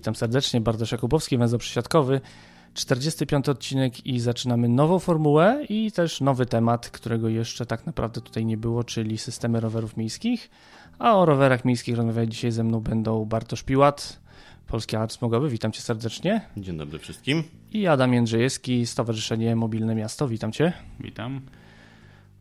Witam 0.00 0.14
serdecznie, 0.14 0.60
Bartosz 0.60 0.92
Jakubowski, 0.92 1.38
węzeł 1.38 1.58
przysiadkowy. 1.58 2.20
45 2.74 3.48
odcinek 3.48 4.06
i 4.06 4.20
zaczynamy 4.20 4.68
nową 4.68 4.98
formułę 4.98 5.64
i 5.68 5.92
też 5.92 6.20
nowy 6.20 6.46
temat, 6.46 6.90
którego 6.90 7.28
jeszcze 7.28 7.66
tak 7.66 7.86
naprawdę 7.86 8.20
tutaj 8.20 8.44
nie 8.44 8.56
było, 8.56 8.84
czyli 8.84 9.18
systemy 9.18 9.60
rowerów 9.60 9.96
miejskich. 9.96 10.50
A 10.98 11.16
o 11.16 11.26
rowerach 11.26 11.64
miejskich 11.64 11.96
rozmawiać 11.96 12.32
dzisiaj 12.32 12.50
ze 12.50 12.64
mną 12.64 12.80
będą 12.80 13.24
Bartosz 13.24 13.62
Piłat, 13.62 14.20
Polski 14.66 14.96
Alarm 14.96 15.10
Smogowy, 15.10 15.48
witam 15.48 15.72
cię 15.72 15.80
serdecznie. 15.80 16.40
Dzień 16.56 16.78
dobry 16.78 16.98
wszystkim. 16.98 17.42
I 17.72 17.86
Adam 17.86 18.14
Jędrzejewski, 18.14 18.86
Stowarzyszenie 18.86 19.56
Mobilne 19.56 19.94
Miasto, 19.94 20.28
witam 20.28 20.52
cię. 20.52 20.72
Witam. 21.00 21.40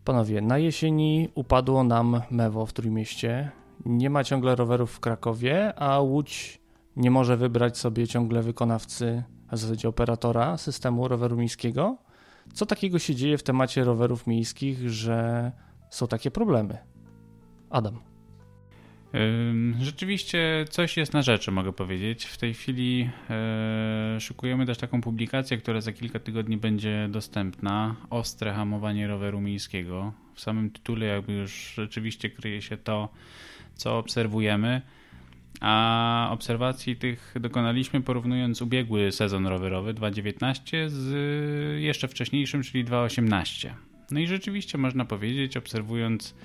Panowie, 0.06 0.42
na 0.42 0.58
jesieni 0.58 1.30
upadło 1.36 1.84
nam 1.84 2.22
mewo 2.32 2.66
w 2.66 2.74
Trójmieście. 2.74 3.52
Nie 3.86 4.10
ma 4.10 4.24
ciągle 4.24 4.56
rowerów 4.56 4.92
w 4.92 5.00
Krakowie, 5.00 5.74
a 5.80 6.00
Łódź 6.00 6.60
nie 6.96 7.12
może 7.12 7.38
wybrać 7.38 7.78
sobie 7.78 8.08
ciągle 8.08 8.42
wykonawcy, 8.42 9.24
a 9.48 9.56
w 9.56 9.60
zasadzie 9.60 9.90
operatora 9.90 10.58
systemu 10.58 11.08
roweru 11.08 11.38
miejskiego. 11.38 11.98
Co 12.54 12.66
takiego 12.66 13.00
się 13.00 13.16
dzieje 13.16 13.38
w 13.38 13.44
temacie 13.44 13.84
rowerów 13.84 14.28
miejskich, 14.28 14.90
że 14.90 15.52
są 15.90 16.08
takie 16.08 16.32
problemy? 16.32 16.78
Adam. 17.70 18.00
Rzeczywiście 19.80 20.66
coś 20.70 20.98
jest 20.98 21.14
na 21.14 21.22
rzeczy, 21.22 21.52
mogę 21.52 21.74
powiedzieć. 21.74 22.26
W 22.26 22.38
tej 22.38 22.54
chwili 22.54 23.10
e, 23.30 24.18
szykujemy 24.20 24.66
też 24.66 24.78
taką 24.78 25.02
publikację, 25.02 25.58
która 25.58 25.82
za 25.82 25.94
kilka 25.94 26.20
tygodni 26.20 26.58
będzie 26.58 27.08
dostępna. 27.12 27.96
Ostre 28.10 28.54
hamowanie 28.54 29.08
roweru 29.08 29.42
miejskiego. 29.42 30.14
W 30.34 30.42
samym 30.42 30.70
tytule 30.70 31.06
jakby 31.06 31.34
już 31.34 31.74
rzeczywiście 31.76 32.30
kryje 32.30 32.62
się 32.62 32.78
to, 32.78 33.10
co 33.76 33.98
obserwujemy. 33.98 34.82
A 35.60 36.30
obserwacji 36.32 36.96
tych 36.96 37.36
dokonaliśmy 37.40 38.02
porównując 38.02 38.62
ubiegły 38.62 39.12
sezon 39.12 39.48
rowerowy 39.48 39.94
2019 39.94 40.90
z 40.90 41.82
jeszcze 41.82 42.08
wcześniejszym, 42.08 42.64
czyli 42.64 42.84
2018. 42.84 43.76
No 44.12 44.20
i 44.20 44.28
rzeczywiście 44.28 44.78
można 44.78 45.06
powiedzieć, 45.06 45.58
obserwując 45.58 46.36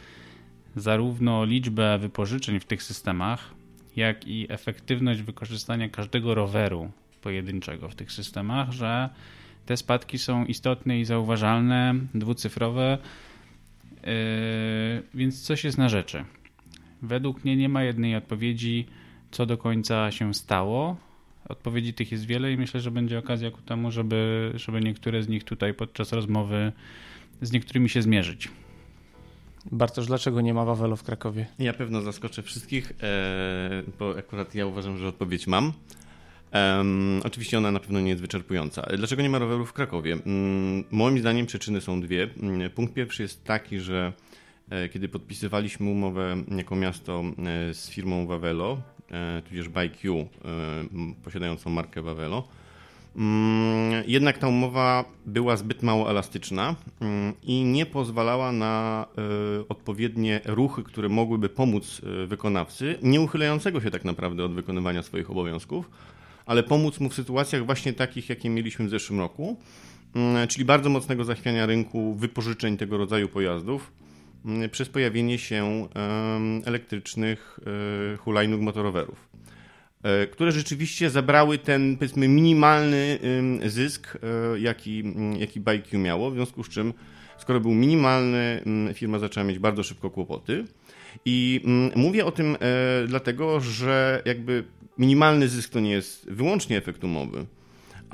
zarówno 0.77 1.45
liczbę 1.45 1.99
wypożyczeń 1.99 2.61
w 2.61 2.65
tych 2.65 2.83
systemach, 2.83 3.55
jak 3.97 4.27
i 4.27 4.47
efektywność 4.49 5.23
wykorzystania 5.23 5.89
każdego 5.89 6.35
roweru 6.35 6.91
pojedynczego 7.23 7.89
w 7.89 7.95
tych 7.95 8.13
systemach, 8.13 8.73
że 8.73 9.09
te 9.67 9.77
spadki 9.77 10.19
są 10.19 10.45
istotne 10.45 11.01
i 11.01 11.05
zauważalne, 11.05 11.95
dwucyfrowe, 12.15 12.99
yy, 14.03 14.11
więc 15.15 15.43
coś 15.43 15.65
jest 15.65 15.79
na 15.79 15.89
rzeczy. 15.89 16.25
Według 17.03 17.45
mnie 17.45 17.57
nie 17.57 17.69
ma 17.69 17.83
jednej 17.83 18.17
odpowiedzi, 18.17 18.87
co 19.35 19.47
do 19.47 19.59
końca 19.59 20.11
się 20.11 20.35
stało. 20.35 20.97
Odpowiedzi 21.49 21.95
tych 21.95 22.13
jest 22.13 22.27
wiele 22.27 22.53
i 22.53 22.57
myślę, 22.57 22.81
że 22.81 22.91
będzie 22.91 23.19
okazja 23.19 23.51
ku 23.51 23.61
temu, 23.61 23.91
żeby, 23.91 24.53
żeby 24.55 24.81
niektóre 24.81 25.23
z 25.23 25.29
nich 25.29 25.45
tutaj 25.45 25.75
podczas 25.75 26.13
rozmowy 26.13 26.73
z 27.43 27.53
niektórymi 27.53 27.89
się 27.89 28.03
zmierzyć. 28.03 28.49
Bartosz, 29.73 30.07
dlaczego 30.07 30.41
nie 30.41 30.55
ma 30.55 30.65
Wawelu 30.65 30.97
w 30.97 31.03
Krakowie? 31.03 31.47
Ja 31.59 31.73
pewno 31.73 32.01
zaskoczę 32.01 32.43
wszystkich, 32.43 32.93
e, 33.03 33.83
bo 33.99 34.19
akurat 34.19 34.55
ja 34.55 34.67
uważam, 34.67 34.99
że 34.99 35.09
odpowiedź 35.09 35.47
mam. 35.47 35.73
Um, 36.53 37.21
oczywiście 37.25 37.59
ona 37.59 37.71
na 37.71 37.81
pewno 37.81 38.01
nie 38.01 38.09
jest 38.09 38.23
wyczerpująca. 38.23 38.83
Dlaczego 38.97 39.23
nie 39.23 39.31
ma 39.31 39.39
rowerów 39.39 39.71
w 39.71 39.73
Krakowie? 39.73 40.15
Um, 40.15 40.85
moim 40.91 41.19
zdaniem 41.19 41.47
przyczyny 41.47 41.81
są 41.81 42.01
dwie. 42.01 42.29
Um, 42.43 42.71
punkt 42.71 42.95
pierwszy 42.95 43.23
jest 43.23 43.45
taki, 43.45 43.81
że 43.81 44.13
e, 44.71 44.89
kiedy 44.89 45.09
podpisywaliśmy 45.09 45.91
umowę 45.91 46.37
jako 46.57 46.77
miasto 46.77 47.23
e, 47.71 47.75
z 47.75 47.91
firmą 47.91 48.27
Wawelo, 48.27 48.83
tudzież 49.49 49.69
BikeU, 49.69 50.19
e, 50.19 50.27
posiadającą 51.25 51.71
markę 51.71 52.03
Wawelo, 52.03 52.49
Mm, 53.17 54.05
jednak 54.07 54.39
ta 54.39 54.49
umowa 54.49 55.05
była 55.27 55.57
zbyt 55.57 55.83
mało 55.83 56.11
elastyczna 56.11 56.75
mm, 57.01 57.33
i 57.43 57.65
nie 57.65 57.87
pozwalała 57.87 58.53
na 58.53 59.07
e, 59.19 59.69
odpowiednie 59.69 60.41
ruchy, 60.45 60.83
które 60.83 61.09
mogłyby 61.09 61.49
pomóc 61.49 62.01
e, 62.23 62.27
wykonawcy, 62.27 62.99
nie 63.03 63.21
uchylającego 63.21 63.81
się 63.81 63.91
tak 63.91 64.05
naprawdę 64.05 64.45
od 64.45 64.55
wykonywania 64.55 65.03
swoich 65.03 65.31
obowiązków, 65.31 65.91
ale 66.47 66.63
pomóc 66.63 67.01
mu 67.01 67.09
w 67.09 67.15
sytuacjach 67.15 67.67
właśnie 67.67 67.93
takich, 67.93 68.29
jakie 68.29 68.51
mieliśmy 68.51 68.87
w 68.87 68.91
zeszłym 68.91 69.21
roku, 69.21 69.57
mm, 70.15 70.49
czyli 70.49 70.65
bardzo 70.65 70.91
mocnego 70.91 71.25
zachwiania 71.25 71.67
rynku 71.67 72.15
wypożyczeń 72.15 72.77
tego 72.77 72.99
rodzaju 72.99 73.29
pojazdów 73.29 73.93
przez 74.71 74.89
pojawienie 74.89 75.39
się 75.39 75.89
elektrycznych 76.65 77.61
e, 78.15 78.17
hulajnóg 78.17 78.61
motorowerów. 78.61 79.29
E, 80.05 80.27
które 80.27 80.53
rzeczywiście 80.53 81.11
zabrały 81.11 81.59
ten 81.59 81.97
powiedzmy 81.97 82.29
minimalny 82.29 83.19
zysk, 83.67 84.19
e, 84.55 84.61
jaki, 84.61 85.03
jaki 85.39 85.61
BikeU 85.61 85.99
miało, 85.99 86.31
w 86.31 86.35
związku 86.35 86.65
z 86.65 86.69
czym 86.69 86.93
skoro 87.39 87.61
był 87.61 87.75
minimalny, 87.75 88.63
firma 88.95 89.19
zaczęła 89.19 89.45
mieć 89.45 89.59
bardzo 89.59 89.83
szybko 89.83 90.11
kłopoty. 90.11 90.65
I 91.25 91.61
mówię 91.97 92.27
o 92.27 92.33
tym 92.33 92.57
e, 92.61 93.07
dlatego, 93.07 93.61
że 93.61 94.23
jakby 94.25 94.65
minimalny 94.99 95.49
zysk 95.49 95.73
to 95.73 95.81
nie 95.81 95.91
jest 95.91 96.31
wyłącznie 96.31 96.77
efekt 96.77 97.05
umowy, 97.05 97.47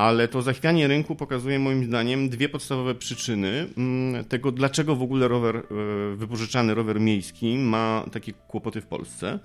ale 0.01 0.29
to 0.29 0.43
zachwianie 0.43 0.89
rynku 0.89 1.17
pokazuje 1.17 1.59
moim 1.59 1.85
zdaniem 1.85 2.29
dwie 2.29 2.49
podstawowe 2.49 2.95
przyczyny 2.95 3.67
tego, 4.29 4.53
dlaczego 4.53 4.97
w 4.97 5.03
ogóle 5.03 5.29
rower, 5.29 5.63
wypożyczany 6.17 6.75
rower 6.75 7.01
miejski 7.01 7.59
ma 7.59 8.05
takie 8.13 8.33
kłopoty 8.33 8.81
w 8.81 8.87
Polsce. 8.87 9.39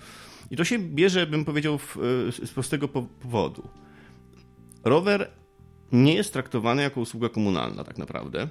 I 0.51 0.55
to 0.57 0.63
się 0.63 0.79
bierze, 0.79 1.27
bym 1.27 1.45
powiedział, 1.45 1.77
w, 1.77 1.97
z 2.45 2.51
prostego 2.51 2.87
powodu. 2.87 3.67
Rower 4.83 5.31
nie 5.91 6.13
jest 6.13 6.33
traktowany 6.33 6.81
jako 6.81 7.01
usługa 7.01 7.29
komunalna, 7.29 7.83
tak 7.83 7.97
naprawdę. 7.97 8.47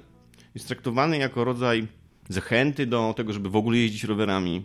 Jest 0.55 0.67
traktowany 0.67 1.17
jako 1.17 1.43
rodzaj 1.43 1.87
zachęty 2.29 2.85
do 2.85 3.13
tego, 3.17 3.33
żeby 3.33 3.49
w 3.49 3.55
ogóle 3.55 3.77
jeździć 3.77 4.03
rowerami. 4.03 4.63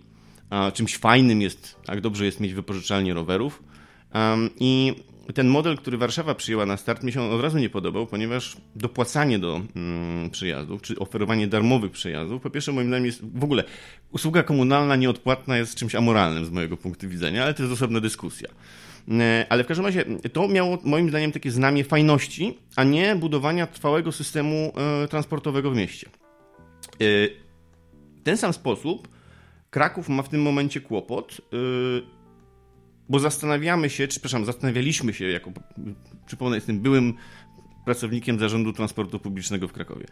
A 0.51 0.71
czymś 0.71 0.97
fajnym 0.97 1.43
jest, 1.43 1.77
tak 1.85 2.01
dobrze 2.01 2.25
jest 2.25 2.41
mieć 2.41 2.55
wypożyczalnię 2.55 3.15
rowerów. 3.15 3.63
I 4.61 4.95
ten 5.35 5.49
model, 5.49 5.77
który 5.77 5.99
Warszawa 5.99 6.35
przyjęła 6.35 6.67
na 6.67 6.77
start, 6.77 7.03
mi 7.03 7.13
się 7.13 7.23
od 7.23 7.41
razu 7.41 7.59
nie 7.59 7.71
podobał, 7.71 8.07
ponieważ 8.07 8.57
dopłacanie 8.77 9.39
do 9.39 9.61
mm, 9.77 10.31
przyjazdów, 10.31 10.83
czy 10.83 10.99
oferowanie 10.99 11.47
darmowych 11.47 11.91
przyjazdów, 11.91 12.43
po 12.43 12.51
pierwsze 12.51 12.73
moim 12.73 12.89
zdaniem 12.89 13.07
jest 13.07 13.39
w 13.39 13.45
ogóle 13.45 13.65
usługa 14.11 14.43
komunalna 14.43 14.97
nieodpłatna 14.97 15.59
jest 15.59 15.75
czymś 15.75 15.95
amoralnym 15.95 16.45
z 16.45 16.51
mojego 16.51 16.77
punktu 16.77 17.09
widzenia, 17.09 17.43
ale 17.43 17.55
to 17.55 17.63
jest 17.63 17.75
osobna 17.75 18.01
dyskusja. 18.01 18.49
E, 19.11 19.47
ale 19.49 19.65
w 19.65 19.67
każdym 19.67 19.87
razie 19.87 20.05
to 20.33 20.49
miało 20.49 20.79
moim 20.85 21.09
zdaniem 21.09 21.33
takie 21.33 21.51
znamie 21.51 21.85
fajności, 21.85 22.59
a 22.77 22.85
nie 22.85 23.17
budowania 23.17 23.67
trwałego 23.67 24.13
systemu 24.13 24.73
e, 25.05 25.09
transportowego 25.09 25.71
w 25.71 25.77
mieście. 25.77 26.07
E, 26.07 26.99
w 28.17 28.23
ten 28.23 28.37
sam 28.37 28.53
sposób 28.53 29.09
Kraków 29.71 30.09
ma 30.09 30.23
w 30.23 30.29
tym 30.29 30.43
momencie 30.43 30.81
kłopot, 30.81 31.41
bo 33.11 33.19
zastanawiamy 33.19 33.91
się, 33.91 34.09
czy 34.09 34.11
przepraszam, 34.11 34.45
zastanawialiśmy 34.45 35.15
się, 35.15 35.25
jako 35.25 35.53
przypomnę, 36.27 36.57
jestem 36.57 36.81
byłym 36.81 37.15
pracownikiem 37.85 38.39
zarządu 38.39 38.73
transportu 38.73 39.19
publicznego 39.19 39.69
w 39.69 39.73
Krakowie. 39.73 40.07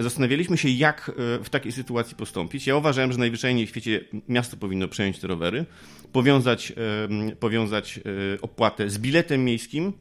Zastanawialiśmy 0.00 0.58
się, 0.58 0.68
jak 0.68 1.08
e, 1.40 1.44
w 1.44 1.50
takiej 1.50 1.72
sytuacji 1.72 2.16
postąpić. 2.16 2.66
Ja 2.66 2.76
uważałem, 2.76 3.12
że 3.12 3.18
najwyżej 3.18 3.66
w 3.66 3.68
świecie 3.68 4.00
miasto 4.28 4.56
powinno 4.56 4.88
przejąć 4.88 5.18
te 5.18 5.26
rowery, 5.26 5.66
powiązać, 6.12 6.72
powiązać 7.40 7.98
e, 7.98 8.40
opłatę 8.40 8.90
z 8.90 8.98
biletem 8.98 9.44
miejskim 9.44 9.92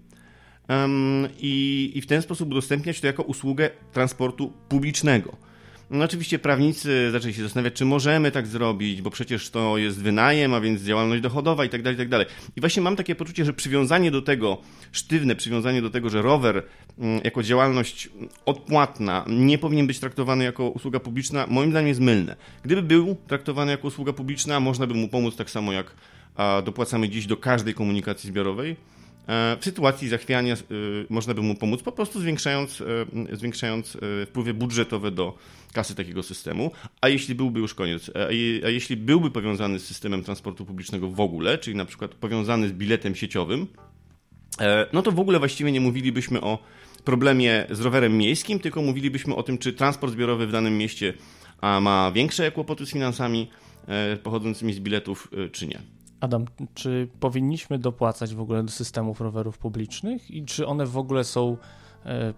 i, 1.40 1.92
i 1.96 2.02
w 2.02 2.08
ten 2.08 2.22
sposób 2.22 2.52
udostępniać 2.52 3.02
to 3.02 3.08
jako 3.08 3.24
usługę 3.24 3.70
transportu 3.92 4.54
publicznego. 4.70 5.51
No 5.92 6.06
oczywiście 6.06 6.40
prawnicy 6.40 7.12
zaczęli 7.12 7.34
się 7.34 7.44
zastanawiać, 7.44 7.74
czy 7.74 7.86
możemy 7.86 8.32
tak 8.32 8.48
zrobić, 8.48 9.02
bo 9.02 9.10
przecież 9.10 9.50
to 9.50 9.78
jest 9.78 10.02
wynajem, 10.02 10.54
a 10.54 10.62
więc 10.62 10.82
działalność 10.82 11.22
dochodowa 11.22 11.66
i 11.66 11.70
tak 11.70 11.82
dalej, 11.82 11.96
i 11.96 11.98
tak 11.98 12.10
dalej. 12.10 12.28
I 12.56 12.62
właśnie 12.62 12.82
mam 12.82 12.96
takie 12.96 13.16
poczucie, 13.16 13.46
że 13.46 13.54
przywiązanie 13.54 14.12
do 14.12 14.22
tego, 14.22 14.58
sztywne 14.92 15.36
przywiązanie 15.36 15.82
do 15.82 15.90
tego, 15.90 16.10
że 16.10 16.22
rower 16.22 16.64
mm, 17.00 17.22
jako 17.24 17.44
działalność 17.44 18.10
odpłatna 18.46 19.26
nie 19.28 19.58
powinien 19.58 19.88
być 19.88 20.00
traktowany 20.00 20.44
jako 20.44 20.70
usługa 20.70 21.00
publiczna, 21.00 21.48
moim 21.50 21.70
zdaniem 21.72 21.88
jest 21.88 22.02
mylne. 22.02 22.36
Gdyby 22.64 22.82
był 22.82 23.16
traktowany 23.28 23.72
jako 23.72 23.88
usługa 23.88 24.14
publiczna, 24.14 24.60
można 24.60 24.88
by 24.88 24.94
mu 24.94 25.08
pomóc 25.08 25.36
tak 25.36 25.50
samo 25.50 25.72
jak 25.72 25.96
dopłacamy 26.66 27.10
dziś 27.10 27.26
do 27.26 27.38
każdej 27.38 27.74
komunikacji 27.74 28.30
zbiorowej, 28.30 28.76
w 29.28 29.66
sytuacji 29.66 30.10
zachwiania 30.10 30.54
e, 30.54 30.58
można 31.10 31.34
by 31.34 31.42
mu 31.42 31.56
pomóc 31.56 31.82
po 31.82 31.92
prostu 31.92 32.20
zwiększając, 32.20 32.82
e, 33.32 33.36
zwiększając 33.36 33.98
wpływy 34.26 34.54
budżetowe 34.54 35.12
do 35.12 35.38
kasy 35.74 35.96
takiego 35.96 36.24
systemu, 36.24 36.72
a 37.02 37.10
jeśli 37.10 37.36
byłby 37.36 37.60
już 37.60 37.74
koniec, 37.74 38.12
a 38.66 38.70
jeśli 38.70 38.98
byłby 38.98 39.32
powiązany 39.32 39.80
z 39.80 39.86
systemem 39.86 40.24
transportu 40.24 40.66
publicznego 40.66 41.10
w 41.10 41.20
ogóle, 41.20 41.58
czyli 41.58 41.78
na 41.78 41.86
przykład 41.86 42.16
powiązany 42.16 42.70
z 42.70 42.72
biletem 42.72 43.16
sieciowym, 43.16 43.68
no 44.94 45.02
to 45.02 45.12
w 45.12 45.20
ogóle 45.20 45.40
właściwie 45.40 45.72
nie 45.72 45.82
mówilibyśmy 45.82 46.42
o 46.42 46.60
problemie 47.06 47.68
z 47.70 47.80
rowerem 47.80 48.18
miejskim, 48.18 48.60
tylko 48.60 48.82
mówilibyśmy 48.82 49.36
o 49.36 49.44
tym, 49.44 49.58
czy 49.58 49.74
transport 49.74 50.14
zbiorowy 50.14 50.48
w 50.48 50.52
danym 50.52 50.78
mieście 50.78 51.14
ma 51.62 52.12
większe 52.16 52.52
kłopoty 52.52 52.86
z 52.86 52.92
finansami 52.92 53.50
pochodzącymi 54.24 54.74
z 54.74 54.80
biletów, 54.80 55.32
czy 55.52 55.68
nie. 55.68 56.01
Adam, 56.22 56.46
czy 56.74 57.08
powinniśmy 57.20 57.80
dopłacać 57.80 58.36
w 58.36 58.42
ogóle 58.42 58.64
do 58.64 58.72
systemów 58.72 59.22
rowerów 59.22 59.58
publicznych 59.58 60.32
i 60.32 60.46
czy 60.46 60.68
one 60.68 60.86
w 60.86 60.98
ogóle 60.98 61.24
są 61.24 61.58
e, 62.06 62.34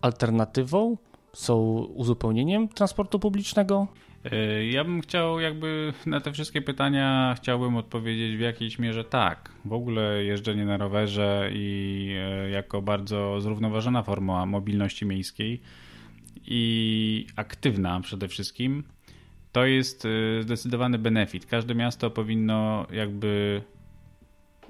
alternatywą, 0.00 0.96
są 1.32 1.56
uzupełnieniem 1.94 2.68
transportu 2.68 3.18
publicznego? 3.18 3.86
E, 4.32 4.66
ja 4.66 4.84
bym 4.84 5.00
chciał 5.00 5.40
jakby 5.40 5.92
na 6.06 6.20
te 6.20 6.32
wszystkie 6.32 6.62
pytania 6.62 7.34
chciałbym 7.36 7.76
odpowiedzieć 7.76 8.36
w 8.36 8.40
jakiejś 8.40 8.78
mierze 8.78 9.04
tak. 9.04 9.50
W 9.64 9.72
ogóle 9.72 10.24
jeżdżenie 10.24 10.64
na 10.64 10.76
rowerze 10.76 11.50
i 11.52 12.10
e, 12.18 12.50
jako 12.50 12.82
bardzo 12.82 13.40
zrównoważona 13.40 14.02
forma 14.02 14.46
mobilności 14.46 15.06
miejskiej 15.06 15.60
i 16.46 17.26
aktywna 17.36 18.00
przede 18.00 18.28
wszystkim, 18.28 18.84
to 19.56 19.66
jest 19.66 20.06
e, 20.06 20.42
zdecydowany 20.42 20.98
benefit. 20.98 21.46
Każde 21.46 21.74
miasto 21.74 22.10
powinno 22.10 22.86
jakby 22.92 23.62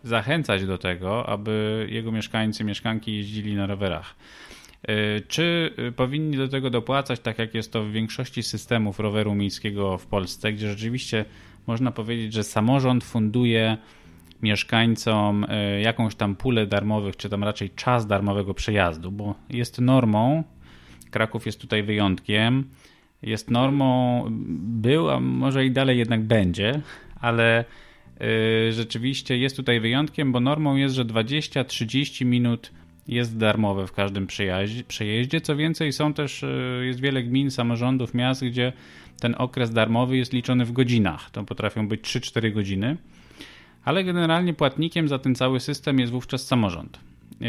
zachęcać 0.03 0.67
do 0.67 0.79
tego, 0.79 1.29
aby 1.29 1.87
jego 1.91 2.13
mieszkańcy, 2.13 2.65
mieszkanki 2.65 3.17
jeździli 3.17 3.55
na 3.55 3.67
rowerach. 3.67 4.15
E, 4.83 5.21
czy 5.21 5.75
e, 5.77 5.93
powinni 5.93 6.37
do 6.37 6.49
tego 6.49 6.71
dopłacać, 6.71 7.21
tak 7.21 7.39
jak 7.39 7.55
jest 7.55 7.73
to 7.73 7.85
w 7.85 7.91
większości 7.91 8.43
systemów 8.43 9.01
roweru 9.01 9.35
miejskiego 9.35 9.99
w 9.99 10.07
Polsce, 10.07 10.53
gdzie 10.53 10.69
rzeczywiście 10.69 11.25
można 11.67 11.91
powiedzieć, 11.91 12.33
że 12.33 12.45
samorząd 12.45 13.05
funduje 13.05 13.77
mieszkańcom 14.43 15.47
jakąś 15.83 16.15
tam 16.15 16.37
pulę 16.37 16.67
darmowych, 16.67 17.17
czy 17.17 17.29
tam 17.29 17.45
raczej 17.45 17.71
czas 17.71 18.07
darmowego 18.07 18.55
przejazdu, 18.55 19.13
bo 19.13 19.35
jest 19.51 19.81
normą, 19.81 20.45
Kraków 21.11 21.47
jest 21.47 21.61
tutaj 21.61 21.83
wyjątkiem, 21.83 22.71
jest 23.27 23.51
normą, 23.51 24.25
był, 24.61 25.11
a 25.11 25.21
może 25.21 25.65
i 25.67 25.71
dalej 25.71 25.99
jednak 25.99 26.23
będzie, 26.23 26.81
ale 27.21 27.65
rzeczywiście 28.71 29.39
jest 29.39 29.57
tutaj 29.57 29.81
wyjątkiem, 29.81 30.33
bo 30.33 30.41
normą 30.41 30.77
jest, 30.77 30.95
że 30.95 31.05
20-30 31.05 32.25
minut 32.25 32.71
jest 33.09 33.39
darmowe 33.39 33.87
w 33.87 33.93
każdym 33.93 34.27
przejeździe. 34.89 35.41
Co 35.41 35.57
więcej, 35.57 35.93
są 35.93 36.15
też, 36.15 36.43
e, 36.43 36.47
jest 36.85 37.01
wiele 37.01 37.23
gmin, 37.23 37.51
samorządów, 37.51 38.15
miast, 38.15 38.45
gdzie 38.45 38.73
ten 39.21 39.35
okres 39.39 39.71
darmowy 39.71 40.17
jest 40.17 40.33
liczony 40.33 40.65
w 40.65 40.73
godzinach. 40.73 41.31
To 41.31 41.45
potrafią 41.45 41.89
być 41.89 42.01
3-4 42.01 42.53
godziny, 42.53 42.97
ale 43.85 44.05
generalnie 44.05 44.55
płatnikiem 44.55 45.09
za 45.09 45.19
ten 45.19 45.35
cały 45.35 45.61
system 45.61 45.99
jest 45.99 46.13
wówczas 46.13 46.47
samorząd. 46.47 47.01
E, 47.43 47.47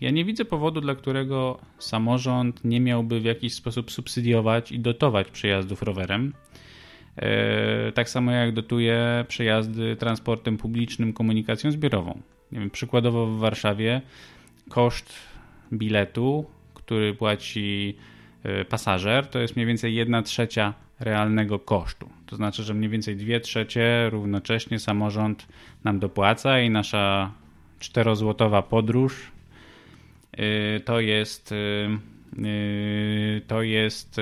ja 0.00 0.10
nie 0.10 0.24
widzę 0.24 0.44
powodu, 0.44 0.80
dla 0.80 0.94
którego 0.94 1.58
samorząd 1.78 2.64
nie 2.64 2.80
miałby 2.80 3.20
w 3.20 3.24
jakiś 3.24 3.54
sposób 3.54 3.90
subsydiować 3.90 4.72
i 4.72 4.80
dotować 4.80 5.28
przejazdów 5.30 5.82
rowerem. 5.82 6.32
E, 7.16 7.92
tak 7.92 8.08
samo 8.08 8.32
jak 8.32 8.52
dotuje 8.52 9.24
przejazdy 9.28 9.96
transportem 9.96 10.58
publicznym, 10.58 11.12
komunikacją 11.12 11.70
zbiorową. 11.70 12.20
Przykładowo 12.72 13.26
w 13.26 13.38
Warszawie 13.38 14.02
koszt 14.68 15.12
biletu, 15.72 16.44
który 16.74 17.14
płaci 17.14 17.96
e, 18.42 18.64
pasażer, 18.64 19.26
to 19.26 19.38
jest 19.38 19.56
mniej 19.56 19.66
więcej 19.66 19.94
1 19.94 20.24
trzecia 20.24 20.74
realnego 21.00 21.58
kosztu. 21.58 22.08
To 22.26 22.36
znaczy, 22.36 22.62
że 22.62 22.74
mniej 22.74 22.90
więcej 22.90 23.16
2 23.16 23.40
trzecie 23.40 24.10
równocześnie 24.10 24.78
samorząd 24.78 25.48
nam 25.84 25.98
dopłaca 25.98 26.60
i 26.60 26.70
nasza 26.70 27.32
czterozłotowa 27.82 28.62
podróż 28.62 29.32
e, 30.32 30.80
to 30.80 31.00
jest 31.00 31.52
e, 31.52 31.56
to 33.46 33.62
jest 33.62 34.20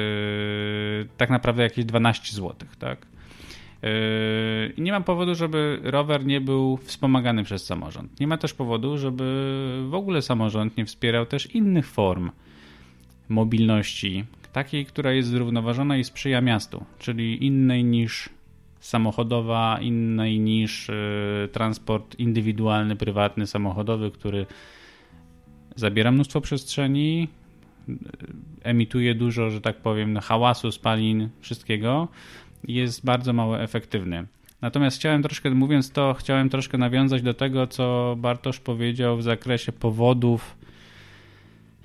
tak 1.16 1.30
naprawdę 1.30 1.62
jakieś 1.62 1.84
12 1.84 2.36
zł, 2.36 2.68
tak? 2.78 3.06
I 4.76 4.82
nie 4.82 4.92
ma 4.92 5.00
powodu, 5.00 5.34
żeby 5.34 5.80
rower 5.82 6.26
nie 6.26 6.40
był 6.40 6.76
wspomagany 6.76 7.44
przez 7.44 7.66
samorząd. 7.66 8.20
Nie 8.20 8.26
ma 8.26 8.38
też 8.38 8.54
powodu, 8.54 8.98
żeby 8.98 9.24
w 9.88 9.94
ogóle 9.94 10.22
samorząd 10.22 10.76
nie 10.76 10.84
wspierał 10.84 11.26
też 11.26 11.54
innych 11.54 11.86
form 11.86 12.30
mobilności, 13.28 14.24
takiej, 14.52 14.86
która 14.86 15.12
jest 15.12 15.28
zrównoważona 15.28 15.96
i 15.96 16.04
sprzyja 16.04 16.40
miastu, 16.40 16.84
czyli 16.98 17.46
innej 17.46 17.84
niż 17.84 18.28
samochodowa, 18.80 19.78
innej 19.80 20.40
niż 20.40 20.88
yy, 20.88 21.48
transport 21.52 22.18
indywidualny, 22.18 22.96
prywatny, 22.96 23.46
samochodowy, 23.46 24.10
który 24.10 24.46
zabiera 25.76 26.12
mnóstwo 26.12 26.40
przestrzeni, 26.40 27.28
yy, 27.88 27.96
emituje 28.62 29.14
dużo, 29.14 29.50
że 29.50 29.60
tak 29.60 29.76
powiem, 29.76 30.16
hałasu, 30.16 30.72
spalin, 30.72 31.28
wszystkiego 31.40 32.08
jest 32.64 33.04
bardzo 33.04 33.32
mało 33.32 33.60
efektywny. 33.60 34.26
Natomiast 34.62 34.96
chciałem 34.96 35.22
troszkę, 35.22 35.50
mówiąc 35.50 35.92
to, 35.92 36.14
chciałem 36.14 36.48
troszkę 36.48 36.78
nawiązać 36.78 37.22
do 37.22 37.34
tego, 37.34 37.66
co 37.66 38.14
Bartosz 38.18 38.60
powiedział 38.60 39.16
w 39.16 39.22
zakresie 39.22 39.72
powodów 39.72 40.56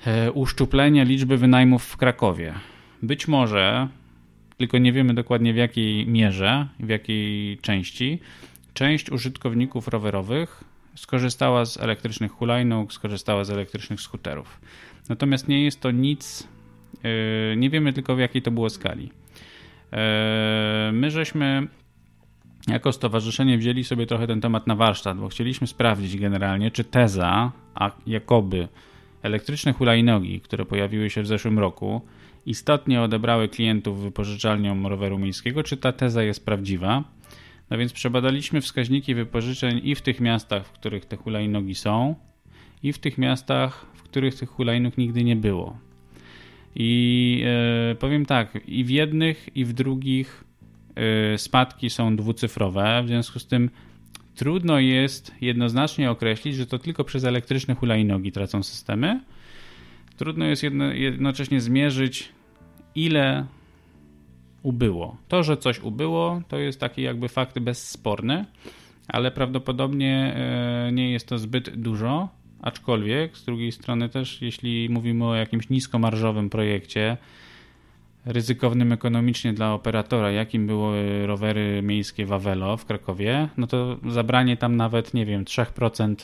e, 0.05 0.31
uszczuplenia 0.31 1.03
liczby 1.03 1.37
wynajmów 1.37 1.83
w 1.83 1.97
Krakowie. 1.97 2.53
Być 3.01 3.27
może, 3.27 3.87
tylko 4.57 4.77
nie 4.77 4.93
wiemy 4.93 5.13
dokładnie 5.13 5.53
w 5.53 5.57
jakiej 5.57 6.07
mierze, 6.07 6.67
w 6.79 6.89
jakiej 6.89 7.57
części, 7.57 8.19
część 8.73 9.09
użytkowników 9.09 9.87
rowerowych 9.87 10.63
skorzystała 10.95 11.65
z 11.65 11.77
elektrycznych 11.77 12.31
hulajnóg, 12.31 12.93
skorzystała 12.93 13.43
z 13.43 13.49
elektrycznych 13.49 14.01
skuterów. 14.01 14.61
Natomiast 15.09 15.47
nie 15.47 15.63
jest 15.63 15.81
to 15.81 15.91
nic, 15.91 16.47
e, 17.03 17.55
nie 17.55 17.69
wiemy 17.69 17.93
tylko 17.93 18.15
w 18.15 18.19
jakiej 18.19 18.41
to 18.41 18.51
było 18.51 18.69
skali. 18.69 19.11
E, 19.93 20.91
my 20.93 21.11
żeśmy 21.11 21.67
jako 22.67 22.91
stowarzyszenie 22.91 23.57
wzięli 23.57 23.83
sobie 23.83 24.05
trochę 24.05 24.27
ten 24.27 24.41
temat 24.41 24.67
na 24.67 24.75
warsztat, 24.75 25.17
bo 25.17 25.27
chcieliśmy 25.27 25.67
sprawdzić 25.67 26.17
generalnie, 26.17 26.71
czy 26.71 26.83
teza, 26.83 27.51
a 27.75 27.91
jakoby 28.07 28.67
elektryczne 29.23 29.73
hulajnogi, 29.73 30.41
które 30.41 30.65
pojawiły 30.65 31.09
się 31.09 31.21
w 31.21 31.27
zeszłym 31.27 31.59
roku, 31.59 32.01
istotnie 32.45 33.01
odebrały 33.01 33.47
klientów 33.47 34.01
wypożyczalniom 34.01 34.87
roweru 34.87 35.19
miejskiego, 35.19 35.63
czy 35.63 35.77
ta 35.77 35.91
teza 35.91 36.23
jest 36.23 36.45
prawdziwa. 36.45 37.03
No 37.69 37.77
więc 37.77 37.93
przebadaliśmy 37.93 38.61
wskaźniki 38.61 39.15
wypożyczeń 39.15 39.81
i 39.83 39.95
w 39.95 40.01
tych 40.01 40.19
miastach, 40.19 40.65
w 40.65 40.71
których 40.71 41.05
te 41.05 41.17
hulajnogi 41.17 41.75
są, 41.75 42.15
i 42.83 42.93
w 42.93 42.99
tych 42.99 43.17
miastach, 43.17 43.85
w 43.93 44.03
których 44.03 44.35
tych 44.35 44.49
hulajnóg 44.49 44.97
nigdy 44.97 45.23
nie 45.23 45.35
było. 45.35 45.77
I 46.75 47.43
e, 47.91 47.95
powiem 47.95 48.25
tak, 48.25 48.59
i 48.67 48.83
w 48.83 48.89
jednych, 48.89 49.49
i 49.55 49.65
w 49.65 49.73
drugich 49.73 50.43
e, 50.95 51.37
spadki 51.37 51.89
są 51.89 52.15
dwucyfrowe, 52.15 53.01
w 53.03 53.07
związku 53.07 53.39
z 53.39 53.47
tym 53.47 53.69
trudno 54.35 54.79
jest 54.79 55.35
jednoznacznie 55.41 56.11
określić, 56.11 56.55
że 56.55 56.65
to 56.65 56.79
tylko 56.79 57.03
przez 57.03 57.23
elektryczne 57.23 57.75
hulajnogi 57.75 58.31
tracą 58.31 58.63
systemy. 58.63 59.19
Trudno 60.17 60.45
jest 60.45 60.63
jedno, 60.63 60.85
jednocześnie 60.85 61.61
zmierzyć, 61.61 62.29
ile 62.95 63.45
ubyło. 64.63 65.17
To, 65.27 65.43
że 65.43 65.57
coś 65.57 65.79
ubyło, 65.79 66.41
to 66.47 66.57
jest 66.57 66.79
taki 66.79 67.01
jakby 67.01 67.29
fakt 67.29 67.59
bezsporny, 67.59 68.45
ale 69.07 69.31
prawdopodobnie 69.31 70.33
e, 70.35 70.91
nie 70.91 71.11
jest 71.11 71.27
to 71.27 71.37
zbyt 71.37 71.69
dużo. 71.69 72.29
Aczkolwiek 72.61 73.37
z 73.37 73.45
drugiej 73.45 73.71
strony 73.71 74.09
też, 74.09 74.41
jeśli 74.41 74.89
mówimy 74.89 75.25
o 75.25 75.35
jakimś 75.35 75.69
niskomarżowym 75.69 76.49
projekcie, 76.49 77.17
ryzykownym 78.25 78.91
ekonomicznie 78.91 79.53
dla 79.53 79.73
operatora, 79.73 80.31
jakim 80.31 80.67
były 80.67 81.27
rowery 81.27 81.81
miejskie 81.81 82.25
Wawelo 82.25 82.77
w 82.77 82.85
Krakowie, 82.85 83.49
no 83.57 83.67
to 83.67 83.97
zabranie 84.09 84.57
tam 84.57 84.75
nawet, 84.75 85.13
nie 85.13 85.25
wiem, 85.25 85.45
3% 85.45 86.15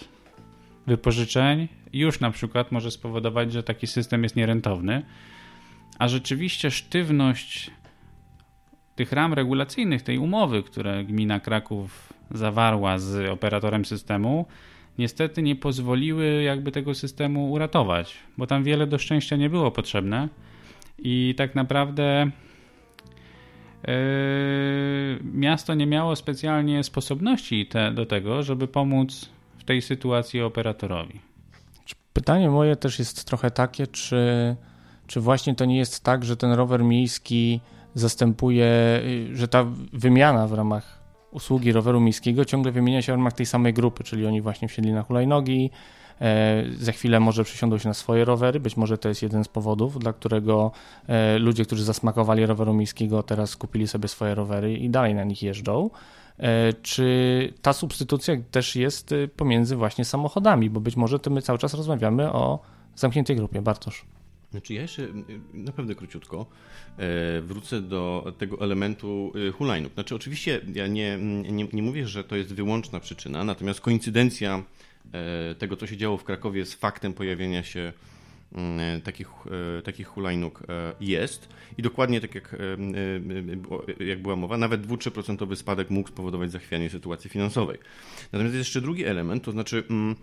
wypożyczeń 0.88 1.68
już 1.94 2.20
na 2.20 2.32
przykład 2.32 2.72
może 2.72 2.92
spowodować, 2.92 3.52
że 3.54 3.64
taki 3.64 3.88
system 3.88 4.24
jest 4.24 4.36
nierentowny. 4.36 5.04
A 6.00 6.08
rzeczywiście 6.08 6.72
sztywność 6.72 7.72
tych 8.96 9.12
ram 9.12 9.34
regulacyjnych, 9.34 10.02
tej 10.02 10.18
umowy, 10.18 10.64
które 10.64 11.04
gmina 11.04 11.40
Kraków 11.40 12.14
zawarła 12.32 12.98
z 12.98 13.30
operatorem 13.30 13.86
systemu, 13.86 14.46
niestety 14.98 15.42
nie 15.42 15.56
pozwoliły 15.56 16.44
jakby 16.44 16.72
tego 16.72 16.96
systemu 16.96 17.52
uratować, 17.52 18.18
bo 18.38 18.48
tam 18.48 18.64
wiele 18.64 18.88
do 18.88 18.98
szczęścia 18.98 19.36
nie 19.36 19.50
było 19.50 19.72
potrzebne 19.72 20.30
i 21.00 21.36
tak 21.38 21.56
naprawdę 21.56 22.32
yy, 23.88 23.94
miasto 25.24 25.74
nie 25.74 25.88
miało 25.88 26.16
specjalnie 26.16 26.84
sposobności 26.84 27.66
te, 27.66 27.92
do 27.92 28.06
tego, 28.06 28.44
żeby 28.44 28.68
pomóc 28.68 29.30
tej 29.72 29.82
sytuacji 29.82 30.42
operatorowi. 30.42 31.20
Pytanie 32.14 32.50
moje 32.50 32.76
też 32.76 33.00
jest 33.00 33.26
trochę 33.26 33.52
takie, 33.52 33.88
czy, 33.88 34.56
czy 35.08 35.22
właśnie 35.22 35.56
to 35.56 35.66
nie 35.66 35.78
jest 35.78 36.04
tak, 36.04 36.26
że 36.26 36.38
ten 36.38 36.52
rower 36.52 36.84
miejski 36.84 37.62
zastępuje, 37.96 38.70
że 39.34 39.48
ta 39.48 39.66
wymiana 39.94 40.48
w 40.48 40.54
ramach 40.54 41.00
usługi 41.32 41.72
roweru 41.72 42.00
miejskiego 42.00 42.46
ciągle 42.46 42.72
wymienia 42.72 43.02
się 43.02 43.12
w 43.14 43.16
ramach 43.16 43.34
tej 43.34 43.46
samej 43.46 43.74
grupy, 43.74 44.04
czyli 44.04 44.26
oni 44.26 44.42
właśnie 44.42 44.68
wsiedli 44.68 44.94
na 44.94 45.04
hulajnogi, 45.04 45.70
e, 46.22 46.64
za 46.78 46.92
chwilę 46.92 47.20
może 47.20 47.44
przesiądą 47.44 47.78
się 47.78 47.88
na 47.88 47.94
swoje 47.94 48.26
rowery, 48.26 48.60
być 48.60 48.78
może 48.78 48.98
to 48.98 49.10
jest 49.10 49.22
jeden 49.22 49.44
z 49.44 49.48
powodów, 49.48 50.00
dla 50.00 50.14
którego 50.14 50.72
e, 51.08 51.40
ludzie, 51.40 51.66
którzy 51.66 51.84
zasmakowali 51.84 52.46
roweru 52.46 52.74
miejskiego 52.74 53.24
teraz 53.24 53.56
kupili 53.56 53.88
sobie 53.88 54.08
swoje 54.08 54.36
rowery 54.36 54.74
i 54.74 54.90
dalej 54.90 55.16
na 55.16 55.24
nich 55.24 55.44
jeżdżą. 55.44 55.90
Czy 56.82 57.54
ta 57.62 57.74
substytucja 57.74 58.36
też 58.52 58.76
jest 58.76 59.14
pomiędzy 59.38 59.76
właśnie 59.76 60.06
samochodami, 60.06 60.70
bo 60.70 60.80
być 60.80 60.96
może 60.96 61.20
to 61.20 61.30
my 61.30 61.42
cały 61.42 61.60
czas 61.60 61.74
rozmawiamy 61.74 62.32
o 62.32 62.60
zamkniętej 62.96 63.36
grupie. 63.36 63.62
Bartosz. 63.62 64.06
Znaczy 64.52 64.74
ja 64.74 64.82
jeszcze 64.82 65.08
naprawdę 65.54 65.96
króciutko 65.96 66.46
wrócę 67.42 67.82
do 67.82 68.34
tego 68.38 68.62
elementu 68.62 69.34
hulajnóg. 69.58 69.94
Znaczy 69.94 70.16
oczywiście 70.16 70.62
ja 70.74 70.88
nie, 70.88 71.18
nie, 71.52 71.68
nie 71.74 71.84
mówię, 71.84 72.08
że 72.08 72.24
to 72.24 72.36
jest 72.36 72.54
wyłączna 72.54 73.00
przyczyna, 73.00 73.44
natomiast 73.44 73.82
koincydencja 73.82 74.64
tego, 75.58 75.78
co 75.78 75.88
się 75.88 75.98
działo 75.98 76.18
w 76.18 76.24
Krakowie 76.24 76.66
z 76.66 76.74
faktem 76.74 77.14
pojawienia 77.14 77.64
się 77.64 77.80
Mm, 77.90 78.21
takich, 79.04 79.28
e, 79.78 79.82
takich 79.82 80.08
hulajnóg 80.08 80.64
e, 80.70 80.94
jest 81.00 81.50
i 81.78 81.82
dokładnie 81.82 82.22
tak 82.22 82.36
jak, 82.36 82.54
e, 84.00 84.06
jak 84.06 84.22
była 84.22 84.36
mowa, 84.36 84.58
nawet 84.58 84.88
2-3% 84.88 85.56
spadek 85.56 85.90
mógł 85.90 86.10
spowodować 86.10 86.52
zachwianie 86.52 86.90
sytuacji 86.90 87.30
finansowej. 87.30 87.78
Natomiast 88.32 88.56
jest 88.56 88.68
jeszcze 88.68 88.82
drugi 88.82 89.06
element, 89.06 89.44
to 89.44 89.52
znaczy 89.52 89.84
mm, 89.90 90.16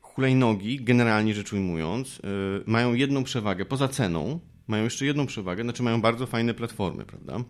hulajnogi, 0.00 0.84
generalnie 0.84 1.34
rzecz 1.34 1.52
ujmując, 1.52 2.20
mają 2.66 2.94
jedną 2.94 3.24
przewagę 3.24 3.64
poza 3.64 3.88
ceną, 3.88 4.40
mają 4.68 4.84
jeszcze 4.84 5.06
jedną 5.06 5.26
przewagę, 5.26 5.62
znaczy 5.62 5.82
mają 5.82 6.00
bardzo 6.00 6.26
fajne 6.26 6.54
platformy, 6.54 7.04
prawda? 7.04 7.44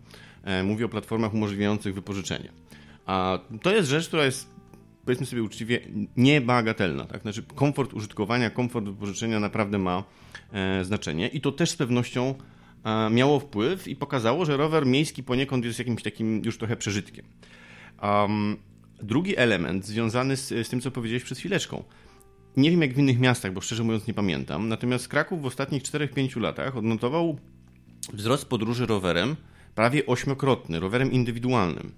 Mówię 0.63 0.85
o 0.85 0.89
platformach 0.89 1.33
umożliwiających 1.33 1.95
wypożyczenie. 1.95 2.51
A 3.05 3.39
to 3.61 3.75
jest 3.75 3.89
rzecz, 3.89 4.07
która 4.07 4.25
jest 4.25 4.60
powiedzmy 5.05 5.25
sobie 5.25 5.43
uczciwie, 5.43 5.79
niebagatelna. 6.17 7.05
Tak? 7.05 7.21
Znaczy 7.21 7.43
komfort 7.43 7.93
użytkowania, 7.93 8.49
komfort 8.49 8.85
wypożyczenia 8.85 9.39
naprawdę 9.39 9.77
ma 9.77 10.03
e, 10.53 10.85
znaczenie 10.85 11.27
i 11.27 11.41
to 11.41 11.51
też 11.51 11.71
z 11.71 11.75
pewnością 11.75 12.35
e, 12.83 13.09
miało 13.09 13.39
wpływ 13.39 13.87
i 13.87 13.95
pokazało, 13.95 14.45
że 14.45 14.57
rower 14.57 14.85
miejski 14.85 15.23
poniekąd 15.23 15.65
jest 15.65 15.79
jakimś 15.79 16.03
takim 16.03 16.41
już 16.45 16.57
trochę 16.57 16.75
przeżytkiem. 16.75 17.25
Um, 18.03 18.57
drugi 19.03 19.37
element 19.37 19.85
związany 19.85 20.37
z, 20.37 20.47
z 20.67 20.69
tym, 20.69 20.81
co 20.81 20.91
powiedziałeś 20.91 21.23
przed 21.23 21.37
chwileczką. 21.37 21.83
Nie 22.57 22.71
wiem 22.71 22.81
jak 22.81 22.93
w 22.93 22.97
innych 22.97 23.19
miastach, 23.19 23.53
bo 23.53 23.61
szczerze 23.61 23.83
mówiąc 23.83 24.07
nie 24.07 24.13
pamiętam, 24.13 24.67
natomiast 24.67 25.07
Kraków 25.07 25.41
w 25.41 25.45
ostatnich 25.45 25.83
4-5 25.83 26.41
latach 26.41 26.77
odnotował 26.77 27.37
wzrost 28.13 28.45
podróży 28.45 28.85
rowerem 28.85 29.35
prawie 29.75 30.05
ośmiokrotny, 30.05 30.79
rowerem 30.79 31.11
indywidualnym. 31.11 31.91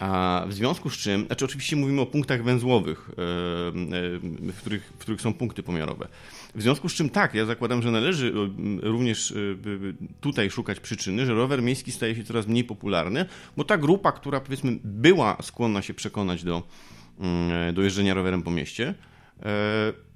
A 0.00 0.44
w 0.48 0.52
związku 0.52 0.90
z 0.90 0.96
czym, 0.96 1.26
znaczy 1.26 1.44
oczywiście 1.44 1.76
mówimy 1.76 2.00
o 2.00 2.06
punktach 2.06 2.44
węzłowych, 2.44 3.10
e, 3.10 3.12
e, 3.12 4.52
w 4.52 4.56
których, 4.60 4.92
w 4.96 4.98
których 4.98 5.20
są 5.20 5.34
punkty 5.34 5.62
pomiarowe. 5.62 6.08
W 6.54 6.62
związku 6.62 6.88
z 6.88 6.92
czym 6.92 7.10
tak, 7.10 7.34
ja 7.34 7.46
zakładam, 7.46 7.82
że 7.82 7.90
należy 7.90 8.28
e, 8.28 8.88
również 8.88 9.34
tutaj 10.20 10.50
szukać 10.50 10.80
przyczyny, 10.80 11.26
że 11.26 11.34
rower 11.34 11.62
miejski 11.62 11.92
staje 11.92 12.16
się 12.16 12.24
coraz 12.24 12.46
mniej 12.46 12.64
popularny, 12.64 13.26
bo 13.56 13.64
ta 13.64 13.78
grupa, 13.78 14.12
która 14.12 14.40
powiedzmy 14.40 14.78
była 14.84 15.36
skłonna 15.42 15.82
się 15.82 15.94
przekonać 15.94 16.44
do, 16.44 16.62
mm, 17.20 17.74
do 17.74 17.82
jeżdżenia 17.82 18.14
rowerem 18.14 18.42
po 18.42 18.50
mieście, 18.50 18.94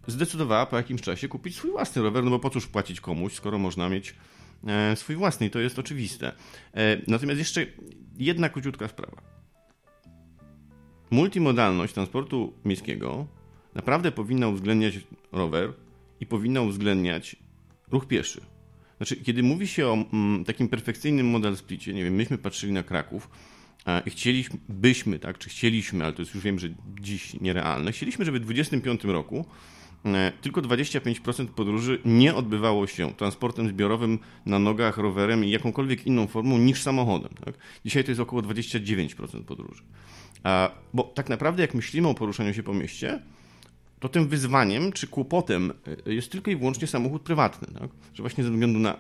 zdecydowała 0.07 0.67
po 0.67 0.77
jakimś 0.77 1.01
czasie 1.03 1.29
kupić 1.29 1.57
swój 1.57 1.71
własny 1.71 2.03
rower, 2.03 2.25
no 2.25 2.31
bo 2.31 2.39
po 2.39 2.51
cóż 2.51 2.67
płacić 2.67 3.01
komuś, 3.01 3.33
skoro 3.33 3.59
można 3.59 3.89
mieć 3.89 4.15
swój 4.95 5.17
własny 5.17 5.47
i 5.47 5.51
to 5.51 5.59
jest 5.59 5.79
oczywiste. 5.79 6.33
Natomiast 7.07 7.39
jeszcze 7.39 7.67
jedna 8.19 8.49
króciutka 8.49 8.89
sprawa 8.89 9.34
multimodalność 11.15 11.95
transportu 11.95 12.53
miejskiego 12.65 13.27
naprawdę 13.75 14.13
powinna 14.13 14.49
uwzględniać 14.49 14.95
rower 15.33 15.73
i 16.21 16.27
powinna 16.27 16.61
uwzględniać 16.61 17.37
ruch 17.91 18.07
pieszy. 18.07 18.41
Znaczy, 18.97 19.17
kiedy 19.17 19.43
mówi 19.43 19.67
się 19.67 19.87
o 19.87 19.93
mm, 19.93 20.45
takim 20.45 20.69
perfekcyjnym 20.69 21.27
model 21.27 21.57
splicie, 21.57 21.95
nie 21.95 22.05
wiem, 22.05 22.15
myśmy 22.15 22.39
patrzyli 22.39 22.73
na 22.73 22.83
Kraków 22.83 23.31
i 24.07 24.11
chcieliśmy, 24.11 24.59
byśmy, 24.69 25.19
tak, 25.19 25.39
czy 25.39 25.49
chcieliśmy, 25.49 26.05
ale 26.05 26.13
to 26.13 26.23
jest 26.23 26.35
już 26.35 26.45
wiem, 26.45 26.59
że 26.59 26.69
dziś 27.01 27.41
nierealne, 27.41 27.93
chcieliśmy, 27.93 28.25
żeby 28.25 28.39
w 28.41 28.43
2025 28.43 29.05
roku 29.05 29.45
e, 30.05 30.33
tylko 30.43 30.63
25% 30.63 31.47
podróży 31.47 31.99
nie 32.05 32.35
odbywało 32.35 32.87
się 32.87 33.13
transportem 33.15 33.69
zbiorowym 33.69 34.19
na 34.47 34.59
nogach, 34.59 34.99
rowerem 34.99 35.45
i 35.45 35.51
jakąkolwiek 35.51 36.07
inną 36.07 36.27
formą 36.27 36.59
niż 36.59 36.83
samochodem. 36.83 37.33
Tak? 37.45 37.55
Dzisiaj 37.85 38.05
to 38.05 38.11
jest 38.11 38.21
około 38.21 38.43
29% 38.43 39.45
podróży. 39.45 39.83
Bo 40.95 41.03
tak 41.03 41.29
naprawdę, 41.29 41.63
jak 41.63 41.75
myślimy 41.75 42.09
o 42.09 42.15
poruszaniu 42.15 42.55
się 42.55 42.63
po 42.63 42.75
mieście, 42.75 43.21
to 44.05 44.09
tym 44.09 44.29
wyzwaniem 44.29 44.93
czy 44.93 45.07
kłopotem 45.07 45.73
e, 46.07 46.15
jest 46.15 46.33
tylko 46.33 46.51
i 46.51 46.57
wyłącznie 46.57 46.87
samochód 46.87 47.23
prywatny, 47.23 47.69
tak? 47.81 47.91
że 48.15 48.23
właśnie 48.23 48.45
ze 48.45 48.51
względu 48.51 48.79
na, 48.79 48.97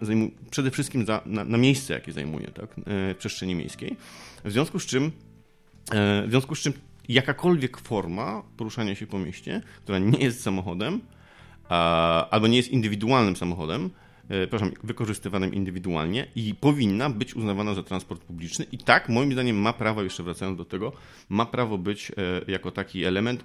przede 0.50 0.70
wszystkim 0.70 1.06
za, 1.06 1.20
na, 1.26 1.44
na, 1.44 1.58
miejsce, 1.58 1.94
jakie 1.94 2.12
zajmuje 2.12 2.46
tak? 2.46 2.70
E, 2.78 3.14
w 3.14 3.16
przestrzeni 3.18 3.54
miejskiej. 3.54 3.96
W 4.44 4.52
związku 4.52 4.78
z 4.78 4.86
czym, 4.86 5.12
e, 5.92 6.26
w 6.26 6.30
związku 6.30 6.54
z 6.54 6.58
czym 6.58 6.72
jakakolwiek 7.08 7.78
forma 7.78 8.42
poruszania 8.56 8.94
się 8.94 9.06
po 9.06 9.18
mieście, 9.18 9.62
która 9.82 9.98
nie 9.98 10.18
jest 10.18 10.42
samochodem, 10.42 11.00
albo 12.30 12.46
nie 12.46 12.56
jest 12.56 12.68
indywidualnym 12.68 13.36
samochodem, 13.36 13.90
przepraszam, 14.28 14.72
wykorzystywanym 14.84 15.54
indywidualnie 15.54 16.26
i 16.36 16.54
powinna 16.54 17.10
być 17.10 17.36
uznawana 17.36 17.74
za 17.74 17.82
transport 17.82 18.24
publiczny. 18.24 18.66
I 18.72 18.78
tak, 18.78 19.08
moim 19.08 19.32
zdaniem, 19.32 19.56
ma 19.56 19.72
prawo, 19.72 20.02
jeszcze 20.02 20.22
wracając 20.22 20.58
do 20.58 20.64
tego, 20.64 20.92
ma 21.28 21.46
prawo 21.46 21.78
być 21.78 22.10
e, 22.10 22.14
jako 22.52 22.70
taki 22.70 23.04
element 23.04 23.44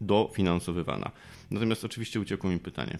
dofinansowywana. 0.00 1.10
Natomiast 1.50 1.84
oczywiście 1.84 2.20
uciekło 2.20 2.50
mi 2.50 2.58
pytanie. 2.58 2.98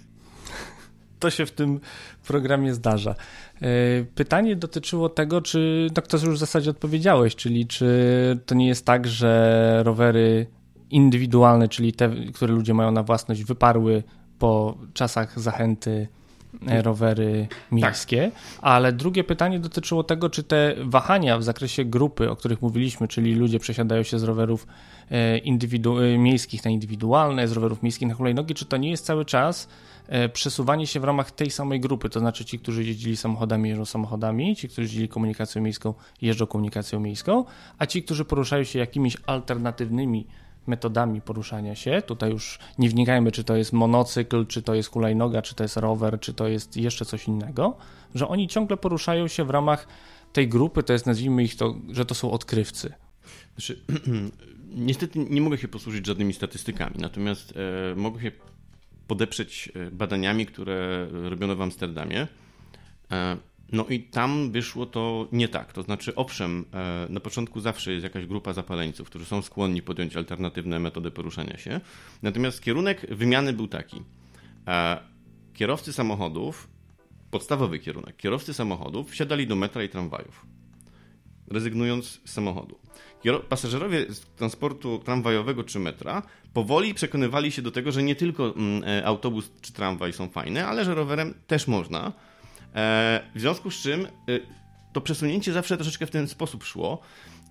To 1.19 1.31
się 1.31 1.47
w 1.47 1.50
tym 1.50 1.81
programie 2.26 2.75
zdarza. 2.75 3.14
E, 3.62 3.67
pytanie 4.14 4.57
dotyczyło 4.57 5.09
tego, 5.09 5.40
czy, 5.43 5.88
tak 5.95 6.07
to 6.07 6.17
już 6.17 6.37
w 6.37 6.38
zasadzie 6.38 6.71
odpowiedziałeś, 6.71 7.37
czyli 7.37 7.67
czy 7.67 7.88
to 8.47 8.55
nie 8.55 8.69
jest 8.69 8.87
tak, 8.87 9.07
że 9.07 9.83
rowery 9.85 10.47
indywidualne, 10.90 11.69
czyli 11.69 11.93
te, 11.93 12.11
które 12.35 12.55
ludzie 12.55 12.75
mają 12.75 12.93
na 12.93 13.02
własność, 13.02 13.45
wyparły 13.45 14.02
po 14.38 14.79
czasach 14.95 15.40
zachęty 15.40 16.09
E, 16.11 16.20
rowery 16.83 17.49
miejskie. 17.73 18.30
Tak. 18.30 18.62
Ale 18.62 18.92
drugie 18.92 19.25
pytanie 19.25 19.59
dotyczyło 19.59 20.04
tego, 20.04 20.30
czy 20.30 20.42
te 20.42 20.75
wahania 20.85 21.38
w 21.38 21.42
zakresie 21.42 21.85
grupy, 21.85 22.30
o 22.30 22.37
których 22.37 22.62
mówiliśmy, 22.62 23.09
czyli 23.09 23.35
ludzie 23.35 23.59
przesiadają 23.59 24.02
się 24.02 24.19
z 24.19 24.23
rowerów 24.23 24.66
e, 25.11 25.38
indywidu- 25.38 26.14
e, 26.14 26.19
miejskich 26.19 26.64
na 26.64 26.71
indywidualne, 26.71 27.49
z 27.49 27.52
rowerów 27.52 27.83
miejskich 27.83 28.09
na 28.09 28.14
hulajnogi, 28.14 28.54
czy 28.54 28.64
to 28.64 28.76
nie 28.76 28.90
jest 28.90 29.04
cały 29.04 29.25
czas 29.25 29.69
przesuwanie 30.33 30.87
się 30.87 31.00
w 31.00 31.04
ramach 31.04 31.30
tej 31.30 31.50
samej 31.50 31.80
grupy, 31.80 32.09
to 32.09 32.21
znaczy 32.21 32.45
ci, 32.45 32.59
którzy 32.59 32.85
jeździli 32.85 33.16
samochodami, 33.16 33.69
jeżdżą 33.69 33.85
samochodami, 33.85 34.57
ci, 34.57 34.69
którzy 34.69 34.83
jeździli 34.83 35.09
komunikacją 35.09 35.62
miejską, 35.62 35.95
jeżdżą 36.23 36.47
komunikacją 36.47 37.00
miejską, 37.00 37.45
a 37.78 37.87
ci, 37.87 38.02
którzy 38.02 38.25
poruszają 38.25 38.64
się 38.64 38.78
jakimiś 38.78 39.16
alternatywnymi 39.26 40.26
metodami 40.71 41.21
poruszania 41.21 41.75
się. 41.75 42.03
Tutaj 42.07 42.31
już 42.31 42.59
nie 42.79 42.89
wnikajmy, 42.89 43.33
czy 43.33 43.45
to 43.45 43.57
jest 43.57 43.73
monocykl, 43.73 44.47
czy 44.47 44.62
to 44.62 44.75
jest 44.75 44.89
hulajnoga, 44.89 45.43
czy 45.43 45.55
to 45.55 45.65
jest 45.65 45.77
rower, 45.77 46.21
czy 46.21 46.35
to 46.35 46.49
jest 46.49 46.77
jeszcze 46.77 47.05
coś 47.05 47.29
innego, 47.29 47.77
że 48.15 48.29
oni 48.29 48.49
ciągle 48.49 48.77
poruszają 48.77 49.29
się 49.29 49.45
w 49.45 49.50
ramach 49.50 49.87
tej 50.33 50.49
grupy, 50.49 50.83
to 50.83 50.93
jest 50.93 51.07
nazwijmy 51.07 51.45
ich 51.45 51.57
to, 51.57 51.75
że 51.91 52.05
to 52.05 52.15
są 52.15 52.31
odkrywcy. 52.31 52.93
Znaczy, 53.57 53.81
niestety 54.89 55.19
nie 55.19 55.41
mogę 55.41 55.59
się 55.59 55.69
posłużyć 55.69 56.07
żadnymi 56.07 56.33
statystykami, 56.33 56.95
natomiast 56.99 57.55
e, 57.93 57.95
mogę 57.97 58.21
się 58.21 58.33
podeprzeć 59.07 59.73
e, 59.75 59.91
badaniami, 59.91 60.47
które 60.47 61.09
robiono 61.12 61.57
w 61.57 61.62
Amsterdamie. 61.62 62.27
E, 63.11 63.37
no 63.73 63.87
i 63.89 64.00
tam 64.00 64.50
wyszło 64.50 64.87
to 64.87 65.29
nie 65.33 65.49
tak. 65.49 65.73
To 65.73 65.83
znaczy, 65.83 66.15
owszem, 66.15 66.65
e, 66.73 67.07
na 67.09 67.21
początku 67.21 67.61
zawsze 67.61 67.93
jest 67.93 68.05
jakaś 68.05 68.27
grupa 68.27 68.53
zapaleńców, 68.53 69.11
którzy 69.11 69.25
są 69.25 69.43
skłonni 69.43 69.83
podjąć 69.83 70.17
alternatywne 70.17 70.79
metody 70.79 71.11
poruszania 71.11 71.57
się. 71.57 71.81
Natomiast 72.23 72.62
kierunek 72.62 73.07
wymiany 73.11 73.53
był 73.53 73.69
taki. 73.69 74.03
E, 74.67 74.99
kierowcy 75.55 75.93
samochodów, 75.93 76.69
podstawowy 77.31 77.79
kierunek, 77.79 78.17
kierowcy 78.17 78.55
samochodów 78.55 79.11
wsiadali 79.11 79.47
do 79.47 79.57
metra 79.57 79.83
i 79.83 79.89
tramwajów, 79.89 80.47
rezygnując 81.50 82.07
z 82.07 82.31
samochodu. 82.31 82.79
Pasażerowie 83.49 84.07
z 84.15 84.21
transportu 84.21 84.99
tramwajowego 84.99 85.65
czy 85.65 85.79
metra 85.79 86.23
powoli 86.53 86.95
przekonywali 86.95 87.53
się 87.53 87.62
do 87.62 87.71
tego, 87.71 87.93
że 87.93 88.03
nie 88.03 88.17
tylko 88.17 88.55
mm, 88.57 88.85
e, 88.85 89.07
autobus 89.07 89.50
czy 89.61 89.73
tramwaj 89.73 90.12
są 90.12 90.29
fajne, 90.29 90.67
ale 90.67 90.85
że 90.85 90.95
rowerem 90.95 91.35
też 91.47 91.69
można 91.69 92.12
w 92.75 93.41
związku 93.41 93.71
z 93.71 93.83
czym 93.83 94.07
y, 94.29 94.41
to 94.93 95.00
przesunięcie 95.00 95.53
zawsze 95.53 95.77
troszeczkę 95.77 96.07
w 96.07 96.11
ten 96.11 96.29
sposób 96.29 96.65
szło. 96.65 97.00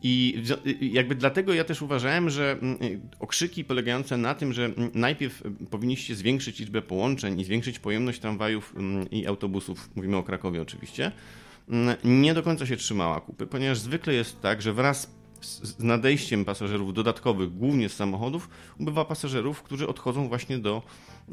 I 0.03 0.43
y, 0.65 0.85
jakby 0.85 1.15
dlatego 1.15 1.53
ja 1.53 1.63
też 1.63 1.81
uważałem, 1.81 2.29
że 2.29 2.51
mm, 2.51 2.83
y, 2.83 2.99
okrzyki 3.19 3.63
polegające 3.63 4.17
na 4.17 4.35
tym, 4.35 4.53
że 4.53 4.65
mm, 4.65 4.91
najpierw 4.93 5.43
powinniście 5.69 6.15
zwiększyć 6.15 6.59
liczbę 6.59 6.81
połączeń 6.81 7.39
i 7.39 7.45
zwiększyć 7.45 7.79
pojemność 7.79 8.19
tramwajów 8.19 8.73
mm, 8.77 9.09
i 9.09 9.27
autobusów, 9.27 9.89
mówimy 9.95 10.17
o 10.17 10.23
Krakowie 10.23 10.61
oczywiście, 10.61 11.11
nie 12.03 12.33
do 12.33 12.43
końca 12.43 12.65
się 12.65 12.77
trzymała 12.77 13.21
kupy, 13.21 13.47
ponieważ 13.47 13.79
zwykle 13.79 14.13
jest 14.13 14.41
tak, 14.41 14.61
że 14.61 14.73
wraz 14.73 15.18
z 15.41 15.79
nadejściem 15.79 16.45
pasażerów 16.45 16.93
dodatkowych, 16.93 17.57
głównie 17.57 17.89
z 17.89 17.93
samochodów, 17.93 18.49
ubywa 18.79 19.05
pasażerów, 19.05 19.63
którzy 19.63 19.87
odchodzą 19.87 20.27
właśnie 20.27 20.57
do, 20.57 20.83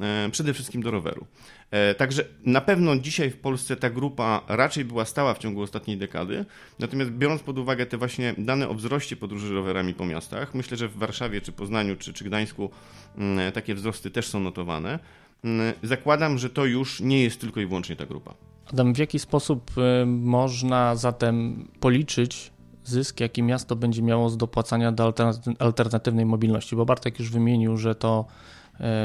e, 0.01 0.29
przede 0.31 0.55
wszystkim 0.55 0.83
do 0.83 0.91
roweru. 0.91 1.27
E, 1.71 1.95
także 1.95 2.25
na 2.45 2.61
pewno 2.61 2.97
dzisiaj 2.97 3.31
w 3.31 3.37
Polsce 3.37 3.77
ta 3.77 3.91
grupa 3.91 4.43
raczej 4.49 4.85
była 4.85 5.05
stała 5.05 5.35
w 5.35 5.39
ciągu 5.39 5.63
ostatniej 5.63 5.97
dekady, 5.97 6.45
natomiast 6.79 7.11
biorąc 7.11 7.43
pod 7.43 7.59
uwagę 7.59 7.87
te 7.87 7.97
właśnie 7.97 8.35
dane 8.39 8.69
o 8.69 8.75
wzroście 8.75 9.17
podróży 9.17 9.55
rowerami 9.55 9.95
po 9.95 10.07
miastach, 10.07 10.55
myślę, 10.55 10.77
że 10.77 10.89
w 10.89 10.97
Warszawie, 10.97 11.41
czy 11.41 11.53
Poznaniu, 11.53 11.97
czy, 11.97 12.13
czy 12.13 12.25
Gdańsku 12.25 12.71
mm, 13.19 13.53
takie 13.53 13.75
wzrosty 13.75 14.11
też 14.11 14.29
są 14.29 14.41
notowane. 14.41 14.99
Mm, 15.45 15.75
zakładam, 15.83 16.39
że 16.39 16.51
to 16.51 16.65
już 16.65 17.01
nie 17.01 17.23
jest 17.23 17.41
tylko 17.41 17.61
i 17.61 17.67
wyłącznie 17.67 17.97
ta 17.97 18.07
grupa. 18.07 18.35
Adam, 18.73 18.95
w 18.95 18.99
jaki 18.99 19.19
sposób 19.19 19.71
można 20.07 20.97
zatem 20.97 21.69
policzyć 21.81 22.53
zysk, 22.88 23.21
jaki 23.21 23.43
miasto 23.43 23.76
będzie 23.76 24.02
miało 24.02 24.28
z 24.28 24.37
dopłacania 24.37 24.93
do 24.93 25.14
alternatywnej 25.59 26.26
mobilności? 26.26 26.76
Bo 26.76 26.87
Bartek 26.87 27.19
już 27.19 27.31
wymienił, 27.31 27.76
że 27.76 27.95
to 27.95 28.25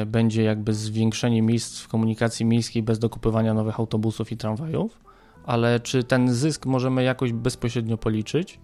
y, 0.01 0.05
będzie 0.05 0.43
jakby 0.43 0.73
zwiększenie 0.73 1.41
miejsc 1.41 1.81
w 1.81 1.87
komunikacji 1.87 2.45
miejskiej 2.45 2.83
bez 2.83 2.99
dokupywania 2.99 3.53
nowych 3.53 3.79
autobusów 3.79 4.31
i 4.31 4.37
tramwajów. 4.37 5.11
Ale 5.45 5.79
czy 5.79 6.03
ten 6.03 6.33
zysk 6.33 6.65
możemy 6.65 7.03
jakoś 7.03 7.33
bezpośrednio 7.33 7.97
policzyć? 7.97 8.59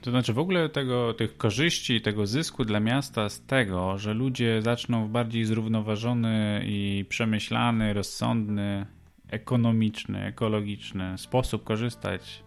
To 0.00 0.10
znaczy 0.10 0.32
w 0.32 0.38
ogóle 0.38 0.68
tego, 0.68 1.14
tych 1.14 1.36
korzyści, 1.36 2.00
tego 2.00 2.26
zysku 2.26 2.64
dla 2.64 2.80
miasta 2.80 3.28
z 3.28 3.40
tego, 3.40 3.98
że 3.98 4.14
ludzie 4.14 4.62
zaczną 4.62 5.06
w 5.06 5.10
bardziej 5.10 5.44
zrównoważony 5.44 6.62
i 6.64 7.04
przemyślany, 7.08 7.92
rozsądny 7.92 8.86
ekonomiczny, 9.30 10.24
ekologiczny 10.24 11.18
sposób 11.18 11.64
korzystać 11.64 12.42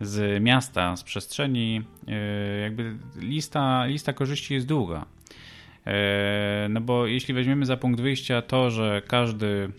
z 0.00 0.42
miasta, 0.42 0.96
z 0.96 1.02
przestrzeni, 1.02 1.82
e, 2.08 2.60
jakby 2.60 2.96
lista, 3.16 3.86
lista 3.86 4.12
korzyści 4.12 4.54
jest 4.54 4.66
długa. 4.66 5.06
E, 5.86 6.66
no 6.70 6.80
bo 6.80 7.06
jeśli 7.06 7.34
weźmiemy 7.34 7.66
za 7.66 7.76
punkt 7.76 8.00
wyjścia 8.00 8.42
to, 8.42 8.70
że 8.70 9.02
każdy, 9.06 9.70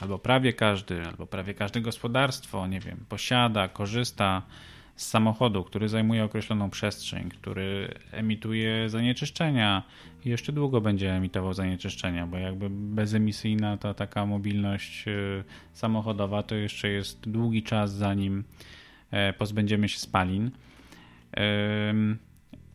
albo 0.00 0.18
prawie 0.18 0.52
każdy, 0.52 1.06
albo 1.06 1.26
prawie 1.26 1.54
każde 1.54 1.80
gospodarstwo, 1.80 2.66
nie 2.66 2.80
wiem, 2.80 3.04
posiada, 3.08 3.68
korzysta 3.68 4.42
z 4.96 5.06
samochodu, 5.06 5.64
który 5.64 5.88
zajmuje 5.88 6.24
określoną 6.24 6.70
przestrzeń, 6.70 7.28
który 7.28 7.94
emituje 8.12 8.88
zanieczyszczenia 8.88 9.82
i 10.24 10.28
jeszcze 10.28 10.52
długo 10.52 10.80
będzie 10.80 11.12
emitował 11.12 11.54
zanieczyszczenia, 11.54 12.26
bo 12.26 12.36
jakby 12.36 12.70
bezemisyjna 12.70 13.76
ta 13.76 13.94
taka 13.94 14.26
mobilność 14.26 15.08
y, 15.08 15.44
samochodowa 15.72 16.42
to 16.42 16.54
jeszcze 16.54 16.88
jest 16.88 17.30
długi 17.30 17.62
czas 17.62 17.92
zanim 17.94 18.38
e, 18.38 18.75
pozbędziemy 19.38 19.88
się 19.88 19.98
spalin. 19.98 20.50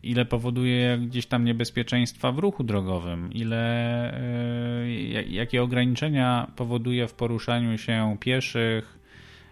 Ile 0.03 0.25
powoduje 0.25 0.97
gdzieś 0.97 1.25
tam 1.25 1.45
niebezpieczeństwa 1.45 2.31
w 2.31 2.39
ruchu 2.39 2.63
drogowym, 2.63 3.33
ile 3.33 4.13
e, 4.13 4.89
jakie 5.29 5.63
ograniczenia 5.63 6.51
powoduje 6.55 7.07
w 7.07 7.13
poruszaniu 7.13 7.77
się 7.77 8.17
pieszych 8.19 8.99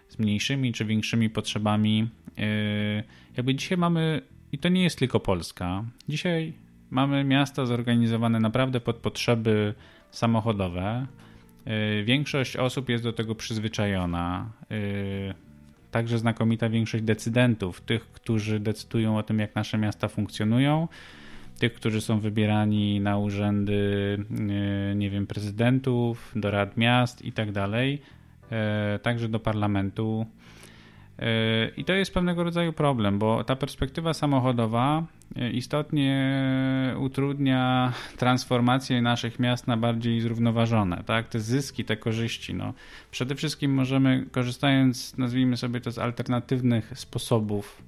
z 0.08 0.18
mniejszymi 0.18 0.72
czy 0.72 0.84
większymi 0.84 1.30
potrzebami 1.30 2.08
Yy, 2.40 3.04
jakby 3.36 3.54
dzisiaj 3.54 3.78
mamy, 3.78 4.22
i 4.52 4.58
to 4.58 4.68
nie 4.68 4.82
jest 4.82 4.98
tylko 4.98 5.20
Polska, 5.20 5.84
dzisiaj 6.08 6.52
mamy 6.90 7.24
miasta 7.24 7.66
zorganizowane 7.66 8.40
naprawdę 8.40 8.80
pod 8.80 8.96
potrzeby 8.96 9.74
samochodowe. 10.10 11.06
Większość 12.04 12.56
osób 12.56 12.88
jest 12.88 13.04
do 13.04 13.12
tego 13.12 13.34
przyzwyczajona. 13.34 14.50
Także 15.90 16.18
znakomita 16.18 16.68
większość 16.68 17.04
decydentów, 17.04 17.80
tych, 17.80 18.06
którzy 18.06 18.60
decydują 18.60 19.18
o 19.18 19.22
tym, 19.22 19.38
jak 19.38 19.54
nasze 19.54 19.78
miasta 19.78 20.08
funkcjonują, 20.08 20.88
tych, 21.58 21.74
którzy 21.74 22.00
są 22.00 22.20
wybierani 22.20 23.00
na 23.00 23.18
urzędy, 23.18 24.18
nie 24.94 25.10
wiem, 25.10 25.26
prezydentów, 25.26 26.32
do 26.36 26.50
rad 26.50 26.76
miast 26.76 27.24
i 27.24 27.32
tak 27.32 27.52
dalej, 27.52 28.02
także 29.02 29.28
do 29.28 29.40
parlamentu. 29.40 30.26
I 31.76 31.84
to 31.84 31.92
jest 31.92 32.14
pewnego 32.14 32.44
rodzaju 32.44 32.72
problem, 32.72 33.18
bo 33.18 33.44
ta 33.44 33.56
perspektywa 33.56 34.14
samochodowa 34.14 35.06
e, 35.36 35.50
istotnie 35.50 36.34
utrudnia 36.98 37.92
transformację 38.16 39.02
naszych 39.02 39.38
miast 39.38 39.66
na 39.66 39.76
bardziej 39.76 40.20
zrównoważone. 40.20 41.02
Tak? 41.06 41.28
Te 41.28 41.40
zyski, 41.40 41.84
te 41.84 41.96
korzyści. 41.96 42.54
No. 42.54 42.74
Przede 43.10 43.34
wszystkim 43.34 43.74
możemy, 43.74 44.26
korzystając, 44.32 45.18
nazwijmy 45.18 45.56
sobie 45.56 45.80
to, 45.80 45.92
z 45.92 45.98
alternatywnych 45.98 46.92
sposobów, 46.98 47.82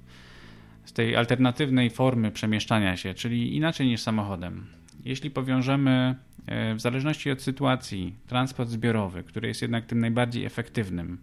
z 0.85 0.93
tej 0.93 1.15
alternatywnej 1.15 1.89
formy 1.89 2.31
przemieszczania 2.31 2.97
się, 2.97 3.13
czyli 3.13 3.55
inaczej 3.55 3.87
niż 3.87 4.01
samochodem. 4.01 4.65
Jeśli 5.05 5.31
powiążemy, 5.31 6.15
w 6.47 6.79
zależności 6.79 7.31
od 7.31 7.41
sytuacji, 7.41 8.15
transport 8.27 8.69
zbiorowy, 8.69 9.23
który 9.23 9.47
jest 9.47 9.61
jednak 9.61 9.85
tym 9.85 9.99
najbardziej 9.99 10.45
efektywnym, 10.45 11.17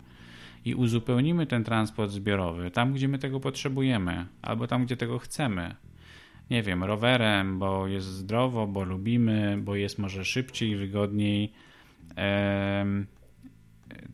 i 0.65 0.75
uzupełnimy 0.75 1.47
ten 1.47 1.65
transport 1.65 2.11
zbiorowy 2.11 2.71
tam, 2.71 2.93
gdzie 2.93 3.09
my 3.09 3.19
tego 3.19 3.41
potrzebujemy, 3.41 4.27
albo 4.43 4.67
tam, 4.67 4.85
gdzie 4.85 4.97
tego 4.97 5.19
chcemy. 5.19 5.75
Nie 6.51 6.63
wiem, 6.63 6.85
rowerem, 6.85 7.59
bo 7.59 7.87
jest 7.87 8.07
zdrowo, 8.07 8.67
bo 8.67 8.85
lubimy, 8.85 9.59
bo 9.63 9.77
jest 9.77 9.99
może 9.99 10.25
szybciej, 10.25 10.77
wygodniej. 10.77 11.53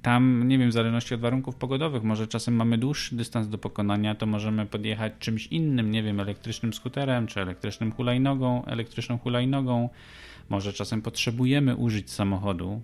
Tam, 0.02 0.48
nie 0.48 0.58
wiem, 0.58 0.70
w 0.70 0.72
zależności 0.72 1.14
od 1.14 1.20
warunków 1.20 1.56
pogodowych, 1.56 2.02
może 2.02 2.26
czasem 2.26 2.54
mamy 2.54 2.78
dłuższy 2.78 3.16
dystans 3.16 3.48
do 3.48 3.58
pokonania, 3.58 4.14
to 4.14 4.26
możemy 4.26 4.66
podjechać 4.66 5.12
czymś 5.18 5.46
innym, 5.46 5.90
nie 5.90 6.02
wiem, 6.02 6.20
elektrycznym 6.20 6.72
skuterem, 6.72 7.26
czy 7.26 7.40
elektrycznym 7.40 7.92
hulajnogą, 7.92 8.64
elektryczną 8.64 9.18
hulajnogą. 9.18 9.88
Może 10.48 10.72
czasem 10.72 11.02
potrzebujemy 11.02 11.76
użyć 11.76 12.10
samochodu, 12.10 12.82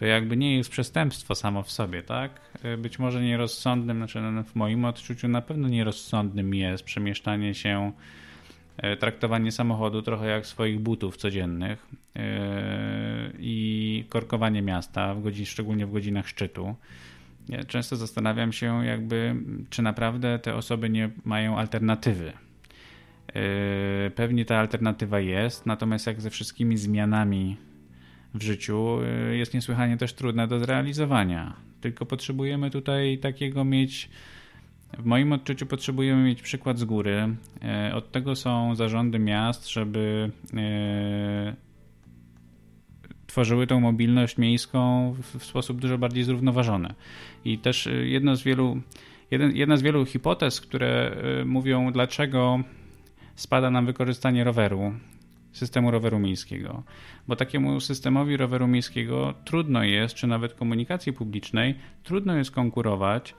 to 0.00 0.06
jakby 0.06 0.36
nie 0.36 0.56
jest 0.56 0.70
przestępstwo 0.70 1.34
samo 1.34 1.62
w 1.62 1.70
sobie, 1.70 2.02
tak? 2.02 2.40
Być 2.78 2.98
może 2.98 3.22
nierozsądnym, 3.22 3.96
znaczy 3.96 4.20
no, 4.20 4.42
w 4.42 4.54
moim 4.54 4.84
odczuciu 4.84 5.28
na 5.28 5.42
pewno 5.42 5.68
nierozsądnym 5.68 6.54
jest 6.54 6.84
przemieszczanie 6.84 7.54
się, 7.54 7.92
e, 8.76 8.96
traktowanie 8.96 9.52
samochodu 9.52 10.02
trochę 10.02 10.26
jak 10.26 10.46
swoich 10.46 10.80
butów 10.80 11.16
codziennych 11.16 11.86
e, 12.16 13.30
i 13.38 14.04
korkowanie 14.08 14.62
miasta, 14.62 15.14
w 15.14 15.22
godzin, 15.22 15.46
szczególnie 15.46 15.86
w 15.86 15.92
godzinach 15.92 16.28
szczytu. 16.28 16.74
Ja 17.48 17.64
często 17.64 17.96
zastanawiam 17.96 18.52
się, 18.52 18.86
jakby, 18.86 19.36
czy 19.70 19.82
naprawdę 19.82 20.38
te 20.38 20.54
osoby 20.54 20.90
nie 20.90 21.10
mają 21.24 21.58
alternatywy. 21.58 22.32
E, 23.34 24.10
pewnie 24.10 24.44
ta 24.44 24.58
alternatywa 24.58 25.20
jest, 25.20 25.66
natomiast 25.66 26.06
jak 26.06 26.20
ze 26.20 26.30
wszystkimi 26.30 26.76
zmianami 26.76 27.56
w 28.34 28.42
życiu 28.42 28.98
y, 29.30 29.36
jest 29.36 29.54
niesłychanie 29.54 29.96
też 29.96 30.12
trudne 30.12 30.48
do 30.48 30.58
zrealizowania. 30.58 31.56
Tylko 31.80 32.06
potrzebujemy 32.06 32.70
tutaj 32.70 33.18
takiego 33.18 33.64
mieć. 33.64 34.10
W 34.98 35.04
moim 35.04 35.32
odczuciu 35.32 35.66
potrzebujemy 35.66 36.24
mieć 36.24 36.42
przykład 36.42 36.78
z 36.78 36.84
góry. 36.84 37.36
Y, 37.90 37.94
od 37.94 38.12
tego 38.12 38.36
są 38.36 38.74
zarządy 38.74 39.18
miast, 39.18 39.68
żeby 39.68 40.30
y, 40.54 41.56
tworzyły 43.26 43.66
tą 43.66 43.80
mobilność 43.80 44.38
miejską 44.38 45.14
w 45.38 45.44
sposób 45.44 45.80
dużo 45.80 45.98
bardziej 45.98 46.24
zrównoważony. 46.24 46.94
I 47.44 47.58
też 47.58 47.88
jedno 48.02 48.36
z 48.36 48.42
wielu, 48.42 48.80
jeden, 49.30 49.56
jedna 49.56 49.76
z 49.76 49.82
wielu 49.82 50.06
hipotez, 50.06 50.60
które 50.60 51.16
mówią, 51.44 51.92
dlaczego 51.92 52.60
spada 53.34 53.70
nam 53.70 53.86
wykorzystanie 53.86 54.44
roweru 54.44 54.92
systemu 55.52 55.90
roweru 55.90 56.18
miejskiego. 56.18 56.82
Bo 57.28 57.36
takiemu 57.36 57.80
systemowi 57.80 58.36
roweru 58.36 58.68
miejskiego 58.68 59.34
trudno 59.44 59.84
jest, 59.84 60.14
czy 60.14 60.26
nawet 60.26 60.54
komunikacji 60.54 61.12
publicznej, 61.12 61.74
trudno 62.02 62.36
jest 62.36 62.50
konkurować 62.50 63.34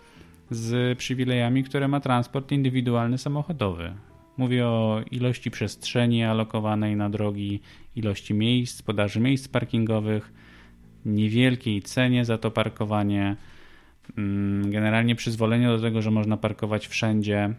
z 0.49 0.97
przywilejami, 0.97 1.63
które 1.63 1.87
ma 1.87 1.99
transport 1.99 2.51
indywidualny 2.51 3.17
samochodowy. 3.17 3.93
Mówię 4.37 4.67
o 4.67 5.01
ilości 5.11 5.51
przestrzeni 5.51 6.23
alokowanej 6.23 6.95
na 6.95 7.09
drogi, 7.09 7.61
ilości 7.95 8.33
miejsc, 8.33 8.81
podaży 8.81 9.19
miejsc 9.19 9.47
parkingowych, 9.47 10.33
niewielkiej 11.05 11.81
cenie 11.81 12.25
za 12.25 12.37
to 12.37 12.51
parkowanie, 12.51 13.35
mm, 14.17 14.71
generalnie 14.71 15.15
przyzwolenie 15.15 15.67
do 15.67 15.79
tego, 15.79 16.01
że 16.01 16.11
można 16.11 16.37
parkować 16.37 16.87
wszędzie, 16.87 17.53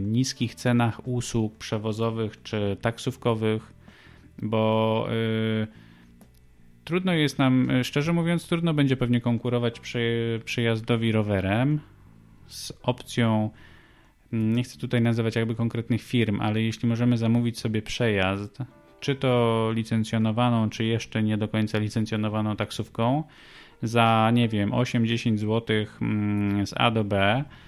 niskich 0.00 0.54
cenach 0.54 1.08
usług 1.08 1.56
przewozowych 1.58 2.42
czy 2.42 2.76
taksówkowych, 2.80 3.72
bo 4.42 5.06
e, 5.62 5.66
trudno 6.84 7.12
jest 7.12 7.38
nam, 7.38 7.70
e, 7.70 7.84
szczerze 7.84 8.12
mówiąc, 8.12 8.48
trudno 8.48 8.74
będzie 8.74 8.96
pewnie 8.96 9.20
konkurować 9.20 9.80
przy, 9.80 10.40
przyjazdowi 10.44 11.12
rowerem 11.12 11.80
z 12.46 12.72
opcją, 12.82 13.50
nie 14.32 14.62
chcę 14.62 14.78
tutaj 14.78 15.02
nazywać 15.02 15.36
jakby 15.36 15.54
konkretnych 15.54 16.02
firm, 16.02 16.40
ale 16.40 16.62
jeśli 16.62 16.88
możemy 16.88 17.18
zamówić 17.18 17.58
sobie 17.58 17.82
przejazd, 17.82 18.58
czy 19.00 19.14
to 19.14 19.70
licencjonowaną, 19.74 20.70
czy 20.70 20.84
jeszcze 20.84 21.22
nie 21.22 21.38
do 21.38 21.48
końca 21.48 21.78
licencjonowaną 21.78 22.56
taksówką, 22.56 23.24
za 23.82 24.30
nie 24.34 24.48
wiem, 24.48 24.70
8-10 24.70 25.38
zł 25.38 25.64
z 26.66 26.74
A 26.76 26.90
do 26.90 27.04
B, 27.04 27.16
e, 27.16 27.67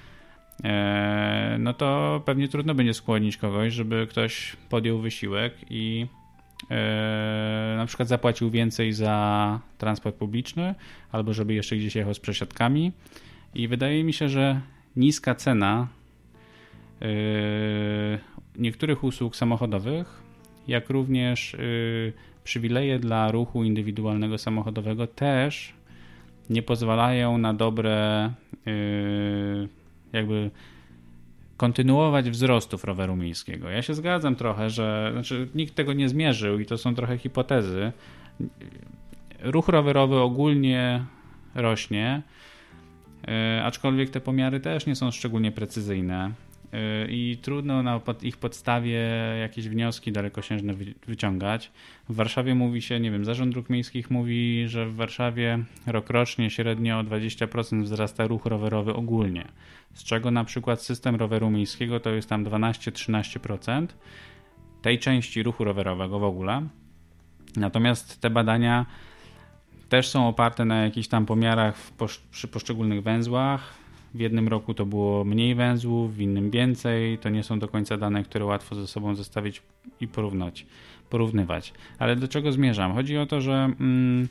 no 1.59 1.75
to 1.75 2.23
pewnie 2.25 2.49
trudno 2.49 2.75
będzie 2.75 2.95
skłonić 2.95 3.37
kogoś, 3.37 3.73
żeby 3.73 4.07
ktoś 4.11 4.57
podjął 4.69 4.99
wysiłek 4.99 5.55
i 5.71 6.07
e, 6.71 7.75
na 7.77 7.87
przykład 7.87 8.09
zapłacił 8.09 8.51
więcej 8.51 8.93
za 8.93 9.61
transport 9.79 10.17
publiczny, 10.17 10.75
albo 11.13 11.35
żeby 11.35 11.55
jeszcze 11.55 11.77
gdzieś 11.77 11.95
jechał 11.97 12.15
z 12.15 12.21
przesiadkami. 12.21 12.93
I 13.55 13.69
wydaje 13.69 14.05
mi 14.05 14.13
się, 14.13 14.29
że 14.29 14.61
niska 14.97 15.35
cena 15.35 15.89
e, 17.03 17.07
niektórych 18.57 19.05
usług 19.05 19.37
samochodowych, 19.37 20.23
jak 20.69 20.91
również 20.91 21.57
przywileje 22.45 22.99
dla 22.99 23.31
ruchu 23.31 23.65
indywidualnego 23.65 24.39
samochodowego 24.39 25.07
też 25.07 25.75
nie 26.51 26.63
pozwalają 26.63 27.39
na 27.39 27.55
dobre 27.55 28.31
jakby 30.13 30.51
kontynuować 31.57 32.31
wzrostów 32.31 32.85
roweru 32.85 33.17
miejskiego. 33.17 33.71
Ja 33.71 33.83
się 33.83 33.95
zgadzam 33.95 34.37
trochę, 34.37 34.71
że 34.71 35.11
znaczy, 35.13 35.49
nikt 35.55 35.75
tego 35.75 35.93
nie 35.93 36.09
zmierzył 36.09 36.59
i 36.59 36.67
to 36.67 36.79
są 36.79 36.95
trochę 36.95 37.19
hipotezy. 37.19 37.93
Ruch 39.41 39.69
rowerowy 39.69 40.19
ogólnie 40.19 41.05
rośnie, 41.55 42.23
yy, 43.27 43.65
aczkolwiek 43.65 44.11
te 44.11 44.21
pomiary 44.21 44.61
też 44.61 44.87
nie 44.87 44.97
są 44.97 45.11
szczególnie 45.11 45.53
precyzyjne. 45.53 46.31
I 47.09 47.39
trudno 47.43 47.83
na 47.83 48.01
ich 48.23 48.37
podstawie 48.37 48.99
jakieś 49.41 49.69
wnioski 49.69 50.13
dalekosiężne 50.13 50.75
wyciągać. 51.07 51.71
W 52.09 52.15
Warszawie 52.15 52.55
mówi 52.55 52.83
się, 52.83 53.01
nie 53.01 53.11
wiem, 53.11 53.25
Zarząd 53.25 53.53
Dróg 53.53 53.71
Miejskich 53.71 54.11
mówi, 54.11 54.65
że 54.69 54.87
w 54.87 54.95
Warszawie 54.95 55.59
rokrocznie 55.87 56.51
średnio 56.51 56.99
o 56.99 57.03
20% 57.03 57.83
wzrasta 57.83 58.27
ruch 58.27 58.47
rowerowy 58.47 58.95
ogólnie, 58.95 59.49
z 59.95 60.05
czego 60.05 60.31
na 60.31 60.45
przykład 60.45 60.83
system 60.83 61.17
roweru 61.17 61.51
miejskiego 61.51 62.01
to 62.01 62.11
jest 62.11 62.29
tam 62.29 62.45
12-13% 62.45 63.87
tej 64.83 64.99
części 64.99 65.43
ruchu 65.43 65.65
rowerowego 65.65 66.19
w 66.19 66.25
ogóle. 66.25 66.67
Natomiast 67.57 68.21
te 68.21 68.31
badania 68.31 68.87
też 69.89 70.09
są 70.09 70.29
oparte 70.29 70.65
na 70.65 70.85
jakichś 70.85 71.09
tam 71.09 71.27
pomiarach 71.27 71.77
przy 72.31 72.49
poszczególnych 72.49 73.03
węzłach, 73.03 73.80
w 74.15 74.21
jednym 74.21 74.49
roku 74.49 74.75
to 74.75 74.87
było 74.87 75.25
mniej 75.25 75.55
węzłów, 75.55 76.17
w 76.17 76.21
innym 76.21 76.51
więcej. 76.51 77.19
To 77.19 77.29
nie 77.29 77.43
są 77.43 77.59
do 77.59 77.69
końca 77.69 77.97
dane, 77.97 78.25
które 78.25 78.45
łatwo 78.45 78.75
ze 78.75 78.87
sobą 78.87 79.15
zestawić 79.15 79.63
i 80.01 80.09
porównać, 80.09 80.67
porównywać. 81.11 81.73
Ale 81.99 82.17
do 82.17 82.29
czego 82.29 82.53
zmierzam? 82.53 82.95
Chodzi 82.95 83.19
o 83.19 83.27
to, 83.27 83.41
że 83.41 83.53
mm, 83.81 84.29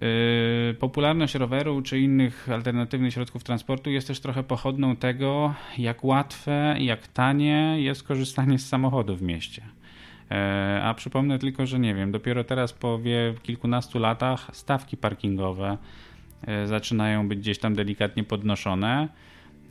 yy, 0.00 0.74
popularność 0.74 1.34
roweru 1.34 1.82
czy 1.82 2.00
innych 2.00 2.48
alternatywnych 2.48 3.14
środków 3.14 3.44
transportu 3.44 3.90
jest 3.90 4.06
też 4.06 4.20
trochę 4.20 4.42
pochodną 4.42 4.96
tego, 4.96 5.54
jak 5.78 6.04
łatwe 6.04 6.76
jak 6.78 7.06
tanie 7.06 7.76
jest 7.78 8.02
korzystanie 8.02 8.58
z 8.58 8.68
samochodu 8.68 9.16
w 9.16 9.22
mieście. 9.22 9.62
Yy, 10.30 10.36
a 10.82 10.94
przypomnę 10.94 11.38
tylko, 11.38 11.66
że 11.66 11.78
nie 11.78 11.94
wiem, 11.94 12.12
dopiero 12.12 12.44
teraz 12.44 12.72
po 12.72 12.98
wie, 12.98 13.34
kilkunastu 13.42 13.98
latach 13.98 14.50
stawki 14.52 14.96
parkingowe 14.96 15.78
E, 15.78 15.78
zaczynają 16.64 17.28
być 17.28 17.38
gdzieś 17.38 17.58
tam 17.58 17.74
delikatnie 17.74 18.24
podnoszone. 18.24 19.08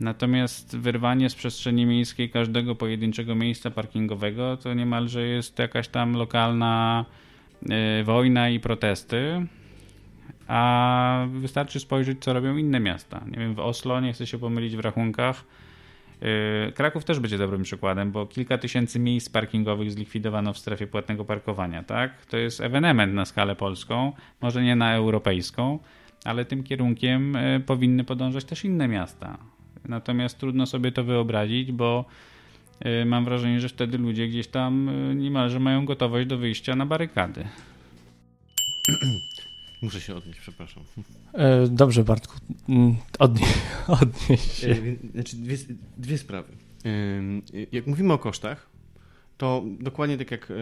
Natomiast 0.00 0.76
wyrwanie 0.76 1.30
z 1.30 1.34
przestrzeni 1.34 1.86
miejskiej 1.86 2.30
każdego 2.30 2.74
pojedynczego 2.74 3.34
miejsca 3.34 3.70
parkingowego 3.70 4.56
to 4.56 4.74
niemalże 4.74 5.22
jest 5.22 5.58
jakaś 5.58 5.88
tam 5.88 6.12
lokalna 6.12 7.04
e, 7.70 8.04
wojna 8.04 8.48
i 8.48 8.60
protesty. 8.60 9.46
A 10.48 11.26
wystarczy 11.32 11.80
spojrzeć, 11.80 12.18
co 12.20 12.32
robią 12.32 12.56
inne 12.56 12.80
miasta. 12.80 13.24
Nie 13.30 13.38
wiem, 13.38 13.54
w 13.54 13.60
Oslo, 13.60 14.00
nie 14.00 14.12
chcę 14.12 14.26
się 14.26 14.38
pomylić 14.38 14.76
w 14.76 14.80
rachunkach. 14.80 15.44
E, 16.68 16.72
Kraków 16.72 17.04
też 17.04 17.20
będzie 17.20 17.38
dobrym 17.38 17.62
przykładem, 17.62 18.12
bo 18.12 18.26
kilka 18.26 18.58
tysięcy 18.58 18.98
miejsc 18.98 19.28
parkingowych 19.28 19.92
zlikwidowano 19.92 20.52
w 20.52 20.58
strefie 20.58 20.86
płatnego 20.86 21.24
parkowania. 21.24 21.82
Tak? 21.82 22.26
To 22.26 22.36
jest 22.36 22.60
ewenement 22.60 23.14
na 23.14 23.24
skalę 23.24 23.56
polską, 23.56 24.12
może 24.40 24.62
nie 24.62 24.76
na 24.76 24.94
europejską 24.94 25.78
ale 26.24 26.44
tym 26.44 26.62
kierunkiem 26.62 27.36
e, 27.36 27.60
powinny 27.60 28.04
podążać 28.04 28.44
też 28.44 28.64
inne 28.64 28.88
miasta. 28.88 29.38
Natomiast 29.88 30.38
trudno 30.38 30.66
sobie 30.66 30.92
to 30.92 31.04
wyobrazić, 31.04 31.72
bo 31.72 32.04
e, 32.80 33.04
mam 33.04 33.24
wrażenie, 33.24 33.60
że 33.60 33.68
wtedy 33.68 33.98
ludzie 33.98 34.28
gdzieś 34.28 34.48
tam 34.48 34.88
e, 34.88 35.14
niemalże 35.14 35.60
mają 35.60 35.84
gotowość 35.84 36.28
do 36.28 36.38
wyjścia 36.38 36.76
na 36.76 36.86
barykady. 36.86 37.44
Muszę 39.82 40.00
się 40.00 40.14
odnieść, 40.14 40.40
przepraszam. 40.40 40.82
Dobrze, 41.70 42.04
Bartku. 42.04 42.36
Mm, 42.68 42.96
odnie, 43.18 43.46
odnieś 44.00 44.52
się. 44.52 44.76
Znaczy 45.14 45.36
dwie, 45.36 45.56
dwie 45.98 46.18
sprawy. 46.18 46.52
Jak 47.72 47.86
mówimy 47.86 48.12
o 48.12 48.18
kosztach, 48.18 48.70
to 49.38 49.64
dokładnie 49.80 50.18
tak 50.18 50.30
jak 50.30 50.52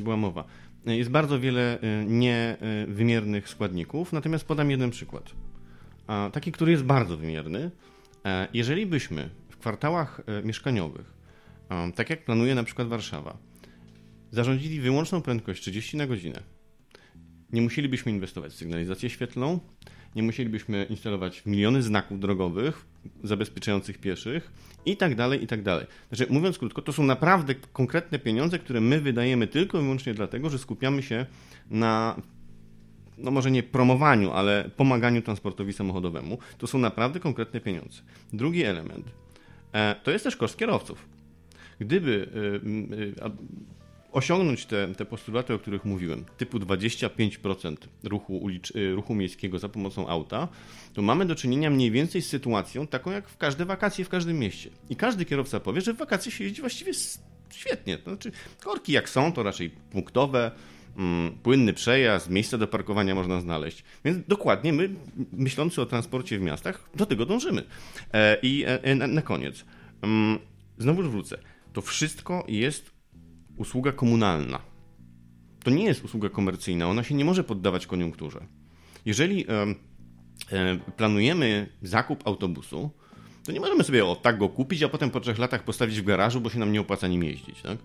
była 0.00 0.16
mowa 0.16 0.44
jest 0.86 1.10
bardzo 1.10 1.40
wiele 1.40 1.78
y, 1.82 2.04
niewymiernych 2.06 3.48
składników, 3.48 4.12
natomiast 4.12 4.44
podam 4.44 4.70
jeden 4.70 4.90
przykład. 4.90 5.30
Taki, 6.32 6.52
który 6.52 6.72
jest 6.72 6.84
bardzo 6.84 7.16
wymierny. 7.16 7.70
E, 8.24 8.48
jeżeli 8.54 8.86
byśmy 8.86 9.30
w 9.48 9.56
kwartałach 9.56 10.20
e, 10.26 10.42
mieszkaniowych, 10.42 11.16
tak 11.94 12.10
jak 12.10 12.24
planuje 12.24 12.54
na 12.54 12.64
przykład 12.64 12.88
Warszawa, 12.88 13.38
zarządzili 14.30 14.80
wyłączną 14.80 15.22
prędkość 15.22 15.62
30 15.62 15.96
na 15.96 16.06
godzinę, 16.06 16.42
nie 17.52 17.62
musielibyśmy 17.62 18.12
inwestować 18.12 18.52
w 18.52 18.56
sygnalizację 18.56 19.10
świetlną, 19.10 19.60
nie 20.14 20.22
musielibyśmy 20.22 20.84
instalować 20.84 21.46
miliony 21.46 21.82
znaków 21.82 22.20
drogowych 22.20 22.86
zabezpieczających 23.24 23.98
pieszych 23.98 24.52
i 24.86 24.96
tak 24.96 25.14
dalej, 25.14 25.44
i 25.44 25.46
tak 25.46 25.62
dalej. 25.62 25.86
Znaczy, 26.12 26.32
mówiąc 26.32 26.58
krótko, 26.58 26.82
to 26.82 26.92
są 26.92 27.02
naprawdę 27.02 27.54
konkretne 27.54 28.18
pieniądze, 28.18 28.58
które 28.58 28.80
my 28.80 29.00
wydajemy 29.00 29.46
tylko 29.46 29.78
i 29.78 29.82
wyłącznie 29.82 30.14
dlatego, 30.14 30.50
że 30.50 30.58
skupiamy 30.58 31.02
się 31.02 31.26
na 31.70 32.16
no 33.18 33.30
może 33.30 33.50
nie 33.50 33.62
promowaniu, 33.62 34.32
ale 34.32 34.70
pomaganiu 34.76 35.22
transportowi 35.22 35.72
samochodowemu. 35.72 36.38
To 36.58 36.66
są 36.66 36.78
naprawdę 36.78 37.20
konkretne 37.20 37.60
pieniądze. 37.60 38.02
Drugi 38.32 38.62
element 38.62 39.06
e, 39.72 39.94
to 40.02 40.10
jest 40.10 40.24
też 40.24 40.36
koszt 40.36 40.58
kierowców. 40.58 41.08
Gdyby 41.80 42.28
e, 43.20 43.26
e, 43.26 43.30
osiągnąć 44.12 44.66
te, 44.66 44.94
te 44.94 45.04
postulaty, 45.04 45.54
o 45.54 45.58
których 45.58 45.84
mówiłem, 45.84 46.24
typu 46.36 46.58
25% 46.58 47.76
ruchu, 48.04 48.48
y, 48.76 48.94
ruchu 48.94 49.14
miejskiego 49.14 49.58
za 49.58 49.68
pomocą 49.68 50.08
auta, 50.08 50.48
to 50.94 51.02
mamy 51.02 51.26
do 51.26 51.34
czynienia 51.34 51.70
mniej 51.70 51.90
więcej 51.90 52.22
z 52.22 52.28
sytuacją 52.28 52.86
taką 52.86 53.10
jak 53.10 53.28
w 53.28 53.36
każde 53.36 53.64
wakacje 53.64 54.04
w 54.04 54.08
każdym 54.08 54.38
mieście. 54.38 54.70
I 54.90 54.96
każdy 54.96 55.24
kierowca 55.24 55.60
powie, 55.60 55.80
że 55.80 55.94
w 55.94 55.96
wakacje 55.96 56.32
się 56.32 56.44
jeździ 56.44 56.60
właściwie 56.60 56.92
świetnie. 57.50 57.98
To 57.98 58.10
znaczy, 58.10 58.32
korki 58.60 58.92
jak 58.92 59.08
są, 59.08 59.32
to 59.32 59.42
raczej 59.42 59.70
punktowe, 59.70 60.50
mm, 60.96 61.38
płynny 61.42 61.72
przejazd, 61.72 62.30
miejsca 62.30 62.58
do 62.58 62.68
parkowania 62.68 63.14
można 63.14 63.40
znaleźć. 63.40 63.84
Więc 64.04 64.26
dokładnie 64.28 64.72
my, 64.72 64.90
myślący 65.32 65.82
o 65.82 65.86
transporcie 65.86 66.38
w 66.38 66.42
miastach, 66.42 66.90
do 66.94 67.06
tego 67.06 67.26
dążymy. 67.26 67.64
E, 68.12 68.36
I 68.42 68.64
e, 68.66 68.94
na, 68.94 69.06
na 69.06 69.22
koniec, 69.22 69.64
mm, 70.02 70.38
znowu 70.78 71.02
wrócę. 71.02 71.38
To 71.72 71.82
wszystko 71.82 72.44
jest 72.48 72.95
usługa 73.56 73.92
komunalna. 73.92 74.58
To 75.64 75.70
nie 75.70 75.84
jest 75.84 76.04
usługa 76.04 76.28
komercyjna, 76.28 76.88
ona 76.88 77.02
się 77.02 77.14
nie 77.14 77.24
może 77.24 77.44
poddawać 77.44 77.86
koniunkturze. 77.86 78.46
Jeżeli 79.04 79.46
e, 79.48 79.66
e, 80.52 80.78
planujemy 80.96 81.68
zakup 81.82 82.26
autobusu, 82.26 82.90
to 83.44 83.52
nie 83.52 83.60
możemy 83.60 83.84
sobie 83.84 84.06
o 84.06 84.16
tak 84.16 84.38
go 84.38 84.48
kupić, 84.48 84.82
a 84.82 84.88
potem 84.88 85.10
po 85.10 85.20
trzech 85.20 85.38
latach 85.38 85.64
postawić 85.64 86.00
w 86.00 86.04
garażu, 86.04 86.40
bo 86.40 86.50
się 86.50 86.58
nam 86.58 86.72
nie 86.72 86.80
opłaca 86.80 87.08
nim 87.08 87.24
jeździć. 87.24 87.62
Tak? 87.62 87.78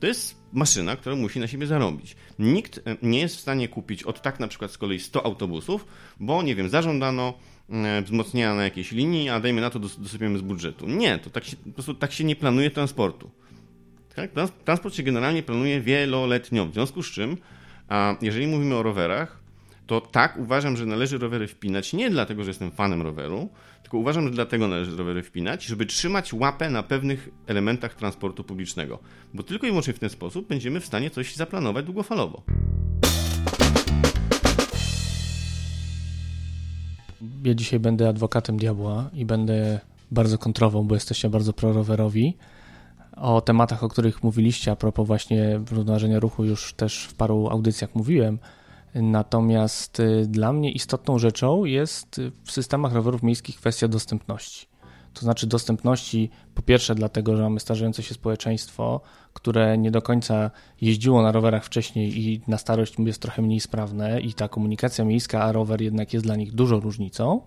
To 0.00 0.06
jest 0.06 0.36
maszyna, 0.52 0.96
która 0.96 1.16
musi 1.16 1.40
na 1.40 1.46
siebie 1.46 1.66
zarobić. 1.66 2.16
Nikt 2.38 2.78
e, 2.78 2.96
nie 3.02 3.20
jest 3.20 3.36
w 3.36 3.40
stanie 3.40 3.68
kupić 3.68 4.02
od 4.02 4.22
tak 4.22 4.40
na 4.40 4.48
przykład 4.48 4.70
z 4.70 4.78
kolei 4.78 5.00
100 5.00 5.26
autobusów, 5.26 5.86
bo 6.20 6.42
nie 6.42 6.54
wiem, 6.54 6.68
zażądano 6.68 7.34
wzmocnienia 8.04 8.54
na 8.54 8.64
jakiejś 8.64 8.92
linii, 8.92 9.28
a 9.28 9.40
dajmy 9.40 9.60
na 9.60 9.70
to 9.70 9.78
dosypiemy 9.78 10.38
z 10.38 10.42
budżetu. 10.42 10.88
Nie, 10.88 11.18
to 11.18 11.30
tak 11.30 11.44
się, 11.44 11.56
po 11.56 11.70
prostu 11.70 11.94
tak 11.94 12.12
się 12.12 12.24
nie 12.24 12.36
planuje 12.36 12.70
transportu. 12.70 13.30
Tak? 14.16 14.30
Transport 14.64 14.94
się 14.94 15.02
generalnie 15.02 15.42
planuje 15.42 15.80
wieloletnio, 15.80 16.66
w 16.66 16.72
związku 16.72 17.02
z 17.02 17.06
czym, 17.06 17.36
a 17.88 18.16
jeżeli 18.22 18.46
mówimy 18.46 18.74
o 18.74 18.82
rowerach, 18.82 19.44
to 19.86 20.00
tak 20.00 20.36
uważam, 20.38 20.76
że 20.76 20.86
należy 20.86 21.18
rowery 21.18 21.46
wpinać 21.46 21.92
nie 21.92 22.10
dlatego, 22.10 22.44
że 22.44 22.50
jestem 22.50 22.70
fanem 22.70 23.02
roweru, 23.02 23.48
tylko 23.82 23.98
uważam, 23.98 24.24
że 24.24 24.30
dlatego 24.30 24.68
należy 24.68 24.96
rowery 24.96 25.22
wpinać, 25.22 25.64
żeby 25.64 25.86
trzymać 25.86 26.32
łapę 26.32 26.70
na 26.70 26.82
pewnych 26.82 27.28
elementach 27.46 27.94
transportu 27.94 28.44
publicznego, 28.44 28.98
bo 29.34 29.42
tylko 29.42 29.66
i 29.66 29.70
wyłącznie 29.70 29.92
w 29.92 29.98
ten 29.98 30.10
sposób 30.10 30.48
będziemy 30.48 30.80
w 30.80 30.86
stanie 30.86 31.10
coś 31.10 31.34
zaplanować 31.34 31.84
długofalowo. 31.84 32.42
Ja 37.44 37.54
dzisiaj 37.54 37.80
będę 37.80 38.08
adwokatem 38.08 38.56
diabła 38.56 39.10
i 39.14 39.24
będę 39.24 39.80
bardzo 40.10 40.38
kontrował, 40.38 40.84
bo 40.84 40.94
jesteście 40.94 41.30
bardzo 41.30 41.52
prorowerowi 41.52 42.36
o 43.16 43.40
tematach, 43.40 43.84
o 43.84 43.88
których 43.88 44.22
mówiliście, 44.22 44.72
a 44.72 44.76
propos 44.76 45.06
właśnie 45.06 45.56
równoważenia 45.56 46.20
ruchu, 46.20 46.44
już 46.44 46.74
też 46.74 47.04
w 47.04 47.14
paru 47.14 47.48
audycjach 47.50 47.94
mówiłem. 47.94 48.38
Natomiast 48.94 50.00
y, 50.00 50.26
dla 50.28 50.52
mnie 50.52 50.72
istotną 50.72 51.18
rzeczą 51.18 51.64
jest 51.64 52.20
w 52.44 52.52
systemach 52.52 52.92
rowerów 52.92 53.22
miejskich 53.22 53.56
kwestia 53.56 53.88
dostępności. 53.88 54.66
To 55.14 55.20
znaczy 55.20 55.46
dostępności 55.46 56.30
po 56.54 56.62
pierwsze 56.62 56.94
dlatego, 56.94 57.36
że 57.36 57.42
mamy 57.42 57.60
starzejące 57.60 58.02
się 58.02 58.14
społeczeństwo, 58.14 59.00
które 59.32 59.78
nie 59.78 59.90
do 59.90 60.02
końca 60.02 60.50
jeździło 60.80 61.22
na 61.22 61.32
rowerach 61.32 61.64
wcześniej 61.64 62.18
i 62.18 62.40
na 62.48 62.58
starość 62.58 62.94
jest 62.98 63.22
trochę 63.22 63.42
mniej 63.42 63.60
sprawne 63.60 64.20
i 64.20 64.34
ta 64.34 64.48
komunikacja 64.48 65.04
miejska, 65.04 65.42
a 65.42 65.52
rower 65.52 65.82
jednak 65.82 66.12
jest 66.12 66.26
dla 66.26 66.36
nich 66.36 66.52
dużą 66.52 66.80
różnicą. 66.80 67.40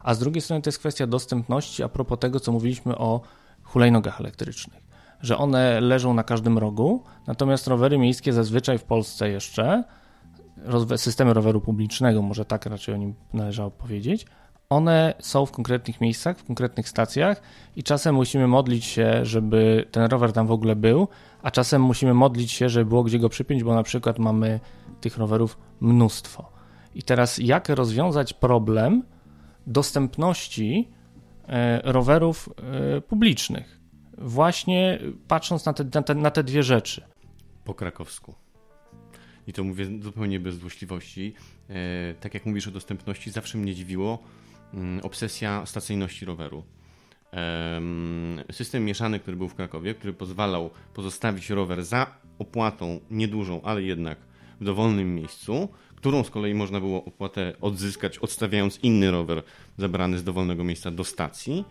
A 0.00 0.14
z 0.14 0.18
drugiej 0.18 0.40
strony 0.40 0.62
to 0.62 0.68
jest 0.68 0.78
kwestia 0.78 1.06
dostępności 1.06 1.82
a 1.82 1.88
propos 1.88 2.18
tego, 2.18 2.40
co 2.40 2.52
mówiliśmy 2.52 2.98
o 2.98 3.20
hulajnogach 3.62 4.20
elektrycznych, 4.20 4.81
że 5.22 5.38
one 5.38 5.80
leżą 5.80 6.14
na 6.14 6.22
każdym 6.22 6.58
rogu, 6.58 7.02
natomiast 7.26 7.66
rowery 7.66 7.98
miejskie 7.98 8.32
zazwyczaj 8.32 8.78
w 8.78 8.84
Polsce 8.84 9.28
jeszcze, 9.28 9.84
systemy 10.96 11.34
roweru 11.34 11.60
publicznego, 11.60 12.22
może 12.22 12.44
tak 12.44 12.66
raczej 12.66 12.94
o 12.94 12.98
nim 12.98 13.14
należało 13.32 13.70
powiedzieć, 13.70 14.26
one 14.68 15.14
są 15.18 15.46
w 15.46 15.52
konkretnych 15.52 16.00
miejscach, 16.00 16.38
w 16.38 16.44
konkretnych 16.44 16.88
stacjach 16.88 17.42
i 17.76 17.82
czasem 17.82 18.14
musimy 18.14 18.46
modlić 18.46 18.84
się, 18.84 19.24
żeby 19.24 19.88
ten 19.90 20.04
rower 20.04 20.32
tam 20.32 20.46
w 20.46 20.50
ogóle 20.52 20.76
był, 20.76 21.08
a 21.42 21.50
czasem 21.50 21.82
musimy 21.82 22.14
modlić 22.14 22.52
się, 22.52 22.68
żeby 22.68 22.86
było 22.86 23.02
gdzie 23.02 23.18
go 23.18 23.28
przypiąć, 23.28 23.64
bo 23.64 23.74
na 23.74 23.82
przykład 23.82 24.18
mamy 24.18 24.60
tych 25.00 25.18
rowerów 25.18 25.58
mnóstwo. 25.80 26.52
I 26.94 27.02
teraz 27.02 27.38
jak 27.38 27.68
rozwiązać 27.68 28.32
problem 28.32 29.02
dostępności 29.66 30.88
e, 31.48 31.92
rowerów 31.92 32.48
e, 32.96 33.00
publicznych? 33.00 33.81
Właśnie 34.22 34.98
patrząc 35.28 35.64
na 35.64 35.72
te, 35.72 35.84
na 35.84 36.02
te, 36.02 36.14
na 36.14 36.30
te 36.30 36.44
dwie 36.44 36.62
rzeczy. 36.62 37.02
Po 37.64 37.74
krakowsku. 37.74 38.34
I 39.46 39.52
to 39.52 39.64
mówię 39.64 39.86
zupełnie 40.02 40.40
bez 40.40 40.56
złośliwości. 40.56 41.34
E, 41.68 42.14
tak 42.20 42.34
jak 42.34 42.46
mówisz 42.46 42.68
o 42.68 42.70
dostępności, 42.70 43.30
zawsze 43.30 43.58
mnie 43.58 43.74
dziwiło, 43.74 44.18
Mm, 44.74 45.00
obsesja 45.02 45.66
stacyjności 45.66 46.24
roweru. 46.24 46.62
System 48.52 48.84
mieszany, 48.84 49.20
który 49.20 49.36
był 49.36 49.48
w 49.48 49.54
Krakowie, 49.54 49.94
który 49.94 50.12
pozwalał 50.12 50.70
pozostawić 50.94 51.50
rower 51.50 51.84
za 51.84 52.06
opłatą 52.38 53.00
niedużą, 53.10 53.62
ale 53.62 53.82
jednak 53.82 54.18
w 54.60 54.64
dowolnym 54.64 55.14
miejscu, 55.14 55.68
którą 55.96 56.24
z 56.24 56.30
kolei 56.30 56.54
można 56.54 56.80
było 56.80 57.04
opłatę 57.04 57.52
odzyskać, 57.60 58.18
odstawiając 58.18 58.78
inny 58.82 59.10
rower 59.10 59.42
zabrany 59.78 60.18
z 60.18 60.24
dowolnego 60.24 60.64
miejsca 60.64 60.90
do 60.90 61.04
stacji, 61.04 61.64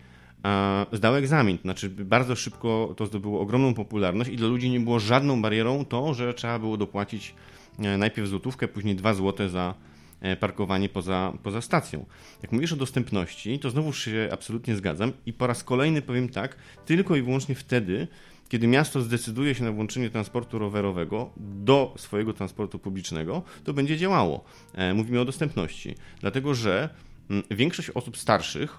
zdał 0.92 1.16
egzamin. 1.16 1.58
Znaczy, 1.62 1.90
bardzo 1.90 2.36
szybko 2.36 2.94
to 2.96 3.06
zdobyło 3.06 3.40
ogromną 3.40 3.74
popularność 3.74 4.30
i 4.30 4.36
dla 4.36 4.48
ludzi 4.48 4.70
nie 4.70 4.80
było 4.80 4.98
żadną 4.98 5.42
barierą 5.42 5.84
to, 5.84 6.14
że 6.14 6.34
trzeba 6.34 6.58
było 6.58 6.76
dopłacić 6.76 7.34
e, 7.78 7.98
najpierw 7.98 8.28
złotówkę, 8.28 8.68
później 8.68 8.96
dwa 8.96 9.14
złote 9.14 9.48
za 9.48 9.74
E, 10.22 10.36
parkowanie 10.36 10.88
poza, 10.88 11.32
poza 11.42 11.60
stacją. 11.60 12.06
Jak 12.42 12.52
mówisz 12.52 12.72
o 12.72 12.76
dostępności, 12.76 13.58
to 13.58 13.70
znowu 13.70 13.92
się 13.92 14.28
absolutnie 14.32 14.76
zgadzam 14.76 15.12
i 15.26 15.32
po 15.32 15.46
raz 15.46 15.64
kolejny 15.64 16.02
powiem 16.02 16.28
tak, 16.28 16.56
tylko 16.86 17.16
i 17.16 17.22
wyłącznie 17.22 17.54
wtedy, 17.54 18.08
kiedy 18.48 18.66
miasto 18.66 19.00
zdecyduje 19.00 19.54
się 19.54 19.64
na 19.64 19.72
włączenie 19.72 20.10
transportu 20.10 20.58
rowerowego 20.58 21.30
do 21.36 21.94
swojego 21.96 22.32
transportu 22.32 22.78
publicznego, 22.78 23.42
to 23.64 23.72
będzie 23.72 23.96
działało. 23.96 24.44
E, 24.74 24.94
mówimy 24.94 25.20
o 25.20 25.24
dostępności, 25.24 25.94
dlatego 26.20 26.54
że 26.54 26.88
mm, 27.30 27.42
większość 27.50 27.90
osób 27.90 28.16
starszych 28.16 28.78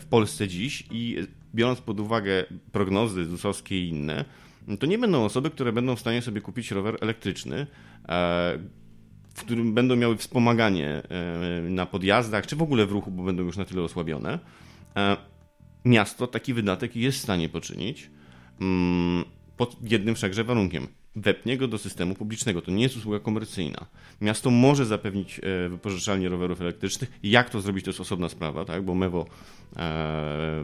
w 0.00 0.04
Polsce 0.10 0.48
dziś 0.48 0.84
i 0.90 1.16
biorąc 1.54 1.80
pod 1.80 2.00
uwagę 2.00 2.44
prognozy 2.72 3.24
ZUS-owskie 3.24 3.78
i 3.84 3.88
inne, 3.88 4.24
to 4.80 4.86
nie 4.86 4.98
będą 4.98 5.24
osoby, 5.24 5.50
które 5.50 5.72
będą 5.72 5.96
w 5.96 6.00
stanie 6.00 6.22
sobie 6.22 6.40
kupić 6.40 6.70
rower 6.70 6.98
elektryczny, 7.00 7.66
w 9.34 9.40
którym 9.40 9.74
będą 9.74 9.96
miały 9.96 10.16
wspomaganie 10.16 10.88
e, 10.88 11.70
na 11.70 11.86
podjazdach, 11.86 12.46
czy 12.46 12.56
w 12.56 12.62
ogóle 12.62 12.86
w 12.86 12.92
ruchu, 12.92 13.10
bo 13.10 13.22
będą 13.22 13.42
już 13.42 13.56
na 13.56 13.64
tyle 13.64 13.82
osłabione, 13.82 14.38
e, 14.96 15.16
miasto 15.84 16.26
taki 16.26 16.54
wydatek 16.54 16.96
jest 16.96 17.18
w 17.18 17.22
stanie 17.22 17.48
poczynić 17.48 18.10
mm, 18.60 19.24
pod 19.56 19.90
jednym 19.90 20.14
wszakże 20.14 20.44
warunkiem. 20.44 20.86
Wepnie 21.16 21.56
go 21.56 21.68
do 21.68 21.78
systemu 21.78 22.14
publicznego. 22.14 22.62
To 22.62 22.70
nie 22.70 22.82
jest 22.82 22.96
usługa 22.96 23.20
komercyjna. 23.20 23.86
Miasto 24.20 24.50
może 24.50 24.86
zapewnić 24.86 25.40
e, 25.42 25.68
wypożyczalnię 25.68 26.28
rowerów 26.28 26.60
elektrycznych. 26.60 27.12
Jak 27.22 27.50
to 27.50 27.60
zrobić, 27.60 27.84
to 27.84 27.90
jest 27.90 28.00
osobna 28.00 28.28
sprawa, 28.28 28.64
tak? 28.64 28.82
bo 28.82 28.94
Mewo 28.94 29.26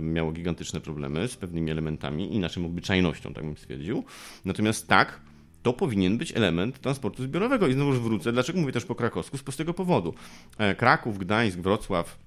miało 0.01 0.33
gigantyczne 0.33 0.81
problemy 0.81 1.29
z 1.29 1.37
pewnymi 1.37 1.71
elementami 1.71 2.35
i 2.35 2.39
naszą 2.39 2.67
obyczajnością, 2.67 3.35
tak 3.35 3.45
bym 3.45 3.57
stwierdził. 3.57 4.05
Natomiast 4.45 4.89
tak, 4.89 5.21
to 5.65 5.73
powinien 5.73 6.19
być 6.19 6.33
element 6.37 6.81
transportu 6.81 7.23
zbiorowego. 7.23 7.69
I 7.69 7.73
znowu 7.73 7.93
wrócę, 7.93 8.33
dlaczego 8.33 8.61
mówię 8.61 8.73
też 8.73 8.85
po 8.85 8.95
krakowsku? 8.95 9.39
Z 9.39 9.43
prostego 9.43 9.75
powodu. 9.75 10.15
E, 10.59 10.75
Kraków, 10.75 11.19
Gdańsk, 11.19 11.59
Wrocław, 11.59 12.19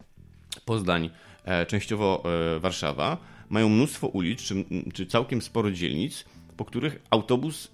Poznań, 0.65 1.09
e, 1.43 1.65
częściowo 1.65 2.23
e, 2.55 2.59
Warszawa 2.59 3.17
mają 3.49 3.69
mnóstwo 3.69 4.07
ulic, 4.07 4.41
czy, 4.41 4.65
czy 4.93 5.05
całkiem 5.05 5.41
sporo 5.41 5.71
dzielnic, 5.71 6.25
po 6.57 6.65
których 6.65 6.99
autobus 7.09 7.71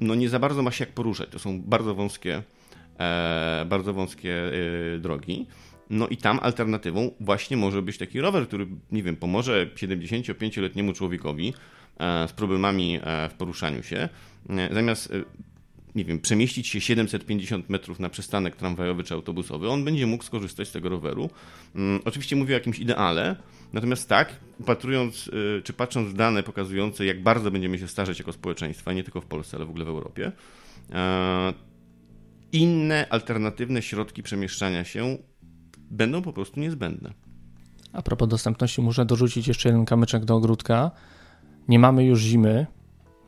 no, 0.00 0.14
nie 0.14 0.28
za 0.28 0.38
bardzo 0.38 0.62
ma 0.62 0.70
się 0.70 0.84
jak 0.84 0.94
poruszać. 0.94 1.28
To 1.30 1.38
są 1.38 1.62
bardzo 1.62 1.94
wąskie, 1.94 2.42
bardzo 3.66 3.92
wąskie 3.94 4.34
drogi. 4.98 5.46
No 5.90 6.08
i 6.08 6.16
tam 6.16 6.38
alternatywą 6.42 7.10
właśnie 7.20 7.56
może 7.56 7.82
być 7.82 7.98
taki 7.98 8.20
rower, 8.20 8.46
który, 8.46 8.66
nie 8.92 9.02
wiem, 9.02 9.16
pomoże 9.16 9.66
75-letniemu 9.74 10.92
człowiekowi 10.92 11.54
z 12.26 12.32
problemami 12.32 13.00
w 13.30 13.34
poruszaniu 13.34 13.82
się, 13.82 14.08
E, 14.48 14.74
zamiast 14.74 15.10
e, 15.10 15.24
nie 15.94 16.04
wiem, 16.04 16.20
przemieścić 16.20 16.68
się 16.68 16.80
750 16.80 17.68
metrów 17.68 18.00
na 18.00 18.08
przystanek 18.08 18.56
tramwajowy 18.56 19.04
czy 19.04 19.14
autobusowy, 19.14 19.68
on 19.68 19.84
będzie 19.84 20.06
mógł 20.06 20.24
skorzystać 20.24 20.68
z 20.68 20.72
tego 20.72 20.88
roweru. 20.88 21.30
Mm, 21.74 22.00
oczywiście 22.04 22.36
mówię 22.36 22.54
o 22.54 22.58
jakimś 22.58 22.78
ideale, 22.78 23.36
natomiast 23.72 24.08
tak, 24.08 24.36
upatrując 24.60 25.30
e, 25.58 25.62
czy 25.62 25.72
patrząc 25.72 26.08
w 26.08 26.12
dane 26.12 26.42
pokazujące, 26.42 27.04
jak 27.04 27.22
bardzo 27.22 27.50
będziemy 27.50 27.78
się 27.78 27.88
starzeć 27.88 28.18
jako 28.18 28.32
społeczeństwa, 28.32 28.92
nie 28.92 29.04
tylko 29.04 29.20
w 29.20 29.26
Polsce, 29.26 29.56
ale 29.56 29.66
w 29.66 29.70
ogóle 29.70 29.84
w 29.84 29.88
Europie, 29.88 30.32
inne 32.52 33.06
alternatywne 33.10 33.82
środki 33.82 34.22
przemieszczania 34.22 34.84
się 34.84 35.18
będą 35.90 36.22
po 36.22 36.32
prostu 36.32 36.60
niezbędne. 36.60 37.12
A 37.92 38.02
propos 38.02 38.28
dostępności, 38.28 38.80
muszę 38.80 39.04
dorzucić 39.04 39.48
jeszcze 39.48 39.68
jeden 39.68 39.84
kamyczek 39.84 40.24
do 40.24 40.36
ogródka. 40.36 40.90
Nie 41.68 41.78
mamy 41.78 42.04
już 42.04 42.20
zimy, 42.20 42.66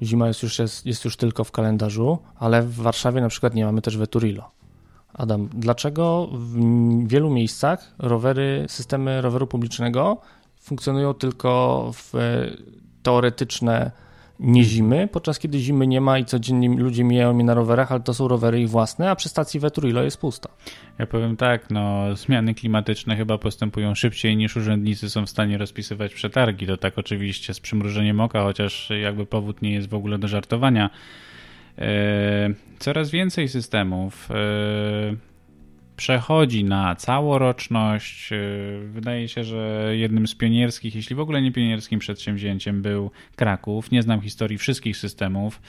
Zima 0.02 0.28
jest 0.28 0.42
już, 0.42 0.58
jest, 0.58 0.86
jest 0.86 1.04
już 1.04 1.16
tylko 1.16 1.44
w 1.44 1.52
kalendarzu, 1.52 2.18
ale 2.36 2.62
w 2.62 2.74
Warszawie 2.74 3.20
na 3.20 3.28
przykład 3.28 3.54
nie 3.54 3.64
mamy 3.64 3.82
też 3.82 3.96
Veturilo. 3.96 4.50
Adam, 5.14 5.48
dlaczego 5.54 6.28
w 6.32 6.58
wielu 7.06 7.30
miejscach 7.30 7.94
rowery, 7.98 8.66
systemy 8.68 9.22
roweru 9.22 9.46
publicznego 9.46 10.16
funkcjonują 10.60 11.14
tylko 11.14 11.90
w 11.94 12.14
e, 12.14 12.50
teoretyczne 13.02 13.90
nie 14.42 14.64
zimy, 14.64 15.08
podczas 15.08 15.38
kiedy 15.38 15.58
zimy 15.58 15.86
nie 15.86 16.00
ma 16.00 16.18
i 16.18 16.24
codziennie 16.24 16.68
ludzie 16.68 17.04
mijają 17.04 17.34
mnie 17.34 17.44
na 17.44 17.54
rowerach, 17.54 17.92
ale 17.92 18.00
to 18.00 18.14
są 18.14 18.28
rowery 18.28 18.60
ich 18.60 18.68
własne, 18.70 19.10
a 19.10 19.16
przy 19.16 19.28
stacji 19.28 19.60
Veturilo 19.60 20.02
jest 20.02 20.20
pusta. 20.20 20.48
Ja 20.98 21.06
powiem 21.06 21.36
tak, 21.36 21.70
no 21.70 22.16
zmiany 22.16 22.54
klimatyczne 22.54 23.16
chyba 23.16 23.38
postępują 23.38 23.94
szybciej 23.94 24.36
niż 24.36 24.56
urzędnicy 24.56 25.10
są 25.10 25.26
w 25.26 25.30
stanie 25.30 25.58
rozpisywać 25.58 26.14
przetargi. 26.14 26.66
To 26.66 26.76
tak 26.76 26.98
oczywiście 26.98 27.54
z 27.54 27.60
przymrużeniem 27.60 28.20
oka, 28.20 28.42
chociaż 28.42 28.90
jakby 29.02 29.26
powód 29.26 29.62
nie 29.62 29.72
jest 29.72 29.88
w 29.88 29.94
ogóle 29.94 30.18
do 30.18 30.28
żartowania. 30.28 30.90
E, 31.78 32.50
coraz 32.78 33.10
więcej 33.10 33.48
systemów 33.48 34.28
e, 34.30 35.31
przechodzi 36.02 36.64
na 36.64 36.94
całoroczność. 36.94 38.32
Y, 38.32 38.80
wydaje 38.84 39.28
się, 39.28 39.44
że 39.44 39.90
jednym 39.96 40.26
z 40.26 40.34
pionierskich, 40.34 40.94
jeśli 40.94 41.16
w 41.16 41.20
ogóle 41.20 41.42
nie 41.42 41.52
pionierskim 41.52 41.98
przedsięwzięciem 41.98 42.82
był 42.82 43.10
Kraków. 43.36 43.90
Nie 43.90 44.02
znam 44.02 44.20
historii 44.20 44.58
wszystkich 44.58 44.96
systemów. 44.96 45.62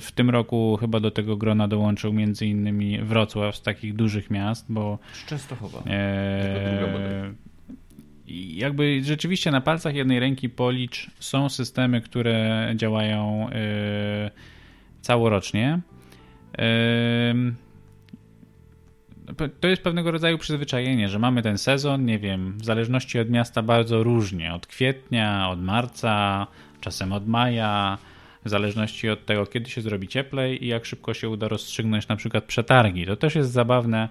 W 0.00 0.12
tym 0.12 0.30
roku 0.30 0.78
chyba 0.80 1.00
do 1.00 1.10
tego 1.10 1.36
grona 1.36 1.68
dołączył 1.68 2.12
między 2.12 2.46
innymi 2.46 3.02
Wrocław 3.02 3.56
z 3.56 3.62
takich 3.62 3.94
dużych 3.94 4.30
miast, 4.30 4.66
bo... 4.68 4.98
Częstochowa. 5.26 5.82
E, 5.86 7.32
jakby 8.54 9.00
rzeczywiście 9.04 9.50
na 9.50 9.60
palcach 9.60 9.94
jednej 9.94 10.20
ręki 10.20 10.48
policz 10.48 11.10
są 11.20 11.48
systemy, 11.48 12.00
które 12.00 12.72
działają 12.76 13.48
e, 13.50 14.30
całorocznie. 15.00 15.80
E, 16.58 17.67
to 19.60 19.68
jest 19.68 19.82
pewnego 19.82 20.10
rodzaju 20.10 20.38
przyzwyczajenie, 20.38 21.08
że 21.08 21.18
mamy 21.18 21.42
ten 21.42 21.58
sezon, 21.58 22.04
nie 22.04 22.18
wiem, 22.18 22.58
w 22.58 22.64
zależności 22.64 23.18
od 23.18 23.30
miasta 23.30 23.62
bardzo 23.62 24.02
różnie. 24.02 24.54
Od 24.54 24.66
kwietnia, 24.66 25.50
od 25.50 25.62
marca, 25.62 26.46
czasem 26.80 27.12
od 27.12 27.28
maja, 27.28 27.98
w 28.44 28.48
zależności 28.48 29.08
od 29.08 29.26
tego, 29.26 29.46
kiedy 29.46 29.70
się 29.70 29.80
zrobi 29.80 30.08
cieplej 30.08 30.64
i 30.64 30.68
jak 30.68 30.84
szybko 30.84 31.14
się 31.14 31.28
uda 31.28 31.48
rozstrzygnąć 31.48 32.08
na 32.08 32.16
przykład 32.16 32.44
przetargi. 32.44 33.06
To 33.06 33.16
też 33.16 33.34
jest 33.34 33.50
zabawne. 33.50 34.08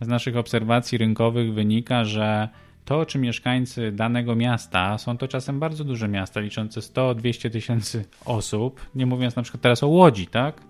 Z 0.00 0.08
naszych 0.08 0.36
obserwacji 0.36 0.98
rynkowych 0.98 1.54
wynika, 1.54 2.04
że 2.04 2.48
to, 2.84 3.06
czy 3.06 3.18
mieszkańcy 3.18 3.92
danego 3.92 4.36
miasta, 4.36 4.98
są 4.98 5.18
to 5.18 5.28
czasem 5.28 5.60
bardzo 5.60 5.84
duże 5.84 6.08
miasta, 6.08 6.40
liczące 6.40 6.80
100-200 6.80 7.50
tysięcy 7.50 8.04
osób, 8.24 8.80
nie 8.94 9.06
mówiąc 9.06 9.36
na 9.36 9.42
przykład 9.42 9.62
teraz 9.62 9.82
o 9.82 9.88
Łodzi, 9.88 10.26
tak? 10.26 10.60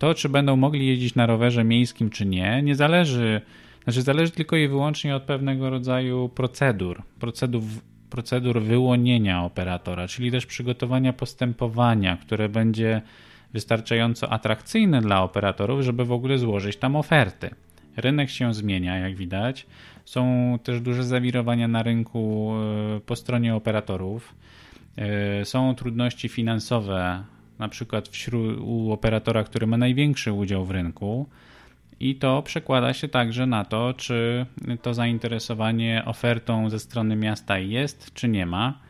To, 0.00 0.14
czy 0.14 0.28
będą 0.28 0.56
mogli 0.56 0.86
jeździć 0.86 1.14
na 1.14 1.26
rowerze 1.26 1.64
miejskim, 1.64 2.10
czy 2.10 2.26
nie, 2.26 2.62
nie 2.62 2.74
zależy, 2.74 3.40
znaczy 3.84 4.02
zależy 4.02 4.32
tylko 4.32 4.56
i 4.56 4.68
wyłącznie 4.68 5.16
od 5.16 5.22
pewnego 5.22 5.70
rodzaju 5.70 6.28
procedur, 6.28 7.02
procedur, 7.18 7.62
procedur 8.10 8.62
wyłonienia 8.62 9.44
operatora, 9.44 10.08
czyli 10.08 10.30
też 10.30 10.46
przygotowania 10.46 11.12
postępowania, 11.12 12.16
które 12.16 12.48
będzie 12.48 13.02
wystarczająco 13.52 14.32
atrakcyjne 14.32 15.00
dla 15.00 15.22
operatorów, 15.22 15.80
żeby 15.80 16.04
w 16.04 16.12
ogóle 16.12 16.38
złożyć 16.38 16.76
tam 16.76 16.96
oferty. 16.96 17.50
Rynek 17.96 18.30
się 18.30 18.54
zmienia, 18.54 18.98
jak 18.98 19.16
widać. 19.16 19.66
Są 20.04 20.58
też 20.62 20.80
duże 20.80 21.04
zawirowania 21.04 21.68
na 21.68 21.82
rynku 21.82 22.52
e, 22.96 23.00
po 23.00 23.16
stronie 23.16 23.54
operatorów. 23.54 24.34
E, 24.96 25.44
są 25.44 25.74
trudności 25.74 26.28
finansowe, 26.28 27.24
na 27.60 27.68
przykład 27.68 28.08
wśród, 28.08 28.58
u 28.60 28.92
operatora, 28.92 29.44
który 29.44 29.66
ma 29.66 29.76
największy 29.76 30.32
udział 30.32 30.64
w 30.64 30.70
rynku. 30.70 31.26
I 32.00 32.14
to 32.14 32.42
przekłada 32.42 32.92
się 32.92 33.08
także 33.08 33.46
na 33.46 33.64
to, 33.64 33.94
czy 33.94 34.46
to 34.82 34.94
zainteresowanie 34.94 36.02
ofertą 36.06 36.70
ze 36.70 36.78
strony 36.78 37.16
miasta 37.16 37.58
jest, 37.58 38.14
czy 38.14 38.28
nie 38.28 38.46
ma. 38.46 38.80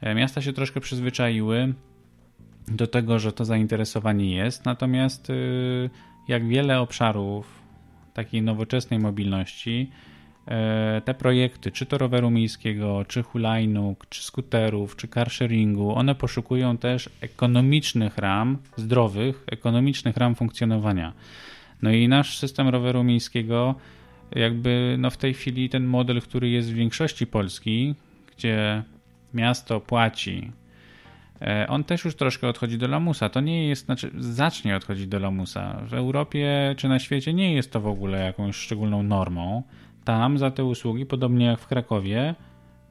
E, 0.00 0.14
miasta 0.14 0.42
się 0.42 0.52
troszkę 0.52 0.80
przyzwyczaiły 0.80 1.74
do 2.68 2.86
tego, 2.86 3.18
że 3.18 3.32
to 3.32 3.44
zainteresowanie 3.44 4.34
jest, 4.34 4.64
natomiast 4.64 5.32
jak 6.28 6.48
wiele 6.48 6.80
obszarów 6.80 7.62
takiej 8.14 8.42
nowoczesnej 8.42 9.00
mobilności, 9.00 9.90
te 11.04 11.14
projekty, 11.14 11.70
czy 11.70 11.86
to 11.86 11.98
roweru 11.98 12.30
miejskiego, 12.30 13.04
czy 13.08 13.22
hulajnóg, 13.22 14.06
czy 14.08 14.22
skuterów, 14.22 14.96
czy 14.96 15.08
carsharingu, 15.08 15.94
one 15.94 16.14
poszukują 16.14 16.78
też 16.78 17.10
ekonomicznych 17.20 18.18
ram, 18.18 18.58
zdrowych, 18.76 19.44
ekonomicznych 19.46 20.16
ram 20.16 20.34
funkcjonowania. 20.34 21.12
No 21.82 21.90
i 21.90 22.08
nasz 22.08 22.38
system 22.38 22.68
roweru 22.68 23.04
miejskiego, 23.04 23.74
jakby 24.34 24.96
no 24.98 25.10
w 25.10 25.16
tej 25.16 25.34
chwili 25.34 25.68
ten 25.68 25.84
model, 25.84 26.22
który 26.22 26.48
jest 26.48 26.70
w 26.70 26.74
większości 26.74 27.26
Polski, 27.26 27.94
gdzie 28.36 28.82
miasto 29.34 29.80
płaci 29.80 30.52
E, 31.40 31.66
on 31.68 31.84
też 31.84 32.04
już 32.04 32.16
troszkę 32.16 32.48
odchodzi 32.48 32.78
do 32.78 32.88
lamusa. 32.88 33.28
To 33.28 33.40
nie 33.40 33.68
jest, 33.68 33.84
znaczy 33.84 34.10
zacznie 34.18 34.76
odchodzić 34.76 35.06
do 35.06 35.18
lamusa. 35.18 35.80
W 35.86 35.94
Europie 35.94 36.74
czy 36.76 36.88
na 36.88 36.98
świecie 36.98 37.34
nie 37.34 37.54
jest 37.54 37.72
to 37.72 37.80
w 37.80 37.86
ogóle 37.86 38.24
jakąś 38.24 38.56
szczególną 38.56 39.02
normą. 39.02 39.62
Tam 40.06 40.38
za 40.38 40.50
te 40.50 40.64
usługi, 40.64 41.06
podobnie 41.06 41.46
jak 41.46 41.60
w 41.60 41.66
Krakowie, 41.66 42.34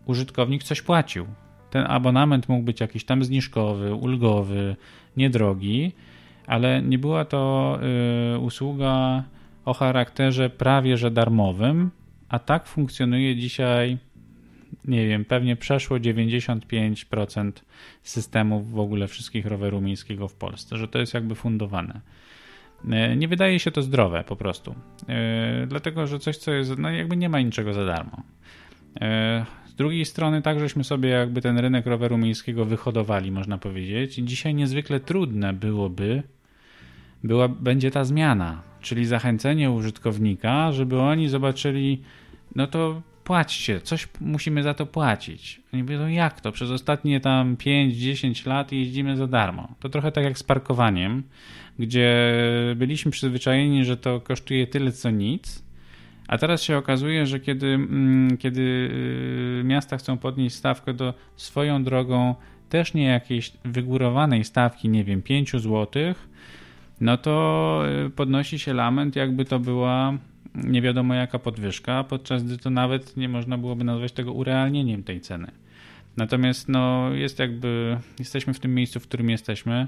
użytkownik 0.06 0.64
coś 0.64 0.82
płacił. 0.82 1.26
Ten 1.70 1.86
abonament 1.88 2.50
mógł 2.50 2.64
być 2.64 2.80
jakiś 2.80 3.06
tam 3.06 3.24
zniżkowy, 3.24 3.94
ulgowy, 3.94 4.76
niedrogi, 5.18 5.92
ale 6.48 6.82
nie 6.82 6.98
była 7.00 7.26
to 7.26 7.80
y, 8.36 8.40
usługa 8.40 9.24
o 9.66 9.74
charakterze 9.74 10.50
prawie 10.50 10.98
że 10.98 11.12
darmowym, 11.12 11.92
a 12.30 12.40
tak 12.40 12.68
funkcjonuje 12.68 13.36
dzisiaj 13.36 13.98
nie 14.86 15.08
wiem, 15.08 15.26
pewnie 15.26 15.56
przeszło 15.56 15.98
95% 15.98 17.52
systemów 18.04 18.72
w 18.72 18.80
ogóle 18.80 19.08
wszystkich 19.08 19.46
rowerów 19.46 19.84
miejskiego 19.84 20.28
w 20.28 20.34
Polsce, 20.34 20.78
że 20.78 20.88
to 20.88 21.00
jest 21.00 21.14
jakby 21.14 21.36
fundowane. 21.36 22.02
E, 22.92 23.16
nie 23.16 23.28
wydaje 23.28 23.60
się 23.60 23.72
to 23.72 23.82
zdrowe 23.82 24.24
po 24.24 24.36
prostu, 24.36 24.76
e, 25.10 25.68
dlatego 25.68 26.08
że 26.08 26.20
coś, 26.20 26.38
co 26.38 26.52
jest, 26.52 26.78
no 26.78 26.90
jakby 26.90 27.18
nie 27.18 27.30
ma 27.30 27.42
niczego 27.42 27.74
za 27.74 27.86
darmo. 27.86 28.24
E, 29.02 29.46
z 29.66 29.76
drugiej 29.76 30.06
strony 30.06 30.42
tak, 30.42 30.60
żeśmy 30.60 30.84
sobie 30.84 31.10
jakby 31.10 31.42
ten 31.42 31.58
rynek 31.58 31.86
roweru 31.86 32.18
miejskiego 32.18 32.66
wyhodowali, 32.66 33.32
można 33.32 33.58
powiedzieć. 33.58 34.20
I 34.20 34.24
dzisiaj 34.24 34.56
niezwykle 34.56 35.00
trudne 35.00 35.54
byłoby, 35.54 36.24
była, 37.24 37.48
będzie 37.48 37.92
ta 37.92 38.04
zmiana, 38.04 38.62
czyli 38.82 39.06
zachęcenie 39.06 39.72
użytkownika, 39.72 40.72
żeby 40.72 41.00
oni 41.00 41.30
zobaczyli, 41.30 42.02
no 42.56 42.68
to 42.68 43.02
płaćcie, 43.26 43.82
coś 43.82 44.08
musimy 44.22 44.64
za 44.64 44.74
to 44.74 44.86
płacić. 44.86 45.62
Oni 45.74 45.84
mówią, 45.84 46.08
jak 46.08 46.42
to? 46.42 46.52
Przez 46.52 46.72
ostatnie 46.72 47.20
tam 47.20 47.56
5-10 47.56 48.48
lat 48.48 48.72
jeździmy 48.72 49.18
za 49.18 49.28
darmo. 49.28 49.76
To 49.80 49.90
trochę 49.90 50.12
tak 50.12 50.24
jak 50.24 50.38
z 50.38 50.44
parkowaniem, 50.44 51.24
gdzie 51.80 52.34
byliśmy 52.76 53.12
przyzwyczajeni, 53.12 53.86
że 53.86 53.98
to 53.98 54.22
kosztuje 54.22 54.68
tyle 54.68 54.92
co 54.92 55.10
nic, 55.10 55.66
a 56.28 56.38
teraz 56.38 56.62
się 56.62 56.78
okazuje, 56.78 57.26
że 57.26 57.40
kiedy, 57.40 57.68
mm, 57.68 58.38
kiedy 58.38 58.62
y, 58.62 59.64
miasta 59.64 59.98
chcą 59.98 60.18
podnieść 60.18 60.56
stawkę 60.56 60.94
do 60.94 61.14
swoją 61.36 61.84
drogą 61.84 62.36
też 62.70 62.94
nie 62.94 63.06
jakiejś 63.06 63.52
wygórowanej 63.66 64.44
stawki, 64.44 64.90
nie 64.90 65.04
wiem, 65.04 65.22
5 65.22 65.52
zł, 65.52 65.88
no 67.02 67.18
to 67.18 67.84
y, 68.06 68.10
podnosi 68.10 68.60
się 68.60 68.74
lament, 68.74 69.16
jakby 69.16 69.46
to 69.46 69.60
była 69.60 70.14
nie 70.64 70.82
wiadomo 70.82 71.14
jaka 71.14 71.40
podwyżka, 71.40 72.04
podczas 72.04 72.44
gdy 72.44 72.58
to 72.58 72.70
nawet 72.70 73.18
nie 73.18 73.30
można 73.30 73.58
byłoby 73.58 73.84
nazwać 73.84 74.12
tego 74.12 74.34
urealnieniem 74.34 75.04
tej 75.04 75.22
ceny. 75.22 75.52
Natomiast 76.18 76.70
no, 76.70 77.10
jest 77.14 77.40
jakby, 77.40 77.98
jesteśmy 78.20 78.54
w 78.54 78.60
tym 78.60 78.76
miejscu, 78.76 79.00
w 79.00 79.08
którym 79.08 79.30
jesteśmy. 79.30 79.88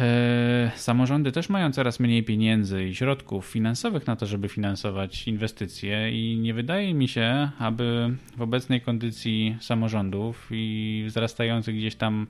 E, 0.00 0.70
samorządy 0.76 1.32
też 1.32 1.48
mają 1.48 1.72
coraz 1.72 2.00
mniej 2.00 2.22
pieniędzy 2.22 2.84
i 2.84 2.94
środków 2.94 3.46
finansowych 3.46 4.06
na 4.06 4.16
to, 4.16 4.26
żeby 4.26 4.48
finansować 4.48 5.28
inwestycje, 5.28 6.12
i 6.12 6.38
nie 6.38 6.54
wydaje 6.54 6.94
mi 6.94 7.08
się, 7.08 7.50
aby 7.58 8.16
w 8.36 8.42
obecnej 8.42 8.80
kondycji 8.80 9.56
samorządów 9.60 10.48
i 10.50 11.04
wzrastających 11.06 11.76
gdzieś 11.76 11.94
tam 11.94 12.26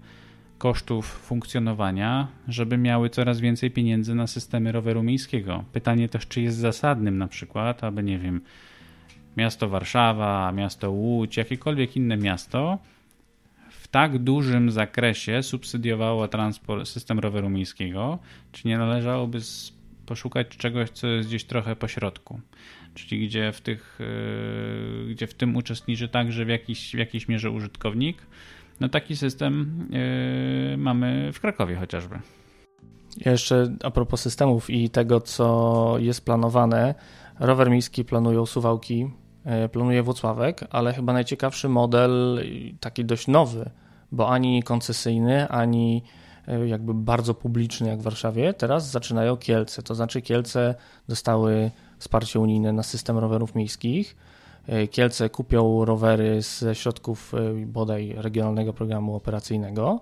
kosztów 0.62 1.06
funkcjonowania, 1.06 2.28
żeby 2.48 2.78
miały 2.78 3.10
coraz 3.10 3.40
więcej 3.40 3.70
pieniędzy 3.70 4.14
na 4.14 4.26
systemy 4.26 4.72
roweru 4.72 5.02
miejskiego. 5.02 5.64
Pytanie 5.72 6.08
też, 6.08 6.28
czy 6.28 6.42
jest 6.42 6.58
zasadnym 6.58 7.18
na 7.18 7.28
przykład, 7.28 7.84
aby 7.84 8.02
nie 8.02 8.18
wiem, 8.18 8.40
miasto 9.36 9.68
Warszawa, 9.68 10.52
miasto 10.52 10.90
Łódź, 10.90 11.36
jakiekolwiek 11.36 11.96
inne 11.96 12.16
miasto 12.16 12.78
w 13.70 13.88
tak 13.88 14.18
dużym 14.18 14.70
zakresie 14.70 15.42
subsydiowało 15.42 16.28
transport, 16.28 16.88
system 16.88 17.18
roweru 17.18 17.50
miejskiego, 17.50 18.18
czy 18.52 18.68
nie 18.68 18.78
należałoby 18.78 19.38
poszukać 20.06 20.48
czegoś, 20.48 20.90
co 20.90 21.06
jest 21.06 21.28
gdzieś 21.28 21.44
trochę 21.44 21.76
po 21.76 21.88
środku, 21.88 22.40
czyli 22.94 23.26
gdzie 23.26 23.52
w, 23.52 23.60
tych, 23.60 23.98
yy, 25.06 25.14
gdzie 25.14 25.26
w 25.26 25.34
tym 25.34 25.56
uczestniczy 25.56 26.08
także 26.08 26.44
w 26.44 26.48
jakiejś, 26.48 26.90
w 26.90 26.98
jakiejś 26.98 27.28
mierze 27.28 27.50
użytkownik, 27.50 28.26
no 28.82 28.88
taki 28.88 29.16
system 29.16 29.86
yy, 30.70 30.76
mamy 30.76 31.32
w 31.32 31.40
Krakowie 31.40 31.76
chociażby. 31.76 32.18
Jeszcze 33.26 33.76
a 33.84 33.90
propos 33.90 34.20
systemów 34.20 34.70
i 34.70 34.90
tego, 34.90 35.20
co 35.20 35.94
jest 35.98 36.24
planowane, 36.24 36.94
rower 37.40 37.70
miejski 37.70 38.04
planują 38.04 38.46
Suwałki, 38.46 39.10
yy, 39.44 39.68
planuje 39.68 40.02
Włocławek, 40.02 40.64
ale 40.70 40.92
chyba 40.92 41.12
najciekawszy 41.12 41.68
model, 41.68 42.40
taki 42.80 43.04
dość 43.04 43.28
nowy, 43.28 43.70
bo 44.12 44.28
ani 44.28 44.62
koncesyjny, 44.62 45.48
ani 45.48 46.02
yy, 46.46 46.68
jakby 46.68 46.94
bardzo 46.94 47.34
publiczny 47.34 47.88
jak 47.88 48.00
w 48.00 48.02
Warszawie, 48.02 48.54
teraz 48.54 48.90
zaczynają 48.90 49.36
Kielce. 49.36 49.82
To 49.82 49.94
znaczy 49.94 50.22
Kielce 50.22 50.74
dostały 51.08 51.70
wsparcie 51.98 52.40
unijne 52.40 52.72
na 52.72 52.82
system 52.82 53.18
rowerów 53.18 53.54
miejskich 53.54 54.16
Kielce 54.90 55.30
kupią 55.30 55.84
rowery 55.84 56.42
ze 56.42 56.74
środków 56.74 57.34
e, 57.34 57.66
bodaj 57.66 58.14
regionalnego 58.16 58.72
programu 58.72 59.16
operacyjnego. 59.16 60.00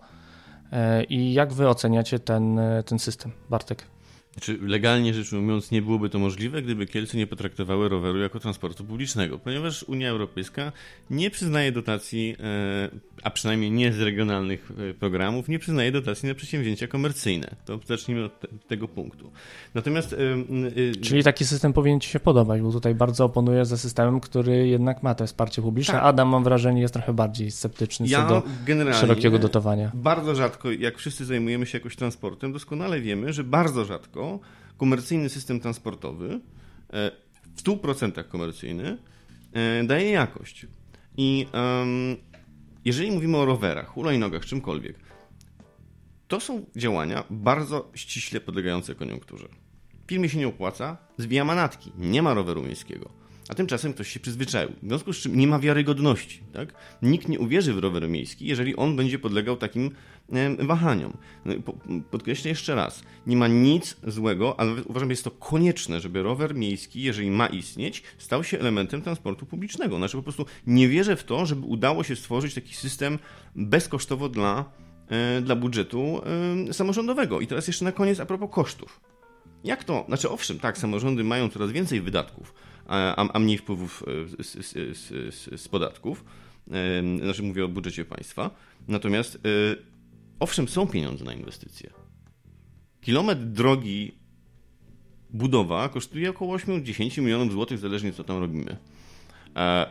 E, 0.73 1.05
I 1.05 1.33
jak 1.33 1.53
wy 1.53 1.69
oceniacie 1.69 2.19
ten, 2.19 2.61
ten 2.87 2.99
system, 2.99 3.33
Bartek? 3.51 3.87
Znaczy, 4.33 4.59
legalnie 4.63 5.15
rzecz 5.15 5.33
ujmując, 5.33 5.71
nie 5.71 5.83
byłoby 5.83 6.09
to 6.09 6.19
możliwe, 6.19 6.63
gdyby 6.63 6.87
Kielce 6.87 7.19
nie 7.19 7.27
potraktowały 7.27 7.89
roweru 7.89 8.19
jako 8.19 8.41
transportu 8.41 8.85
publicznego, 8.85 9.39
ponieważ 9.39 9.83
Unia 9.83 10.11
Europejska 10.11 10.73
nie 11.11 11.31
przyznaje 11.31 11.73
dotacji, 11.73 12.37
e, 12.41 12.91
a 13.23 13.31
przynajmniej 13.31 13.71
nie 13.71 13.93
z 13.93 14.01
regionalnych 14.01 14.73
e, 14.91 14.95
programów, 14.95 15.49
nie 15.49 15.59
przyznaje 15.59 15.93
dotacji 15.93 16.29
na 16.29 16.35
przedsięwzięcia 16.35 16.87
komercyjne. 16.87 17.57
To 17.65 17.81
zacznijmy 17.87 18.25
od 18.25 18.41
te, 18.41 18.49
tego 18.69 18.89
punktu. 18.89 19.31
Natomiast. 19.75 20.13
E, 20.13 21.01
Czyli 21.03 21.25
taki 21.25 21.45
system 21.47 21.73
powinien 21.73 22.01
Ci 22.01 22.11
się 22.11 22.21
podobać, 22.21 22.61
bo 22.61 22.73
tutaj 22.73 22.95
bardzo 22.95 23.25
oponuję 23.25 23.65
za 23.65 23.77
systemem, 23.77 24.21
który 24.21 24.69
jednak 24.69 25.03
ma 25.03 25.15
to 25.15 25.27
wsparcie 25.27 25.63
publiczne. 25.63 25.95
Tak. 25.95 26.05
Adam, 26.05 26.29
mam 26.29 26.45
wrażenie, 26.45 26.81
jest 26.81 26.95
trochę 26.95 27.13
bardziej 27.13 27.51
sceptyczny 27.51 28.07
ja 28.09 28.29
co 28.29 28.43
do 28.85 28.93
szerokiego 28.93 29.39
dotowania. 29.39 29.91
Bardzo 29.95 30.35
rzadko, 30.35 30.71
jak 30.71 30.99
wszyscy 30.99 31.25
zajmujemy 31.25 31.67
się 31.67 31.79
jakoś 31.79 31.97
transportem, 31.97 32.53
doskonale 32.53 33.01
wiemy, 33.01 33.33
że 33.33 33.45
bardzo 33.45 33.85
rzadko 33.85 34.20
komercyjny 34.77 35.29
system 35.29 35.61
transportowy, 35.61 36.41
e, 36.93 37.11
w 37.57 37.63
100% 37.63 38.29
komercyjny, 38.29 38.99
e, 39.53 39.85
daje 39.85 40.11
jakość. 40.11 40.67
I 41.17 41.47
um, 41.53 42.17
jeżeli 42.85 43.11
mówimy 43.11 43.37
o 43.37 43.45
rowerach, 43.45 43.89
hulajnogach, 43.89 44.45
czymkolwiek, 44.45 44.97
to 46.29 46.41
są 46.41 46.67
działania 46.77 47.25
bardzo 47.31 47.91
ściśle 47.95 48.41
podlegające 48.41 48.95
koniunkturze. 48.95 49.49
Firmie 50.07 50.29
się 50.29 50.39
nie 50.39 50.49
opłaca, 50.49 50.97
zwija 51.19 51.45
manatki, 51.45 51.93
nie 51.99 52.23
ma 52.23 52.35
roweru 52.35 52.63
miejskiego. 52.63 53.20
A 53.51 53.55
tymczasem 53.55 53.93
ktoś 53.93 54.09
się 54.09 54.21
przyzwyczaił. 54.21 54.73
W 54.83 54.87
związku 54.87 55.13
z 55.13 55.17
czym 55.17 55.37
nie 55.37 55.47
ma 55.47 55.59
wiarygodności. 55.59 56.43
Tak? 56.53 56.75
Nikt 57.03 57.29
nie 57.29 57.39
uwierzy 57.39 57.75
w 57.75 57.79
rower 57.79 58.09
miejski, 58.09 58.47
jeżeli 58.47 58.77
on 58.77 58.97
będzie 58.97 59.19
podlegał 59.19 59.57
takim 59.57 59.91
wahaniom. 60.59 61.17
No 61.45 61.55
podkreślę 62.11 62.49
jeszcze 62.49 62.75
raz, 62.75 63.03
nie 63.27 63.37
ma 63.37 63.49
nic 63.49 63.97
złego, 64.07 64.61
ale 64.61 64.85
uważam, 64.85 65.09
że 65.09 65.13
jest 65.13 65.25
to 65.25 65.31
konieczne, 65.31 66.01
żeby 66.01 66.23
rower 66.23 66.55
miejski, 66.55 67.03
jeżeli 67.03 67.31
ma 67.31 67.47
istnieć, 67.47 68.03
stał 68.19 68.45
się 68.45 68.59
elementem 68.59 69.03
transportu 69.03 69.47
publicznego. 69.47 69.97
Znaczy 69.97 70.17
po 70.17 70.23
prostu 70.23 70.47
nie 70.67 70.89
wierzę 70.89 71.17
w 71.17 71.25
to, 71.25 71.47
żeby 71.47 71.67
udało 71.67 72.05
się 72.05 72.17
stworzyć 72.17 72.55
taki 72.55 72.75
system 72.75 73.19
bezkosztowo 73.57 74.29
dla, 74.29 74.65
e, 75.09 75.41
dla 75.41 75.57
budżetu 75.57 76.21
samorządowego. 76.73 77.41
I 77.41 77.47
teraz 77.47 77.67
jeszcze 77.67 77.85
na 77.85 77.93
koniec 77.93 78.21
a 78.21 78.27
propos 78.27 78.51
kosztów. 78.53 79.01
Jak 79.65 79.85
to? 79.85 80.05
Znaczy, 80.09 80.31
owszem, 80.31 80.59
tak, 80.59 80.79
samorządy 80.79 81.25
mają 81.25 81.49
coraz 81.49 81.73
więcej 81.73 82.01
wydatków, 82.01 82.55
a, 82.91 83.29
a 83.33 83.39
mniej 83.39 83.59
wpływów 83.59 84.05
e, 84.39 84.45
z, 84.45 84.67
z, 84.67 84.99
z, 84.99 85.61
z 85.61 85.69
podatków. 85.69 86.25
Znaczy, 87.23 87.43
mówię 87.43 87.65
o 87.65 87.69
budżecie 87.69 88.05
państwa. 88.05 88.51
Natomiast, 88.89 89.37
e, 89.37 89.39
owszem, 90.41 90.69
są 90.69 90.87
pieniądze 90.87 91.25
na 91.25 91.35
inwestycje. 91.35 91.91
Kilometr 93.01 93.43
drogi 93.43 94.15
budowa 95.31 95.89
kosztuje 95.89 96.31
około 96.31 96.57
8-10 96.57 97.23
milionów 97.23 97.53
złotych, 97.53 97.79
zależnie 97.79 98.13
co 98.13 98.25
tam 98.25 98.39
robimy. 98.39 98.77
E, 99.57 99.87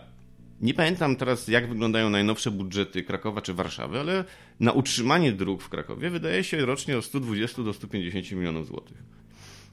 nie 0.61 0.73
pamiętam 0.73 1.15
teraz, 1.15 1.47
jak 1.47 1.69
wyglądają 1.69 2.09
najnowsze 2.09 2.51
budżety 2.51 3.03
Krakowa 3.03 3.41
czy 3.41 3.53
Warszawy, 3.53 3.99
ale 3.99 4.25
na 4.59 4.71
utrzymanie 4.71 5.31
dróg 5.31 5.61
w 5.61 5.69
Krakowie 5.69 6.09
wydaje 6.09 6.43
się 6.43 6.65
rocznie 6.65 6.97
od 6.97 7.05
120 7.05 7.63
do 7.63 7.73
150 7.73 8.31
milionów 8.31 8.67
złotych. 8.67 8.97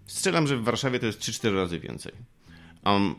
Strzelam, 0.07 0.47
że 0.47 0.57
w 0.57 0.65
Warszawie 0.65 0.99
to 0.99 1.07
jest 1.07 1.21
3-4 1.21 1.55
razy 1.55 1.81
więcej. 1.81 2.13
Um, 2.87 3.15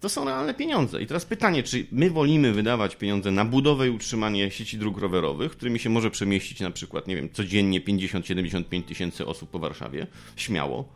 to 0.00 0.08
są 0.08 0.24
realne 0.24 0.54
pieniądze. 0.54 1.02
I 1.02 1.06
teraz 1.06 1.24
pytanie, 1.24 1.62
czy 1.62 1.86
my 1.92 2.10
wolimy 2.10 2.52
wydawać 2.52 2.96
pieniądze 2.96 3.30
na 3.30 3.44
budowę 3.44 3.88
i 3.88 3.90
utrzymanie 3.90 4.50
sieci 4.50 4.78
dróg 4.78 4.98
rowerowych, 4.98 5.52
którymi 5.52 5.78
się 5.78 5.90
może 5.90 6.10
przemieścić 6.10 6.60
na 6.60 6.70
przykład, 6.70 7.06
nie 7.06 7.16
wiem, 7.16 7.28
codziennie 7.32 7.80
50-75 7.80 8.82
tysięcy 8.82 9.26
osób 9.26 9.50
po 9.50 9.58
Warszawie, 9.58 10.06
śmiało, 10.36 10.88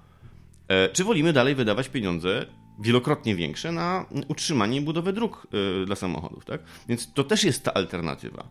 e, 0.68 0.88
czy 0.88 1.04
wolimy 1.04 1.32
dalej 1.32 1.54
wydawać 1.54 1.88
pieniądze 1.88 2.46
wielokrotnie 2.80 3.34
większe 3.34 3.72
na 3.72 4.06
utrzymanie 4.28 4.78
i 4.78 4.80
budowę 4.80 5.12
dróg 5.12 5.46
e, 5.82 5.86
dla 5.86 5.96
samochodów, 5.96 6.44
tak? 6.44 6.60
Więc 6.88 7.12
to 7.12 7.24
też 7.24 7.44
jest 7.44 7.64
ta 7.64 7.74
alternatywa. 7.74 8.48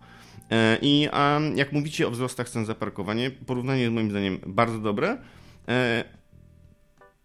E, 0.52 0.78
I 0.82 1.08
jak 1.56 1.72
mówicie 1.72 2.08
o 2.08 2.12
wzrostach 2.12 2.50
cen 2.50 2.66
za 2.66 2.76
parkowanie, 2.76 3.32
porównanie 3.32 3.82
jest 3.82 3.94
moim 3.94 4.10
zdaniem 4.10 4.40
bardzo 4.46 4.80
dobre. 4.80 5.18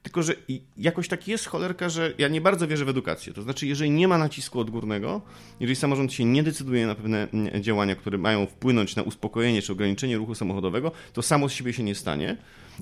Tylko, 0.06 0.22
że 0.22 0.34
jakoś 0.76 1.08
tak 1.08 1.28
jest 1.28 1.46
cholerka, 1.46 1.88
że 1.88 2.14
ja 2.18 2.28
nie 2.28 2.40
bardzo 2.40 2.68
wierzę 2.68 2.84
w 2.84 2.88
edukację. 2.88 3.32
To 3.32 3.42
znaczy, 3.42 3.66
jeżeli 3.66 3.90
nie 3.90 4.08
ma 4.08 4.18
nacisku 4.18 4.60
odgórnego, 4.60 5.22
jeżeli 5.60 5.76
samorząd 5.76 6.12
się 6.12 6.24
nie 6.24 6.42
decyduje 6.42 6.86
na 6.86 6.94
pewne 6.94 7.28
mm, 7.30 7.62
działania, 7.62 7.96
które 7.96 8.18
mają 8.18 8.46
wpłynąć 8.46 8.96
na 8.96 9.02
uspokojenie 9.02 9.62
czy 9.62 9.72
ograniczenie 9.72 10.16
ruchu 10.16 10.34
samochodowego, 10.34 10.92
to 11.12 11.22
samo 11.22 11.48
z 11.48 11.52
siebie 11.52 11.72
się 11.72 11.82
nie 11.82 11.94
stanie. 11.94 12.36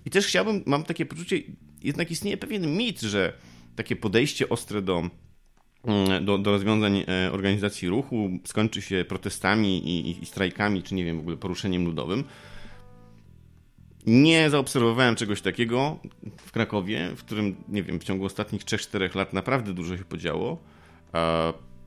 I 0.06 0.10
też 0.10 0.26
chciałbym, 0.26 0.62
mam 0.66 0.84
takie 0.84 1.06
poczucie, 1.06 1.42
jednak 1.82 2.10
istnieje 2.10 2.36
pewien 2.36 2.76
mit, 2.76 3.00
że 3.00 3.32
takie 3.76 3.96
podejście 3.96 4.48
ostre 4.48 4.82
do, 4.82 5.10
mm, 5.84 6.24
do, 6.24 6.38
do 6.38 6.50
rozwiązań 6.50 7.04
e, 7.08 7.32
organizacji 7.32 7.88
ruchu 7.88 8.30
skończy 8.44 8.82
się 8.82 9.04
protestami 9.08 9.78
i, 9.78 10.10
i, 10.10 10.22
i 10.22 10.26
strajkami, 10.26 10.82
czy 10.82 10.94
nie 10.94 11.04
wiem, 11.04 11.16
w 11.16 11.20
ogóle 11.20 11.36
poruszeniem 11.36 11.84
ludowym. 11.84 12.24
Nie 14.06 14.50
zaobserwowałem 14.50 15.16
czegoś 15.16 15.40
takiego 15.40 15.98
w 16.36 16.52
Krakowie, 16.52 17.10
w 17.16 17.24
którym, 17.24 17.56
nie 17.68 17.82
wiem, 17.82 18.00
w 18.00 18.04
ciągu 18.04 18.24
ostatnich 18.24 18.64
3-4 18.64 19.16
lat 19.16 19.32
naprawdę 19.32 19.74
dużo 19.74 19.96
się 19.96 20.04
podziało. 20.04 20.58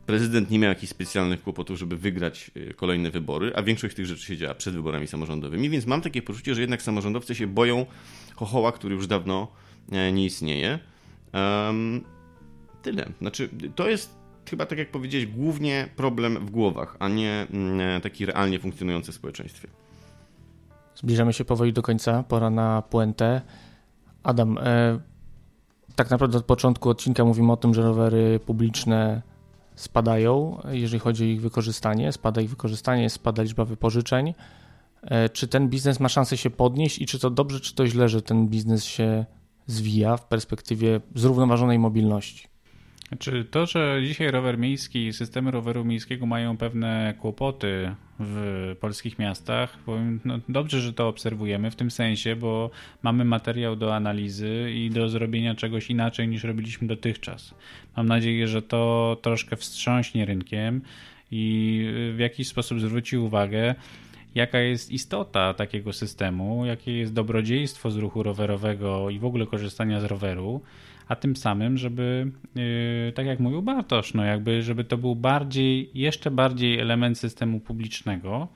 Prezydent 0.05 0.49
nie 0.49 0.59
miał 0.59 0.69
jakichś 0.69 0.89
specjalnych 0.89 1.43
kłopotów, 1.43 1.79
żeby 1.79 1.97
wygrać 1.97 2.51
e, 2.55 2.73
kolejne 2.73 3.11
wybory, 3.11 3.51
a 3.55 3.63
większość 3.63 3.95
tych 3.95 4.05
rzeczy 4.05 4.25
się 4.25 4.37
działa 4.37 4.53
przed 4.53 4.73
wyborami 4.73 5.07
samorządowymi, 5.07 5.69
więc 5.69 5.85
mam 5.85 6.01
takie 6.01 6.21
poczucie, 6.21 6.55
że 6.55 6.61
jednak 6.61 6.81
samorządowcy 6.81 7.35
się 7.35 7.47
boją 7.47 7.85
chochoła, 8.35 8.71
który 8.71 8.95
już 8.95 9.07
dawno 9.07 9.47
e, 9.91 10.11
nie 10.11 10.25
istnieje. 10.25 10.79
Tyle. 12.81 13.09
Znaczy, 13.21 13.49
to 13.75 13.89
jest 13.89 14.15
chyba, 14.49 14.65
tak 14.65 14.77
jak 14.77 14.91
powiedzieć, 14.91 15.25
głównie 15.25 15.89
problem 15.95 16.45
w 16.45 16.49
głowach, 16.49 16.95
a 16.99 17.07
nie 17.07 17.47
mm, 17.51 17.79
e, 17.79 18.01
taki 18.01 18.25
realnie 18.25 18.59
funkcjonujący 18.59 19.11
w 19.11 19.15
społeczeństwie. 19.15 19.67
Zbliżamy 20.97 21.33
się 21.33 21.45
powoli 21.45 21.73
do 21.73 21.81
końca, 21.81 22.23
pora 22.23 22.49
na 22.49 22.81
puentę. 22.81 23.41
Adam, 24.23 24.57
e, 24.57 24.99
tak 25.95 26.09
naprawdę 26.09 26.37
od 26.37 26.45
początku 26.45 26.89
odcinka 26.89 27.25
mówimy 27.25 27.51
o 27.51 27.57
tym, 27.57 27.73
że 27.73 27.81
rowery 27.81 28.39
publiczne 28.45 29.21
spadają, 29.75 30.61
jeżeli 30.71 30.99
chodzi 30.99 31.23
o 31.23 31.27
ich 31.27 31.41
wykorzystanie. 31.41 32.11
Spada 32.11 32.41
ich 32.41 32.49
wykorzystanie, 32.49 33.09
spada 33.09 33.43
liczba 33.43 33.65
wypożyczeń. 33.65 34.33
E, 35.01 35.29
czy 35.29 35.47
ten 35.47 35.69
biznes 35.69 35.99
ma 35.99 36.09
szansę 36.09 36.37
się 36.37 36.49
podnieść 36.49 36.99
i 36.99 37.05
czy 37.05 37.19
to 37.19 37.29
dobrze, 37.29 37.59
czy 37.59 37.75
to 37.75 37.87
źle, 37.87 38.09
że 38.09 38.21
ten 38.21 38.47
biznes 38.47 38.83
się 38.85 39.25
zwija 39.65 40.17
w 40.17 40.25
perspektywie 40.25 41.01
zrównoważonej 41.15 41.79
mobilności? 41.79 42.47
Znaczy 43.07 43.45
to, 43.51 43.65
że 43.65 44.01
dzisiaj 44.07 44.31
rower 44.31 44.57
miejski, 44.57 45.13
systemy 45.13 45.51
roweru 45.51 45.85
miejskiego 45.85 46.25
mają 46.25 46.57
pewne 46.57 47.13
kłopoty 47.19 47.95
w 48.19 48.75
polskich 48.79 49.19
miastach, 49.19 49.77
powiem, 49.77 50.19
no 50.25 50.39
dobrze, 50.49 50.81
że 50.81 50.93
to 50.93 51.07
obserwujemy 51.07 51.71
w 51.71 51.75
tym 51.75 51.91
sensie, 51.91 52.35
bo 52.35 52.69
mamy 53.03 53.25
materiał 53.25 53.75
do 53.75 53.95
analizy 53.95 54.71
i 54.75 54.89
do 54.89 55.09
zrobienia 55.09 55.55
czegoś 55.55 55.89
inaczej 55.89 56.27
niż 56.27 56.43
robiliśmy 56.43 56.87
dotychczas. 56.87 57.53
Mam 57.97 58.07
nadzieję, 58.07 58.47
że 58.47 58.61
to 58.61 59.17
troszkę 59.21 59.55
wstrząśnie 59.55 60.25
rynkiem 60.25 60.81
i 61.31 61.85
w 62.15 62.19
jakiś 62.19 62.47
sposób 62.47 62.81
zwróci 62.81 63.17
uwagę, 63.17 63.75
jaka 64.35 64.59
jest 64.59 64.91
istota 64.91 65.53
takiego 65.53 65.93
systemu, 65.93 66.65
jakie 66.65 66.97
jest 66.97 67.13
dobrodziejstwo 67.13 67.91
z 67.91 67.97
ruchu 67.97 68.23
rowerowego 68.23 69.09
i 69.09 69.19
w 69.19 69.25
ogóle 69.25 69.45
korzystania 69.45 70.01
z 70.01 70.03
roweru 70.03 70.61
a 71.07 71.15
tym 71.15 71.35
samym, 71.35 71.77
żeby, 71.77 72.31
yy, 72.55 73.11
tak 73.15 73.25
jak 73.25 73.39
mówił 73.39 73.61
Bartosz, 73.61 74.13
no 74.13 74.23
jakby, 74.23 74.63
żeby 74.63 74.83
to 74.83 74.97
był 74.97 75.15
bardziej, 75.15 75.89
jeszcze 75.93 76.31
bardziej 76.31 76.79
element 76.79 77.17
systemu 77.17 77.59
publicznego, 77.59 78.47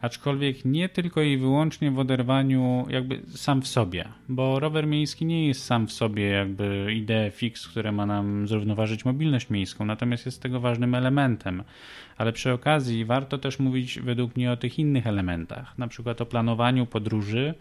aczkolwiek 0.00 0.64
nie 0.64 0.88
tylko 0.88 1.22
i 1.22 1.36
wyłącznie 1.36 1.90
w 1.90 1.98
oderwaniu 1.98 2.86
jakby 2.90 3.20
sam 3.28 3.62
w 3.62 3.68
sobie, 3.68 4.04
bo 4.28 4.60
rower 4.60 4.86
miejski 4.86 5.24
nie 5.24 5.46
jest 5.46 5.64
sam 5.64 5.86
w 5.86 5.92
sobie 5.92 6.26
jakby 6.28 6.94
idea 6.94 7.30
fix, 7.30 7.68
które 7.68 7.92
ma 7.92 8.06
nam 8.06 8.48
zrównoważyć 8.48 9.04
mobilność 9.04 9.50
miejską, 9.50 9.84
natomiast 9.84 10.26
jest 10.26 10.42
tego 10.42 10.60
ważnym 10.60 10.94
elementem. 10.94 11.62
Ale 12.16 12.32
przy 12.32 12.52
okazji 12.52 13.04
warto 13.04 13.38
też 13.38 13.58
mówić 13.58 14.00
według 14.00 14.36
mnie 14.36 14.52
o 14.52 14.56
tych 14.56 14.78
innych 14.78 15.06
elementach, 15.06 15.78
na 15.78 15.88
przykład 15.88 16.20
o 16.20 16.26
planowaniu 16.26 16.86
podróży, 16.86 17.54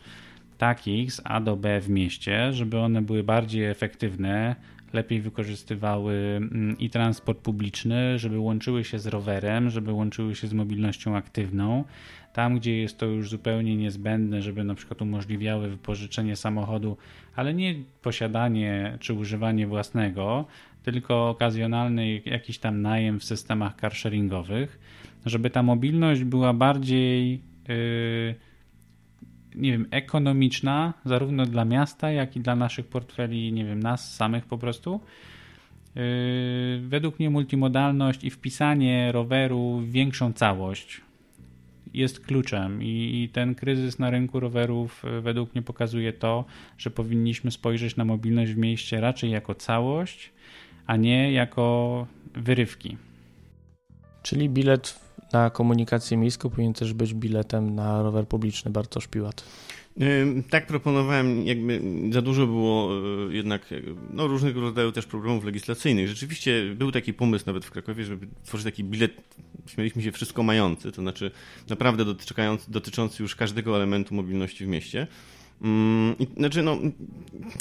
takich 0.60 1.14
z 1.14 1.22
A 1.24 1.39
do 1.41 1.55
B 1.55 1.82
w 1.82 1.89
mieście, 1.89 2.53
żeby 2.53 2.80
one 2.80 3.01
były 3.01 3.24
bardziej 3.24 3.66
efektywne, 3.66 4.55
lepiej 4.93 5.22
wykorzystywały 5.22 6.14
mm, 6.14 6.78
i 6.80 6.89
transport 6.89 7.39
publiczny, 7.39 8.20
żeby 8.20 8.39
łączyły 8.39 8.84
się 8.84 8.99
z 8.99 9.07
rowerem, 9.07 9.70
żeby 9.70 9.91
łączyły 9.91 10.36
się 10.36 10.47
z 10.47 10.53
mobilnością 10.53 11.16
aktywną. 11.16 11.84
Tam, 12.34 12.60
gdzie 12.60 12.78
jest 12.78 12.97
to 12.97 13.05
już 13.05 13.30
zupełnie 13.30 13.76
niezbędne, 13.76 14.41
żeby 14.41 14.64
na 14.64 14.76
przykład 14.76 15.01
umożliwiały 15.01 15.70
wypożyczenie 15.70 16.36
samochodu, 16.36 16.97
ale 17.36 17.53
nie 17.53 17.76
posiadanie 18.01 18.97
czy 18.99 19.14
używanie 19.14 19.68
własnego, 19.68 20.45
tylko 20.84 21.30
okazjonalny 21.30 22.22
jakiś 22.26 22.60
tam 22.60 22.82
najem 22.82 23.20
w 23.20 23.24
systemach 23.24 23.76
carsharingowych, 23.82 24.80
żeby 25.26 25.49
ta 25.49 25.64
mobilność 25.64 26.24
była 26.24 26.53
bardziej 26.53 27.41
yy, 27.68 28.49
nie 29.60 29.72
wiem, 29.72 29.88
ekonomiczna, 29.91 30.93
zarówno 31.05 31.45
dla 31.45 31.66
miasta, 31.66 32.12
jak 32.12 32.36
i 32.36 32.39
dla 32.39 32.55
naszych 32.55 32.88
portfeli, 32.88 33.53
nie 33.53 33.66
wiem, 33.66 33.80
nas 33.80 34.16
samych 34.16 34.45
po 34.45 34.57
prostu. 34.57 34.99
Yy, 35.95 36.01
według 36.82 37.20
mnie 37.20 37.30
multimodalność 37.30 38.24
i 38.24 38.30
wpisanie 38.30 39.12
roweru 39.12 39.80
w 39.80 39.91
większą 39.91 40.34
całość 40.34 41.01
jest 41.93 42.20
kluczem 42.20 42.84
i, 42.84 43.24
i, 43.24 43.30
ten 43.30 43.55
kryzys 43.55 43.99
na 43.99 44.10
rynku 44.10 44.39
rowerów 44.39 45.03
yy, 45.03 45.22
według 45.22 45.55
mnie 45.55 45.62
pokazuje 45.62 46.14
to, 46.14 46.45
że 46.78 46.89
powinniśmy 46.89 47.51
spojrzeć 47.51 47.95
na 47.95 48.05
mobilność 48.05 48.51
w 48.51 48.57
mieście 48.57 49.01
raczej 49.01 49.32
jako 49.32 49.55
całość, 49.55 50.32
a 50.86 50.95
nie 50.95 51.32
jako 51.32 52.07
wyrywki. 52.36 52.97
Czyli 54.24 54.49
bilet 54.49 55.09
na 55.34 55.50
komunikację 55.50 56.18
miejską 56.18 56.50
powinien 56.50 56.74
też 56.74 56.94
być 56.94 57.14
biletem 57.14 57.76
na 57.76 58.04
rower 58.04 58.28
publiczny. 58.28 58.72
Bartosz 58.72 59.08
Piłat. 59.08 59.44
Tak 60.50 60.68
proponowałem, 60.68 61.46
jakby 61.46 61.82
za 62.12 62.22
dużo 62.22 62.48
było 62.48 62.92
e, 63.30 63.36
jednak 63.36 63.74
no, 64.14 64.28
różnych 64.28 64.58
rodzajów 64.58 64.94
też 64.94 65.06
problemów 65.06 65.44
legislacyjnych. 65.44 66.08
Rzeczywiście 66.08 66.76
był 66.76 66.92
taki 66.92 67.14
pomysł 67.14 67.44
nawet 67.48 67.66
w 67.66 67.72
Krakowie, 67.72 68.04
żeby 68.04 68.28
tworzyć 68.44 68.66
taki 68.66 68.84
bilet, 68.84 69.12
śmieliśmy 69.68 70.02
się 70.02 70.12
wszystko 70.12 70.44
mający, 70.44 70.92
to 70.92 71.02
znaczy 71.02 71.32
naprawdę 71.70 72.06
dotyczący, 72.06 72.72
dotyczący 72.72 73.24
już 73.24 73.36
każdego 73.36 73.76
elementu 73.76 74.16
mobilności 74.16 74.66
w 74.66 74.68
mieście. 74.68 75.08
Mm, 75.62 76.16
znaczy, 76.38 76.64
no, 76.64 76.78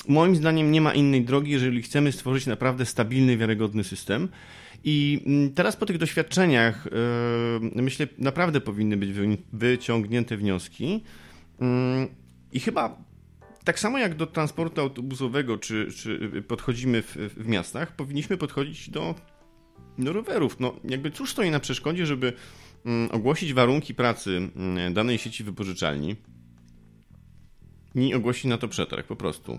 moim 0.08 0.36
zdaniem 0.36 0.72
nie 0.72 0.80
ma 0.80 0.94
innej 0.94 1.24
drogi, 1.24 1.50
jeżeli 1.50 1.82
chcemy 1.82 2.12
stworzyć 2.12 2.46
naprawdę 2.46 2.86
stabilny, 2.86 3.36
wiarygodny 3.36 3.84
system. 3.84 4.28
I 4.84 5.22
mm, 5.26 5.54
teraz 5.54 5.76
po 5.76 5.86
tych 5.86 5.98
doświadczeniach, 5.98 6.88
yy, 7.74 7.82
myślę, 7.82 8.06
naprawdę 8.18 8.60
powinny 8.60 8.96
być 8.96 9.10
wyciągnięte 9.52 10.36
wnioski. 10.36 11.04
Yy, 11.60 11.66
I 12.52 12.60
chyba 12.60 12.98
tak 13.64 13.78
samo 13.78 13.98
jak 13.98 14.14
do 14.14 14.26
transportu 14.26 14.80
autobusowego, 14.80 15.58
czy, 15.58 15.92
czy 15.96 16.42
podchodzimy 16.48 17.02
w, 17.02 17.16
w 17.16 17.48
miastach, 17.48 17.96
powinniśmy 17.96 18.36
podchodzić 18.36 18.90
do, 18.90 19.14
do 19.98 20.12
rowerów. 20.12 20.60
No, 20.60 20.74
jakby 20.84 21.10
cóż 21.10 21.30
stoi 21.30 21.50
na 21.50 21.60
przeszkodzie, 21.60 22.06
żeby 22.06 22.32
yy, 22.84 22.92
ogłosić 23.12 23.52
warunki 23.52 23.94
pracy 23.94 24.50
mm, 24.56 24.94
danej 24.94 25.18
sieci 25.18 25.44
wypożyczalni 25.44 26.16
i 27.94 28.14
ogłosić 28.14 28.44
na 28.44 28.58
to 28.58 28.68
przetarg 28.68 29.06
po 29.06 29.16
prostu. 29.16 29.58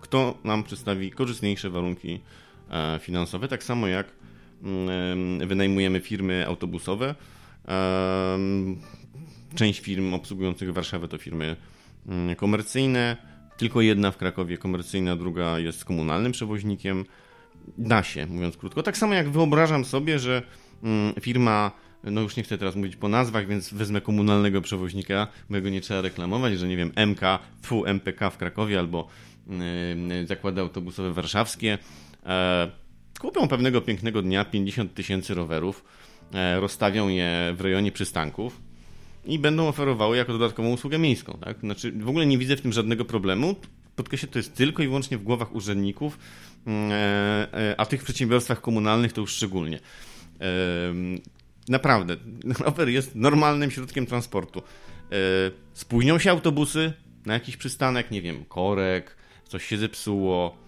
Kto 0.00 0.38
nam 0.44 0.64
przedstawi 0.64 1.10
korzystniejsze 1.10 1.70
warunki 1.70 2.20
e, 2.70 2.98
finansowe, 3.02 3.48
tak 3.48 3.64
samo 3.64 3.86
jak 3.86 4.06
mm, 4.06 4.25
wynajmujemy 5.46 6.00
firmy 6.00 6.46
autobusowe. 6.46 7.14
Część 9.54 9.80
firm 9.80 10.14
obsługujących 10.14 10.72
Warszawę 10.72 11.08
to 11.08 11.18
firmy 11.18 11.56
mm, 12.08 12.36
komercyjne, 12.36 13.16
tylko 13.56 13.80
jedna 13.80 14.10
w 14.10 14.16
Krakowie 14.16 14.58
komercyjna, 14.58 15.16
druga 15.16 15.58
jest 15.58 15.84
komunalnym 15.84 16.32
przewoźnikiem. 16.32 17.04
Da 17.78 18.02
się, 18.02 18.26
mówiąc 18.26 18.56
krótko. 18.56 18.82
Tak 18.82 18.96
samo 18.96 19.14
jak 19.14 19.30
wyobrażam 19.30 19.84
sobie, 19.84 20.18
że 20.18 20.42
mm, 20.82 21.14
firma 21.20 21.70
no 22.04 22.20
już 22.20 22.36
nie 22.36 22.42
chcę 22.42 22.58
teraz 22.58 22.76
mówić 22.76 22.96
po 22.96 23.08
nazwach, 23.08 23.46
więc 23.46 23.74
wezmę 23.74 24.00
komunalnego 24.00 24.60
przewoźnika, 24.60 25.26
mojego 25.48 25.68
nie 25.68 25.80
trzeba 25.80 26.00
reklamować, 26.00 26.58
że 26.58 26.68
nie 26.68 26.76
wiem, 26.76 26.92
MK, 27.06 27.20
FU, 27.62 27.86
MPK 27.86 28.30
w 28.30 28.36
Krakowie 28.36 28.78
albo 28.78 29.08
yy, 29.46 30.26
zakłady 30.26 30.60
autobusowe 30.60 31.12
warszawskie. 31.12 31.78
E, 32.26 32.70
kupią 33.18 33.48
pewnego 33.48 33.80
pięknego 33.80 34.22
dnia 34.22 34.44
50 34.44 34.94
tysięcy 34.94 35.34
rowerów, 35.34 35.84
e, 36.34 36.60
rozstawią 36.60 37.08
je 37.08 37.54
w 37.56 37.60
rejonie 37.60 37.92
przystanków 37.92 38.60
i 39.24 39.38
będą 39.38 39.68
oferowały 39.68 40.16
jako 40.16 40.32
dodatkową 40.32 40.72
usługę 40.72 40.98
miejską. 40.98 41.38
Tak? 41.44 41.60
Znaczy, 41.60 41.92
w 41.92 42.08
ogóle 42.08 42.26
nie 42.26 42.38
widzę 42.38 42.56
w 42.56 42.60
tym 42.60 42.72
żadnego 42.72 43.04
problemu. 43.04 43.56
Podkreślę, 43.96 44.28
to 44.28 44.38
jest 44.38 44.54
tylko 44.54 44.82
i 44.82 44.86
wyłącznie 44.86 45.18
w 45.18 45.22
głowach 45.22 45.54
urzędników, 45.54 46.18
mm, 46.66 46.90
e, 46.92 46.94
e, 47.54 47.80
a 47.80 47.86
tych 47.86 48.02
przedsiębiorstwach 48.02 48.60
komunalnych 48.60 49.12
to 49.12 49.20
już 49.20 49.32
szczególnie. 49.32 49.80
Naprawdę, 51.68 52.16
rower 52.64 52.88
jest 52.88 53.14
normalnym 53.14 53.70
środkiem 53.70 54.06
transportu. 54.06 54.62
Spóźnią 55.74 56.18
się 56.18 56.30
autobusy 56.30 56.92
na 57.26 57.34
jakiś 57.34 57.56
przystanek, 57.56 58.10
nie 58.10 58.22
wiem, 58.22 58.44
korek, 58.44 59.16
coś 59.48 59.66
się 59.66 59.78
zepsuło, 59.78 60.65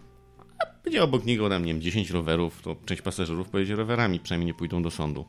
będzie 0.84 1.02
obok 1.02 1.24
niego 1.24 1.48
tam, 1.48 1.64
nie 1.64 1.72
wiem, 1.72 1.82
10 1.82 2.11
rowerów, 2.11 2.62
to 2.62 2.76
część 2.84 3.02
pasażerów 3.02 3.48
pojedzie 3.48 3.76
rowerami, 3.76 4.20
przynajmniej 4.20 4.46
nie 4.46 4.54
pójdą 4.54 4.82
do 4.82 4.90
sądu. 4.90 5.24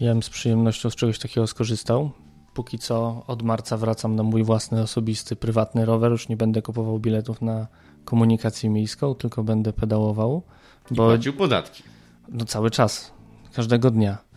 Ja 0.00 0.12
bym 0.12 0.22
z 0.22 0.30
przyjemnością 0.30 0.90
z 0.90 0.94
czegoś 0.94 1.18
takiego 1.18 1.46
skorzystał. 1.46 2.10
Póki 2.54 2.78
co 2.78 3.24
od 3.26 3.42
marca 3.42 3.76
wracam 3.76 4.16
na 4.16 4.22
mój 4.22 4.44
własny, 4.44 4.82
osobisty, 4.82 5.36
prywatny 5.36 5.84
rower. 5.84 6.10
Już 6.10 6.28
nie 6.28 6.36
będę 6.36 6.62
kupował 6.62 6.98
biletów 6.98 7.42
na 7.42 7.66
komunikację 8.04 8.70
miejską, 8.70 9.14
tylko 9.14 9.44
będę 9.44 9.72
pedałował. 9.72 10.42
I 10.90 10.94
bo... 10.94 11.06
płacił 11.06 11.32
podatki. 11.32 11.82
No 12.28 12.44
cały 12.44 12.70
czas, 12.70 13.12
każdego 13.52 13.90
dnia 13.90 14.32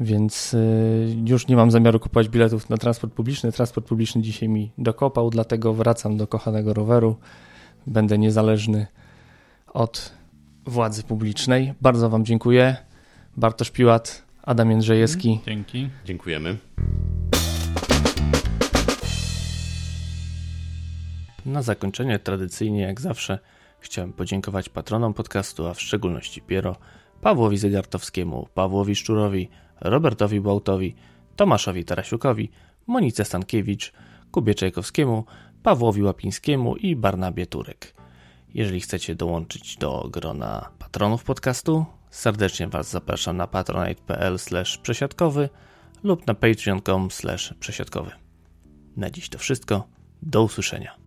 więc 0.00 0.54
y, 0.54 1.16
już 1.26 1.48
nie 1.48 1.56
mam 1.56 1.70
zamiaru 1.70 2.00
kupować 2.00 2.28
biletów 2.28 2.70
na 2.70 2.76
transport 2.76 3.12
publiczny. 3.12 3.52
Transport 3.52 3.86
publiczny 3.86 4.22
dzisiaj 4.22 4.48
mi 4.48 4.72
dokopał, 4.78 5.30
dlatego 5.30 5.74
wracam 5.74 6.16
do 6.16 6.26
kochanego 6.26 6.74
roweru. 6.74 7.16
Będę 7.86 8.18
niezależny 8.18 8.86
od 9.72 10.12
władzy 10.66 11.02
publicznej. 11.02 11.74
Bardzo 11.80 12.10
Wam 12.10 12.24
dziękuję. 12.24 12.76
Bartosz 13.36 13.70
Piłat, 13.70 14.22
Adam 14.42 14.70
Jędrzejewski. 14.70 15.40
Dzięki. 15.46 15.88
Dziękujemy. 16.04 16.56
Na 21.46 21.62
zakończenie 21.62 22.18
tradycyjnie, 22.18 22.82
jak 22.82 23.00
zawsze, 23.00 23.38
chciałem 23.80 24.12
podziękować 24.12 24.68
patronom 24.68 25.14
podcastu, 25.14 25.66
a 25.66 25.74
w 25.74 25.80
szczególności 25.80 26.42
Piero, 26.42 26.76
Pawłowi 27.20 27.58
Zegartowskiemu, 27.58 28.48
Pawłowi 28.54 28.96
Szczurowi, 28.96 29.48
Robertowi 29.80 30.40
Błautowi, 30.40 30.94
Tomaszowi 31.36 31.84
Tarasiukowi, 31.84 32.50
Monice 32.86 33.24
Stankiewicz, 33.24 33.92
Kubie 34.30 34.54
Czajkowskiemu, 34.54 35.24
Pawłowi 35.62 36.02
Łapińskiemu 36.02 36.76
i 36.76 36.96
Barnabie 36.96 37.46
Turek. 37.46 37.94
Jeżeli 38.54 38.80
chcecie 38.80 39.14
dołączyć 39.14 39.76
do 39.76 40.08
grona 40.10 40.70
patronów 40.78 41.24
podcastu, 41.24 41.84
serdecznie 42.10 42.68
Was 42.68 42.90
zapraszam 42.90 43.36
na 43.36 43.46
patronite.pl 43.46 44.38
przesiadkowy 44.82 45.48
lub 46.02 46.26
na 46.26 46.34
patreon.com 46.34 47.08
przesiadkowy. 47.60 48.10
Na 48.96 49.10
dziś 49.10 49.28
to 49.28 49.38
wszystko. 49.38 49.88
Do 50.22 50.42
usłyszenia. 50.42 51.01